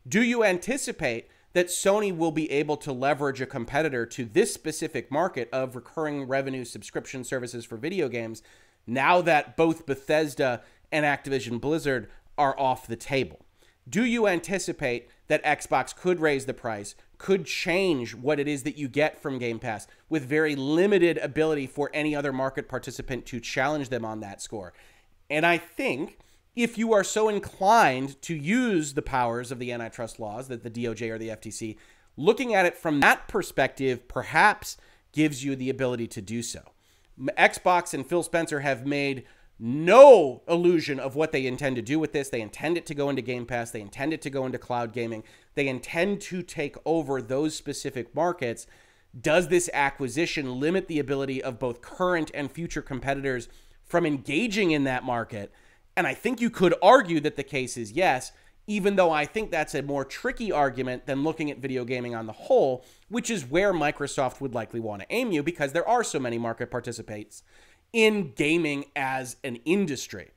Do 0.08 0.24
you 0.24 0.44
anticipate 0.44 1.28
that 1.54 1.68
Sony 1.68 2.16
will 2.16 2.32
be 2.32 2.52
able 2.52 2.76
to 2.78 2.92
leverage 2.92 3.40
a 3.40 3.46
competitor 3.46 4.08
to 4.08 4.26
this 4.26 4.52
specific 4.52 5.12
market 5.12 5.48
of 5.54 5.76
recurring 5.76 6.28
revenue 6.28 6.66
subscription 6.66 7.24
services 7.24 7.66
for 7.66 7.78
video 7.78 8.10
games 8.10 8.42
now 8.88 9.22
that 9.22 9.56
both 9.56 9.86
Bethesda 9.86 10.64
and 10.92 11.06
Activision 11.06 11.62
Blizzard 11.62 12.10
are 12.36 12.60
off 12.60 12.88
the 12.88 12.96
table? 12.96 13.46
Do 13.88 14.04
you 14.04 14.26
anticipate 14.26 15.08
that 15.28 15.44
Xbox 15.44 15.96
could 15.96 16.20
raise 16.20 16.48
the 16.48 16.54
price, 16.56 16.96
could 17.18 17.46
change 17.46 18.16
what 18.16 18.40
it 18.40 18.48
is 18.48 18.64
that 18.64 18.78
you 18.78 18.88
get 18.88 19.22
from 19.22 19.38
Game 19.38 19.60
Pass 19.60 19.88
with 20.10 20.26
very 20.26 20.56
limited 20.56 21.18
ability 21.20 21.68
for 21.68 21.90
any 21.94 22.16
other 22.16 22.34
market 22.34 22.68
participant 22.68 23.26
to 23.28 23.40
challenge 23.40 23.90
them 23.90 24.06
on 24.06 24.20
that 24.20 24.42
score? 24.42 24.74
And 25.30 25.46
I 25.46 25.58
think 25.58 26.20
if 26.56 26.78
you 26.78 26.94
are 26.94 27.04
so 27.04 27.30
inclined 27.30 28.22
to 28.24 28.36
use 28.36 28.94
the 28.94 29.02
powers 29.02 29.52
of 29.52 29.60
the 29.60 29.72
antitrust 29.72 30.20
laws 30.20 30.48
that 30.48 30.64
the 30.64 30.70
DOJ 30.70 31.10
or 31.10 31.18
the 31.18 31.30
FTC, 31.30 31.78
looking 32.18 32.54
at 32.54 32.66
it 32.66 32.78
from 32.78 33.00
that 33.02 33.28
perspective 33.28 34.08
perhaps 34.08 34.78
gives 35.12 35.44
you 35.44 35.56
the 35.56 35.70
ability 35.70 36.08
to 36.08 36.22
do 36.22 36.42
so. 36.42 36.62
Xbox 37.38 37.94
and 37.94 38.06
Phil 38.06 38.24
Spencer 38.24 38.60
have 38.60 38.86
made 38.86 39.26
no 39.58 40.42
illusion 40.48 41.00
of 41.00 41.16
what 41.16 41.32
they 41.32 41.46
intend 41.46 41.76
to 41.78 41.82
do 41.82 42.00
with 42.00 42.12
this. 42.12 42.30
They 42.30 42.42
intend 42.42 42.78
it 42.78 42.86
to 42.88 42.96
go 42.96 43.10
into 43.10 43.22
Game 43.22 43.46
Pass, 43.46 43.72
they 43.72 43.82
intend 43.82 44.14
it 44.14 44.22
to 44.24 44.30
go 44.30 44.46
into 44.46 44.58
cloud 44.58 44.92
gaming, 44.94 45.24
they 45.56 45.68
intend 45.68 46.22
to 46.22 46.42
take 46.42 46.76
over 46.86 47.22
those 47.22 47.56
specific 47.56 48.14
markets. 48.14 48.68
Does 49.20 49.48
this 49.48 49.70
acquisition 49.74 50.60
limit 50.60 50.88
the 50.88 51.00
ability 51.00 51.42
of 51.42 51.58
both 51.58 51.82
current 51.82 52.32
and 52.34 52.52
future 52.52 52.82
competitors 52.82 53.48
from 53.86 54.06
engaging 54.06 54.72
in 54.72 54.84
that 54.84 55.04
market? 55.04 55.54
And 55.96 56.06
I 56.06 56.14
think 56.14 56.42
you 56.42 56.50
could 56.50 56.76
argue 56.84 57.22
that 57.22 57.38
the 57.38 57.44
case 57.44 57.78
is 57.78 57.94
yes, 57.94 58.34
even 58.68 58.96
though 58.98 59.12
I 59.12 59.26
think 59.26 59.52
that's 59.52 59.76
a 59.76 59.82
more 59.82 60.04
tricky 60.04 60.52
argument 60.52 61.06
than 61.06 61.24
looking 61.24 61.52
at 61.52 61.60
video 61.60 61.86
gaming 61.86 62.16
on 62.16 62.26
the 62.26 62.34
whole, 62.34 62.84
which 63.10 63.30
is 63.30 63.46
where 63.46 63.72
Microsoft 63.72 64.42
would 64.42 64.54
likely 64.54 64.80
want 64.80 65.02
to 65.04 65.08
aim 65.10 65.32
you 65.32 65.44
because 65.44 65.72
there 65.72 65.88
are 65.88 66.04
so 66.04 66.20
many 66.20 66.38
market 66.38 66.72
participants 66.72 67.44
in 67.94 68.34
gaming 68.36 68.86
as 68.96 69.38
an 69.44 69.58
industry. 69.66 70.32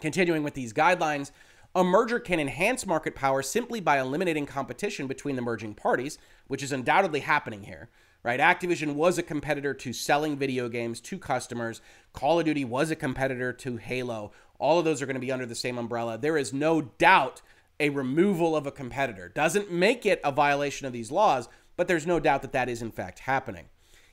Continuing 0.00 0.42
with 0.42 0.54
these 0.54 0.72
guidelines, 0.72 1.32
a 1.74 1.84
merger 1.84 2.18
can 2.18 2.40
enhance 2.40 2.86
market 2.86 3.14
power 3.14 3.42
simply 3.42 3.80
by 3.80 4.00
eliminating 4.00 4.46
competition 4.46 5.06
between 5.06 5.36
the 5.36 5.42
merging 5.42 5.74
parties, 5.74 6.18
which 6.46 6.62
is 6.62 6.72
undoubtedly 6.72 7.20
happening 7.20 7.64
here. 7.64 7.90
right? 8.22 8.40
Activision 8.40 8.94
was 8.94 9.18
a 9.18 9.22
competitor 9.22 9.72
to 9.74 9.92
selling 9.92 10.36
video 10.36 10.68
games 10.68 11.00
to 11.00 11.18
customers. 11.18 11.80
Call 12.12 12.38
of 12.38 12.46
Duty 12.46 12.64
was 12.64 12.90
a 12.90 12.96
competitor 12.96 13.52
to 13.52 13.76
Halo. 13.76 14.32
All 14.58 14.78
of 14.78 14.84
those 14.84 15.00
are 15.00 15.06
going 15.06 15.14
to 15.14 15.20
be 15.20 15.32
under 15.32 15.46
the 15.46 15.54
same 15.54 15.78
umbrella. 15.78 16.18
There 16.18 16.36
is 16.36 16.52
no 16.52 16.82
doubt 16.82 17.42
a 17.80 17.90
removal 17.90 18.56
of 18.56 18.66
a 18.66 18.72
competitor 18.72 19.28
doesn't 19.28 19.70
make 19.70 20.04
it 20.04 20.20
a 20.24 20.32
violation 20.32 20.86
of 20.86 20.92
these 20.92 21.12
laws, 21.12 21.48
but 21.76 21.86
there's 21.86 22.06
no 22.06 22.18
doubt 22.18 22.42
that 22.42 22.52
that 22.52 22.68
is 22.68 22.82
in 22.82 22.90
fact 22.90 23.20
happening. 23.20 23.66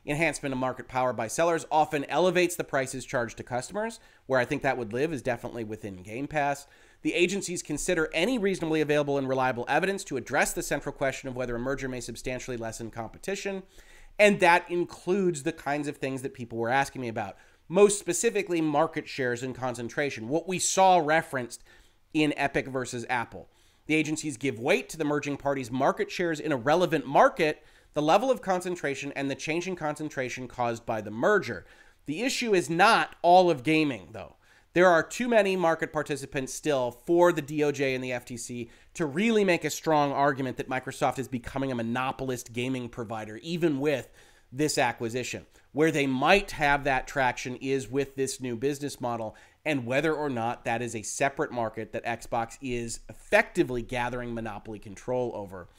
Enhancement 0.08 0.54
of 0.54 0.60
market 0.60 0.88
power 0.88 1.14
by 1.14 1.28
sellers 1.28 1.66
often 1.72 2.06
elevates 2.06 2.56
the 2.56 2.64
prices 2.64 3.06
charged 3.06 3.38
to 3.38 3.44
customers. 3.44 4.00
Where 4.28 4.40
I 4.40 4.46
think 4.46 4.62
that 4.62 4.78
would 4.78 4.94
live 4.94 5.12
is 5.12 5.24
definitely 5.24 5.64
within 5.64 6.04
Game 6.04 6.28
Pass. 6.28 6.68
The 7.02 7.14
agencies 7.14 7.64
consider 7.64 8.10
any 8.14 8.38
reasonably 8.38 8.82
available 8.82 9.18
and 9.18 9.28
reliable 9.28 9.66
evidence 9.68 10.04
to 10.06 10.18
address 10.18 10.54
the 10.54 10.64
central 10.64 10.94
question 10.94 11.28
of 11.28 11.36
whether 11.36 11.56
a 11.56 11.60
merger 11.60 11.88
may 11.88 12.02
substantially 12.02 12.58
lessen 12.58 12.92
competition. 12.92 13.64
And 14.20 14.40
that 14.40 14.70
includes 14.70 15.44
the 15.44 15.52
kinds 15.52 15.88
of 15.88 15.98
things 15.98 16.22
that 16.22 16.34
people 16.34 16.58
were 16.58 16.70
asking 16.70 17.02
me 17.02 17.08
about, 17.08 17.36
most 17.68 18.00
specifically 18.00 18.62
market 18.62 19.08
shares 19.08 19.42
and 19.44 19.56
concentration, 19.56 20.30
what 20.30 20.48
we 20.48 20.60
saw 20.60 20.98
referenced 20.98 21.64
in 22.14 22.34
Epic 22.38 22.68
versus 22.68 23.06
Apple. 23.10 23.50
The 23.88 23.96
agencies 23.96 24.38
give 24.38 24.60
weight 24.60 24.88
to 24.90 24.98
the 24.98 25.04
merging 25.04 25.38
parties' 25.38 25.72
market 25.72 26.12
shares 26.12 26.40
in 26.40 26.52
a 26.52 26.58
relevant 26.58 27.06
market, 27.06 27.64
the 27.96 28.02
level 28.02 28.30
of 28.30 28.42
concentration, 28.42 29.12
and 29.14 29.32
the 29.32 29.36
change 29.36 29.68
in 29.68 29.76
concentration 29.76 30.48
caused 30.48 30.86
by 30.86 31.02
the 31.02 31.10
merger. 31.10 31.66
The 32.06 32.22
issue 32.22 32.54
is 32.54 32.70
not 32.70 33.16
all 33.22 33.50
of 33.50 33.64
gaming, 33.64 34.10
though. 34.12 34.36
There 34.74 34.90
are 34.90 35.02
too 35.02 35.30
many 35.30 35.56
market 35.56 35.94
participants 35.94 36.54
still 36.54 36.92
for 36.92 37.32
the 37.32 37.42
DOJ 37.42 37.96
and 37.96 38.04
the 38.04 38.12
FTC 38.12 38.70
to 38.96 39.06
really 39.06 39.46
make 39.46 39.64
a 39.64 39.70
strong 39.70 40.12
argument 40.12 40.58
that 40.58 40.70
Microsoft 40.70 41.18
is 41.18 41.30
becoming 41.30 41.72
a 41.72 41.76
monopolist 41.76 42.52
gaming 42.52 42.90
provider, 42.90 43.38
even 43.38 43.80
with 43.80 44.10
this 44.52 44.78
acquisition. 44.78 45.46
Where 45.72 45.92
they 45.92 46.06
might 46.06 46.52
have 46.52 46.84
that 46.84 47.08
traction 47.08 47.56
is 47.56 47.90
with 47.90 48.18
this 48.18 48.42
new 48.42 48.58
business 48.58 49.00
model 49.00 49.38
and 49.66 49.86
whether 49.86 50.14
or 50.14 50.30
not 50.30 50.66
that 50.66 50.82
is 50.82 50.96
a 50.96 51.02
separate 51.02 51.52
market 51.52 51.94
that 51.94 52.06
Xbox 52.06 52.58
is 52.62 53.00
effectively 53.10 53.82
gathering 53.82 54.34
monopoly 54.34 54.80
control 54.80 55.32
over. 55.34 55.70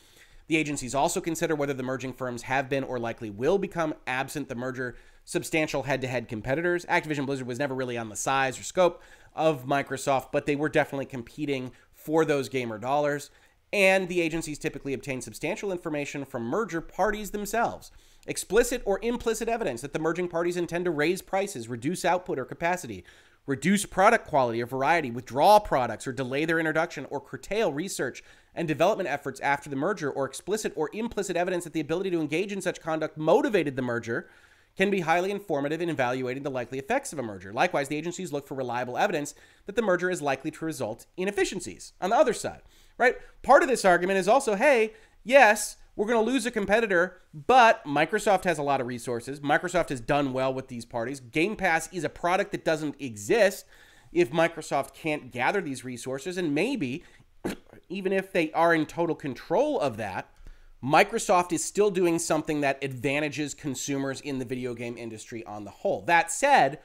The 0.48 0.56
agencies 0.56 0.94
also 0.94 1.20
consider 1.20 1.54
whether 1.54 1.74
the 1.74 1.82
merging 1.82 2.12
firms 2.12 2.42
have 2.42 2.68
been 2.68 2.84
or 2.84 2.98
likely 2.98 3.30
will 3.30 3.58
become, 3.58 3.94
absent 4.06 4.48
the 4.48 4.54
merger, 4.54 4.96
substantial 5.24 5.82
head 5.82 6.00
to 6.02 6.06
head 6.06 6.28
competitors. 6.28 6.84
Activision 6.86 7.26
Blizzard 7.26 7.46
was 7.46 7.58
never 7.58 7.74
really 7.74 7.98
on 7.98 8.08
the 8.08 8.16
size 8.16 8.58
or 8.58 8.62
scope 8.62 9.02
of 9.34 9.66
Microsoft, 9.66 10.28
but 10.30 10.46
they 10.46 10.56
were 10.56 10.68
definitely 10.68 11.06
competing 11.06 11.72
for 11.92 12.24
those 12.24 12.48
gamer 12.48 12.78
dollars. 12.78 13.30
And 13.72 14.08
the 14.08 14.20
agencies 14.20 14.58
typically 14.58 14.94
obtain 14.94 15.20
substantial 15.20 15.72
information 15.72 16.24
from 16.24 16.44
merger 16.44 16.80
parties 16.80 17.32
themselves. 17.32 17.90
Explicit 18.28 18.82
or 18.84 19.00
implicit 19.02 19.48
evidence 19.48 19.80
that 19.80 19.92
the 19.92 19.98
merging 19.98 20.28
parties 20.28 20.56
intend 20.56 20.84
to 20.84 20.90
raise 20.90 21.22
prices, 21.22 21.68
reduce 21.68 22.04
output 22.04 22.38
or 22.38 22.44
capacity, 22.44 23.04
reduce 23.46 23.86
product 23.86 24.26
quality 24.26 24.62
or 24.62 24.66
variety, 24.66 25.10
withdraw 25.10 25.58
products 25.58 26.06
or 26.06 26.12
delay 26.12 26.44
their 26.44 26.58
introduction, 26.58 27.06
or 27.10 27.20
curtail 27.20 27.72
research 27.72 28.22
and 28.54 28.66
development 28.66 29.08
efforts 29.08 29.40
after 29.40 29.70
the 29.70 29.76
merger, 29.76 30.10
or 30.10 30.24
explicit 30.24 30.72
or 30.76 30.90
implicit 30.92 31.36
evidence 31.36 31.64
that 31.64 31.72
the 31.72 31.80
ability 31.80 32.10
to 32.10 32.20
engage 32.20 32.52
in 32.52 32.60
such 32.60 32.80
conduct 32.80 33.16
motivated 33.16 33.76
the 33.76 33.82
merger 33.82 34.28
can 34.76 34.90
be 34.90 35.00
highly 35.00 35.30
informative 35.30 35.80
in 35.80 35.88
evaluating 35.88 36.42
the 36.42 36.50
likely 36.50 36.78
effects 36.78 37.12
of 37.12 37.18
a 37.18 37.22
merger. 37.22 37.52
Likewise, 37.52 37.88
the 37.88 37.96
agencies 37.96 38.32
look 38.32 38.46
for 38.46 38.54
reliable 38.54 38.98
evidence 38.98 39.34
that 39.64 39.74
the 39.74 39.82
merger 39.82 40.10
is 40.10 40.20
likely 40.20 40.50
to 40.50 40.64
result 40.64 41.06
in 41.16 41.28
efficiencies. 41.28 41.94
On 42.00 42.10
the 42.10 42.16
other 42.16 42.34
side, 42.34 42.62
right? 42.98 43.16
Part 43.42 43.62
of 43.62 43.68
this 43.68 43.84
argument 43.84 44.18
is 44.18 44.28
also 44.28 44.54
hey, 44.54 44.92
yes, 45.24 45.76
we're 45.96 46.06
going 46.06 46.24
to 46.24 46.30
lose 46.30 46.44
a 46.44 46.50
competitor, 46.50 47.22
but 47.32 47.82
Microsoft 47.84 48.44
has 48.44 48.58
a 48.58 48.62
lot 48.62 48.82
of 48.82 48.86
resources. 48.86 49.40
Microsoft 49.40 49.88
has 49.88 50.00
done 50.00 50.34
well 50.34 50.52
with 50.52 50.68
these 50.68 50.84
parties. 50.84 51.20
Game 51.20 51.56
Pass 51.56 51.88
is 51.90 52.04
a 52.04 52.10
product 52.10 52.52
that 52.52 52.64
doesn't 52.64 53.00
exist 53.00 53.64
if 54.12 54.30
Microsoft 54.30 54.92
can't 54.92 55.32
gather 55.32 55.62
these 55.62 55.84
resources. 55.84 56.36
And 56.36 56.54
maybe, 56.54 57.02
even 57.88 58.12
if 58.12 58.30
they 58.30 58.52
are 58.52 58.74
in 58.74 58.84
total 58.84 59.14
control 59.14 59.80
of 59.80 59.96
that, 59.96 60.30
Microsoft 60.84 61.52
is 61.52 61.64
still 61.64 61.90
doing 61.90 62.18
something 62.18 62.60
that 62.60 62.84
advantages 62.84 63.54
consumers 63.54 64.20
in 64.20 64.38
the 64.38 64.44
video 64.44 64.74
game 64.74 64.98
industry 64.98 65.42
on 65.46 65.64
the 65.64 65.70
whole. 65.70 66.02
That 66.02 66.30
said, 66.30 66.80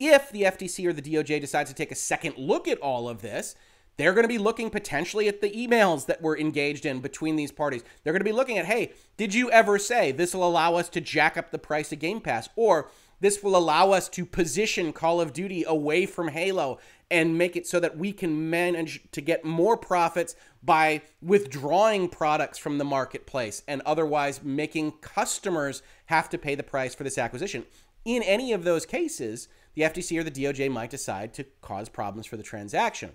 if 0.00 0.30
the 0.30 0.42
FTC 0.42 0.86
or 0.86 0.92
the 0.92 1.00
DOJ 1.00 1.40
decides 1.40 1.70
to 1.70 1.74
take 1.74 1.92
a 1.92 1.96
second 1.96 2.36
look 2.36 2.66
at 2.66 2.78
all 2.78 3.08
of 3.08 3.22
this, 3.22 3.54
they're 3.96 4.12
going 4.12 4.24
to 4.24 4.28
be 4.28 4.38
looking 4.38 4.70
potentially 4.70 5.28
at 5.28 5.40
the 5.40 5.50
emails 5.50 6.06
that 6.06 6.20
were 6.20 6.38
engaged 6.38 6.84
in 6.84 7.00
between 7.00 7.36
these 7.36 7.52
parties. 7.52 7.82
They're 8.02 8.12
going 8.12 8.20
to 8.20 8.24
be 8.24 8.32
looking 8.32 8.58
at, 8.58 8.66
hey, 8.66 8.92
did 9.16 9.34
you 9.34 9.50
ever 9.50 9.78
say 9.78 10.12
this 10.12 10.34
will 10.34 10.46
allow 10.46 10.74
us 10.74 10.88
to 10.90 11.00
jack 11.00 11.36
up 11.36 11.50
the 11.50 11.58
price 11.58 11.92
of 11.92 11.98
Game 11.98 12.20
Pass? 12.20 12.48
Or 12.56 12.90
this 13.20 13.42
will 13.42 13.56
allow 13.56 13.92
us 13.92 14.08
to 14.10 14.26
position 14.26 14.92
Call 14.92 15.20
of 15.20 15.32
Duty 15.32 15.64
away 15.66 16.04
from 16.04 16.28
Halo 16.28 16.78
and 17.10 17.38
make 17.38 17.56
it 17.56 17.66
so 17.66 17.80
that 17.80 17.96
we 17.96 18.12
can 18.12 18.50
manage 18.50 19.00
to 19.12 19.20
get 19.20 19.44
more 19.44 19.76
profits 19.76 20.34
by 20.62 21.00
withdrawing 21.22 22.08
products 22.08 22.58
from 22.58 22.78
the 22.78 22.84
marketplace 22.84 23.62
and 23.66 23.80
otherwise 23.82 24.42
making 24.42 24.92
customers 25.00 25.82
have 26.06 26.28
to 26.28 26.38
pay 26.38 26.54
the 26.54 26.62
price 26.62 26.94
for 26.94 27.04
this 27.04 27.16
acquisition. 27.16 27.64
In 28.04 28.22
any 28.22 28.52
of 28.52 28.64
those 28.64 28.84
cases, 28.84 29.48
the 29.74 29.82
FTC 29.82 30.18
or 30.18 30.24
the 30.24 30.30
DOJ 30.30 30.70
might 30.70 30.90
decide 30.90 31.32
to 31.34 31.44
cause 31.60 31.88
problems 31.88 32.26
for 32.26 32.36
the 32.36 32.42
transaction. 32.42 33.12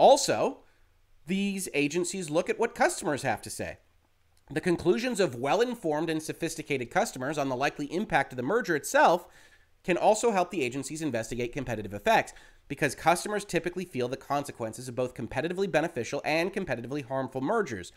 Also, 0.00 0.60
these 1.26 1.68
agencies 1.74 2.30
look 2.30 2.48
at 2.48 2.58
what 2.58 2.74
customers 2.74 3.20
have 3.20 3.42
to 3.42 3.50
say. 3.50 3.76
The 4.50 4.62
conclusions 4.62 5.20
of 5.20 5.34
well 5.34 5.60
informed 5.60 6.08
and 6.08 6.22
sophisticated 6.22 6.90
customers 6.90 7.36
on 7.36 7.50
the 7.50 7.54
likely 7.54 7.84
impact 7.92 8.32
of 8.32 8.38
the 8.38 8.42
merger 8.42 8.74
itself 8.74 9.28
can 9.84 9.98
also 9.98 10.30
help 10.30 10.50
the 10.50 10.62
agencies 10.62 11.02
investigate 11.02 11.52
competitive 11.52 11.92
effects 11.92 12.32
because 12.66 12.94
customers 12.94 13.44
typically 13.44 13.84
feel 13.84 14.08
the 14.08 14.16
consequences 14.16 14.88
of 14.88 14.94
both 14.94 15.12
competitively 15.12 15.70
beneficial 15.70 16.22
and 16.24 16.54
competitively 16.54 17.04
harmful 17.04 17.42
mergers. 17.42 17.92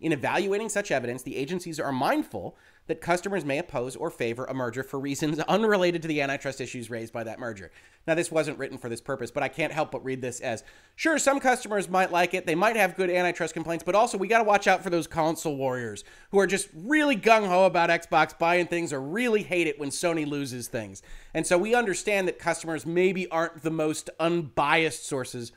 In 0.00 0.12
evaluating 0.12 0.68
such 0.68 0.92
evidence, 0.92 1.22
the 1.22 1.36
agencies 1.36 1.80
are 1.80 1.90
mindful 1.90 2.56
that 2.86 3.00
customers 3.00 3.44
may 3.44 3.58
oppose 3.58 3.96
or 3.96 4.10
favor 4.10 4.44
a 4.44 4.54
merger 4.54 4.84
for 4.84 5.00
reasons 5.00 5.40
unrelated 5.48 6.02
to 6.02 6.08
the 6.08 6.22
antitrust 6.22 6.60
issues 6.60 6.88
raised 6.88 7.12
by 7.12 7.24
that 7.24 7.40
merger. 7.40 7.72
Now, 8.06 8.14
this 8.14 8.30
wasn't 8.30 8.58
written 8.58 8.78
for 8.78 8.88
this 8.88 9.00
purpose, 9.00 9.32
but 9.32 9.42
I 9.42 9.48
can't 9.48 9.72
help 9.72 9.90
but 9.90 10.04
read 10.04 10.22
this 10.22 10.40
as 10.40 10.62
sure, 10.94 11.18
some 11.18 11.40
customers 11.40 11.88
might 11.88 12.12
like 12.12 12.32
it. 12.32 12.46
They 12.46 12.54
might 12.54 12.76
have 12.76 12.94
good 12.94 13.10
antitrust 13.10 13.54
complaints, 13.54 13.82
but 13.84 13.96
also 13.96 14.16
we 14.16 14.28
got 14.28 14.38
to 14.38 14.44
watch 14.44 14.68
out 14.68 14.84
for 14.84 14.90
those 14.90 15.08
console 15.08 15.56
warriors 15.56 16.04
who 16.30 16.38
are 16.38 16.46
just 16.46 16.68
really 16.72 17.16
gung 17.16 17.48
ho 17.48 17.66
about 17.66 17.90
Xbox 17.90 18.38
buying 18.38 18.68
things 18.68 18.92
or 18.92 19.00
really 19.00 19.42
hate 19.42 19.66
it 19.66 19.80
when 19.80 19.90
Sony 19.90 20.26
loses 20.26 20.68
things. 20.68 21.02
And 21.34 21.44
so 21.44 21.58
we 21.58 21.74
understand 21.74 22.28
that 22.28 22.38
customers 22.38 22.86
maybe 22.86 23.28
aren't 23.30 23.62
the 23.62 23.70
most 23.70 24.10
unbiased 24.20 25.06
sources 25.06 25.50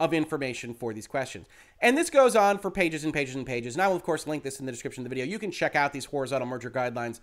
of 0.00 0.14
information 0.14 0.74
for 0.74 0.94
these 0.94 1.06
questions. 1.06 1.46
And 1.80 1.96
this 1.96 2.10
goes 2.10 2.34
on 2.34 2.58
for 2.58 2.70
pages 2.70 3.04
and 3.04 3.14
pages 3.14 3.36
and 3.36 3.46
pages. 3.46 3.74
And 3.74 3.82
I 3.82 3.88
will, 3.88 3.96
of 3.96 4.02
course, 4.02 4.26
link 4.26 4.42
this 4.42 4.58
in 4.58 4.66
the 4.66 4.72
description 4.72 5.02
of 5.02 5.04
the 5.04 5.14
video. 5.14 5.24
You 5.24 5.38
can 5.38 5.50
check 5.50 5.76
out 5.76 5.92
these 5.92 6.06
horizontal 6.06 6.48
merger 6.48 6.70
guidelines 6.70 7.20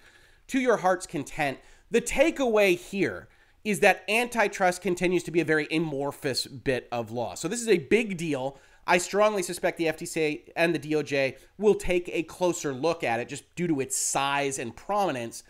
to 0.47 0.60
your 0.60 0.78
heart's 0.78 1.06
content. 1.06 1.60
The 1.91 2.01
takeaway 2.01 2.78
here 2.78 3.28
is 3.64 3.80
that 3.82 4.03
antitrust 4.08 4.82
continues 4.82 5.24
to 5.24 5.32
be 5.32 5.41
a 5.41 5.45
very 5.45 5.68
amorphous 5.72 6.45
bit 6.45 6.88
of 6.91 7.12
law. 7.12 7.34
So 7.34 7.47
this 7.47 7.62
is 7.62 7.68
a 7.68 7.80
big 7.80 8.16
deal. 8.16 8.58
I 8.88 8.99
strongly 8.99 9.41
suspect 9.41 9.78
the 9.78 9.88
FTC 9.88 10.49
and 10.56 10.74
the 10.74 10.80
DOJ 10.80 11.38
will 11.58 11.74
take 11.74 12.08
a 12.14 12.24
closer 12.24 12.74
look 12.74 13.03
at 13.03 13.20
it 13.20 13.28
just 13.28 13.43
due 13.56 13.68
to 13.68 13.82
its 13.82 13.97
size 13.97 14.60
and 14.60 14.76
prominence. 14.76 15.43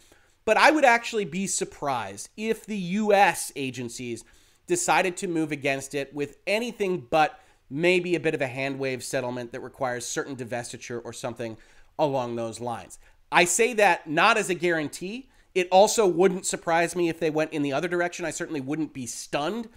But 0.46 0.58
I 0.58 0.72
would 0.72 0.86
actually 0.86 1.26
be 1.26 1.46
surprised 1.46 2.30
if 2.38 2.66
the 2.66 2.78
US 2.78 3.52
agencies 3.56 4.24
decided 4.66 5.18
to 5.18 5.28
move 5.28 5.52
against 5.52 5.94
it 5.94 6.14
with 6.14 6.38
anything 6.48 7.06
but 7.10 7.40
maybe 7.70 8.16
a 8.16 8.20
bit 8.20 8.34
of 8.34 8.42
a 8.42 8.48
hand 8.48 8.80
wave 8.80 9.04
settlement 9.04 9.52
that 9.52 9.62
requires 9.62 10.06
certain 10.06 10.36
divestiture 10.36 11.02
or 11.04 11.14
something 11.14 11.58
along 11.98 12.36
those 12.36 12.60
lines. 12.60 13.00
I 13.32 13.46
say 13.46 13.74
that 13.74 14.08
not 14.08 14.38
as 14.38 14.50
a 14.50 14.56
guarantee. 14.56 15.30
It 15.54 15.68
also 15.72 16.06
wouldn't 16.06 16.46
surprise 16.46 16.96
me 16.96 17.10
if 17.10 17.20
they 17.20 17.30
went 17.30 17.54
in 17.54 17.62
the 17.62 17.74
other 17.74 17.88
direction. 17.88 18.26
I 18.26 18.32
certainly 18.32 18.62
wouldn't 18.62 18.94
be 18.94 19.06
stunned. 19.06 19.70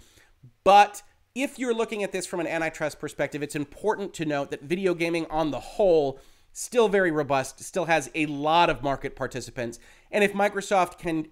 But 0.63 1.01
if 1.33 1.57
you're 1.57 1.73
looking 1.73 2.03
at 2.03 2.11
this 2.11 2.25
from 2.25 2.39
an 2.39 2.47
antitrust 2.47 2.99
perspective, 2.99 3.41
it's 3.41 3.55
important 3.55 4.13
to 4.15 4.25
note 4.25 4.51
that 4.51 4.63
video 4.63 4.93
gaming 4.93 5.25
on 5.29 5.51
the 5.51 5.59
whole 5.59 6.19
still 6.51 6.89
very 6.89 7.11
robust, 7.11 7.63
still 7.63 7.85
has 7.85 8.09
a 8.15 8.25
lot 8.25 8.69
of 8.69 8.83
market 8.83 9.15
participants. 9.15 9.79
And 10.11 10.23
if 10.23 10.33
Microsoft 10.33 10.97
can 10.97 11.27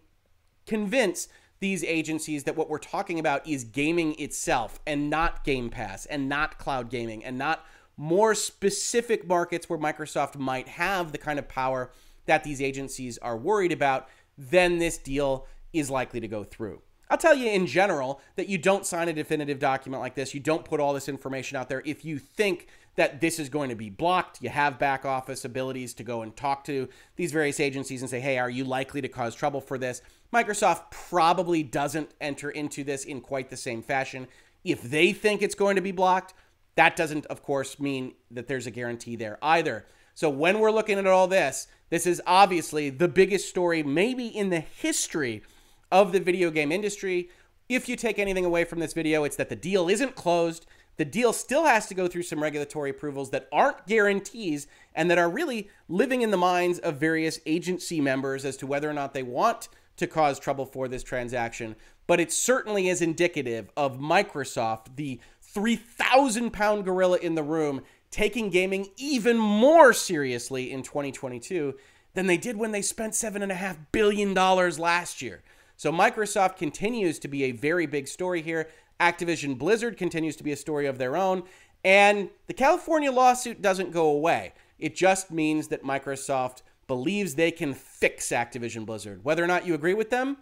convince 0.65 1.27
these 1.59 1.83
agencies 1.83 2.43
that 2.43 2.55
what 2.55 2.69
we're 2.69 2.77
talking 2.77 3.19
about 3.19 3.47
is 3.47 3.63
gaming 3.63 4.19
itself 4.19 4.79
and 4.85 5.09
not 5.09 5.43
Game 5.43 5.69
Pass 5.69 6.05
and 6.05 6.29
not 6.29 6.57
cloud 6.57 6.89
gaming 6.89 7.23
and 7.23 7.37
not 7.37 7.65
more 7.97 8.35
specific 8.35 9.27
markets 9.27 9.69
where 9.69 9.79
Microsoft 9.79 10.37
might 10.37 10.67
have 10.67 11.11
the 11.11 11.17
kind 11.17 11.39
of 11.39 11.47
power 11.47 11.91
that 12.25 12.43
these 12.43 12.61
agencies 12.61 13.17
are 13.19 13.35
worried 13.35 13.71
about, 13.71 14.07
then 14.37 14.77
this 14.77 14.97
deal 14.97 15.47
is 15.73 15.89
likely 15.89 16.19
to 16.19 16.27
go 16.27 16.43
through. 16.43 16.81
I'll 17.09 17.17
tell 17.17 17.35
you 17.35 17.49
in 17.49 17.65
general 17.65 18.21
that 18.35 18.49
you 18.49 18.57
don't 18.57 18.85
sign 18.85 19.07
a 19.07 19.13
definitive 19.13 19.59
document 19.59 20.01
like 20.01 20.15
this. 20.15 20.33
You 20.33 20.41
don't 20.41 20.65
put 20.65 20.79
all 20.79 20.93
this 20.93 21.07
information 21.07 21.57
out 21.57 21.69
there 21.69 21.81
if 21.85 22.03
you 22.03 22.19
think 22.19 22.67
that 22.95 23.21
this 23.21 23.39
is 23.39 23.47
going 23.47 23.69
to 23.69 23.75
be 23.75 23.89
blocked. 23.89 24.41
You 24.41 24.49
have 24.49 24.77
back 24.77 25.05
office 25.05 25.45
abilities 25.45 25.93
to 25.95 26.03
go 26.03 26.21
and 26.21 26.35
talk 26.35 26.65
to 26.65 26.89
these 27.15 27.31
various 27.31 27.59
agencies 27.59 28.01
and 28.01 28.09
say, 28.09 28.19
hey, 28.19 28.37
are 28.37 28.49
you 28.49 28.65
likely 28.65 29.01
to 29.01 29.07
cause 29.07 29.35
trouble 29.35 29.61
for 29.61 29.77
this? 29.77 30.01
Microsoft 30.33 30.91
probably 30.91 31.63
doesn't 31.63 32.11
enter 32.19 32.49
into 32.49 32.83
this 32.83 33.05
in 33.05 33.21
quite 33.21 33.49
the 33.49 33.57
same 33.57 33.81
fashion. 33.81 34.27
If 34.63 34.81
they 34.81 35.13
think 35.13 35.41
it's 35.41 35.55
going 35.55 35.75
to 35.75 35.81
be 35.81 35.91
blocked, 35.91 36.33
that 36.75 36.95
doesn't, 36.95 37.25
of 37.27 37.41
course, 37.41 37.79
mean 37.79 38.13
that 38.31 38.47
there's 38.47 38.67
a 38.67 38.71
guarantee 38.71 39.15
there 39.15 39.37
either. 39.41 39.85
So 40.13 40.29
when 40.29 40.59
we're 40.59 40.71
looking 40.71 40.97
at 40.97 41.07
all 41.07 41.27
this, 41.27 41.67
this 41.89 42.05
is 42.05 42.21
obviously 42.27 42.89
the 42.89 43.07
biggest 43.07 43.47
story, 43.47 43.83
maybe 43.83 44.27
in 44.27 44.49
the 44.49 44.59
history 44.59 45.43
of 45.91 46.11
the 46.11 46.19
video 46.19 46.51
game 46.51 46.71
industry. 46.71 47.29
If 47.69 47.87
you 47.87 47.95
take 47.95 48.19
anything 48.19 48.43
away 48.45 48.65
from 48.65 48.79
this 48.79 48.93
video, 48.93 49.23
it's 49.23 49.37
that 49.37 49.49
the 49.49 49.55
deal 49.55 49.87
isn't 49.89 50.15
closed. 50.15 50.65
The 50.97 51.05
deal 51.05 51.31
still 51.31 51.65
has 51.65 51.85
to 51.87 51.93
go 51.93 52.07
through 52.07 52.23
some 52.23 52.41
regulatory 52.41 52.89
approvals 52.89 53.29
that 53.29 53.47
aren't 53.51 53.87
guarantees 53.87 54.67
and 54.93 55.09
that 55.09 55.19
are 55.19 55.29
really 55.29 55.69
living 55.87 56.21
in 56.21 56.31
the 56.31 56.37
minds 56.37 56.79
of 56.79 56.99
various 56.99 57.39
agency 57.45 58.01
members 58.01 58.43
as 58.43 58.57
to 58.57 58.67
whether 58.67 58.89
or 58.89 58.93
not 58.93 59.13
they 59.13 59.23
want 59.23 59.69
to 59.97 60.07
cause 60.07 60.39
trouble 60.39 60.65
for 60.65 60.87
this 60.87 61.03
transaction. 61.03 61.75
But 62.07 62.19
it 62.19 62.31
certainly 62.31 62.87
is 62.87 63.01
indicative 63.01 63.69
of 63.75 63.99
Microsoft, 63.99 64.95
the 64.95 65.19
3,000 65.41 66.51
pound 66.51 66.85
gorilla 66.85 67.17
in 67.17 67.35
the 67.35 67.43
room, 67.43 67.81
taking 68.11 68.49
gaming 68.49 68.87
even 68.97 69.37
more 69.37 69.91
seriously 69.91 70.71
in 70.71 70.83
2022 70.83 71.75
than 72.13 72.27
they 72.27 72.37
did 72.37 72.57
when 72.57 72.71
they 72.71 72.81
spent 72.81 73.13
$7.5 73.13 73.77
billion 73.91 74.33
last 74.33 75.21
year. 75.21 75.43
So 75.75 75.91
Microsoft 75.91 76.57
continues 76.57 77.19
to 77.19 77.27
be 77.27 77.43
a 77.43 77.51
very 77.51 77.85
big 77.85 78.07
story 78.07 78.41
here. 78.41 78.69
Activision 78.99 79.57
Blizzard 79.57 79.97
continues 79.97 80.35
to 80.37 80.43
be 80.43 80.51
a 80.51 80.57
story 80.57 80.87
of 80.87 80.97
their 80.97 81.15
own. 81.15 81.43
And 81.83 82.29
the 82.47 82.53
California 82.53 83.11
lawsuit 83.11 83.61
doesn't 83.61 83.91
go 83.91 84.07
away. 84.07 84.53
It 84.79 84.95
just 84.95 85.31
means 85.31 85.67
that 85.67 85.83
Microsoft 85.83 86.61
believes 86.87 87.35
they 87.35 87.51
can 87.51 87.73
fix 87.73 88.29
Activision 88.29 88.85
Blizzard. 88.85 89.23
Whether 89.23 89.43
or 89.43 89.47
not 89.47 89.65
you 89.65 89.73
agree 89.73 89.93
with 89.93 90.09
them, 90.09 90.37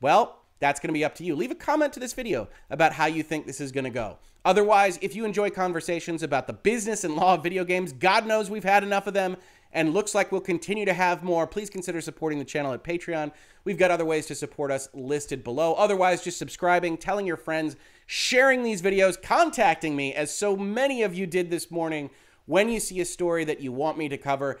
well, 0.00 0.42
that's 0.58 0.80
going 0.80 0.88
to 0.88 0.94
be 0.94 1.04
up 1.04 1.14
to 1.16 1.24
you. 1.24 1.34
Leave 1.34 1.50
a 1.50 1.56
comment 1.56 1.92
to 1.94 2.00
this 2.00 2.14
video 2.14 2.48
about 2.70 2.92
how 2.92 3.06
you 3.06 3.22
think 3.22 3.46
this 3.46 3.60
is 3.60 3.72
going 3.72 3.84
to 3.84 3.90
go. 3.90 4.18
Otherwise, 4.44 4.98
if 5.02 5.14
you 5.14 5.24
enjoy 5.24 5.50
conversations 5.50 6.22
about 6.22 6.46
the 6.46 6.52
business 6.52 7.04
and 7.04 7.14
law 7.14 7.34
of 7.34 7.42
video 7.42 7.64
games, 7.64 7.92
God 7.92 8.26
knows 8.26 8.48
we've 8.48 8.64
had 8.64 8.82
enough 8.82 9.06
of 9.06 9.14
them 9.14 9.36
and 9.72 9.92
looks 9.92 10.14
like 10.14 10.32
we'll 10.32 10.40
continue 10.40 10.86
to 10.86 10.94
have 10.94 11.22
more. 11.22 11.46
Please 11.46 11.68
consider 11.68 12.00
supporting 12.00 12.38
the 12.38 12.44
channel 12.44 12.72
at 12.72 12.84
Patreon. 12.84 13.32
We've 13.64 13.76
got 13.76 13.90
other 13.90 14.04
ways 14.04 14.24
to 14.26 14.34
support 14.34 14.70
us 14.70 14.88
listed 14.94 15.44
below. 15.44 15.74
Otherwise, 15.74 16.22
just 16.22 16.38
subscribing, 16.38 16.96
telling 16.96 17.26
your 17.26 17.36
friends, 17.36 17.76
sharing 18.06 18.62
these 18.62 18.80
videos, 18.80 19.20
contacting 19.20 19.94
me, 19.96 20.14
as 20.14 20.34
so 20.34 20.56
many 20.56 21.02
of 21.02 21.14
you 21.14 21.26
did 21.26 21.50
this 21.50 21.70
morning. 21.70 22.08
When 22.46 22.68
you 22.68 22.78
see 22.78 23.00
a 23.00 23.04
story 23.04 23.44
that 23.44 23.60
you 23.60 23.72
want 23.72 23.98
me 23.98 24.08
to 24.08 24.16
cover, 24.16 24.60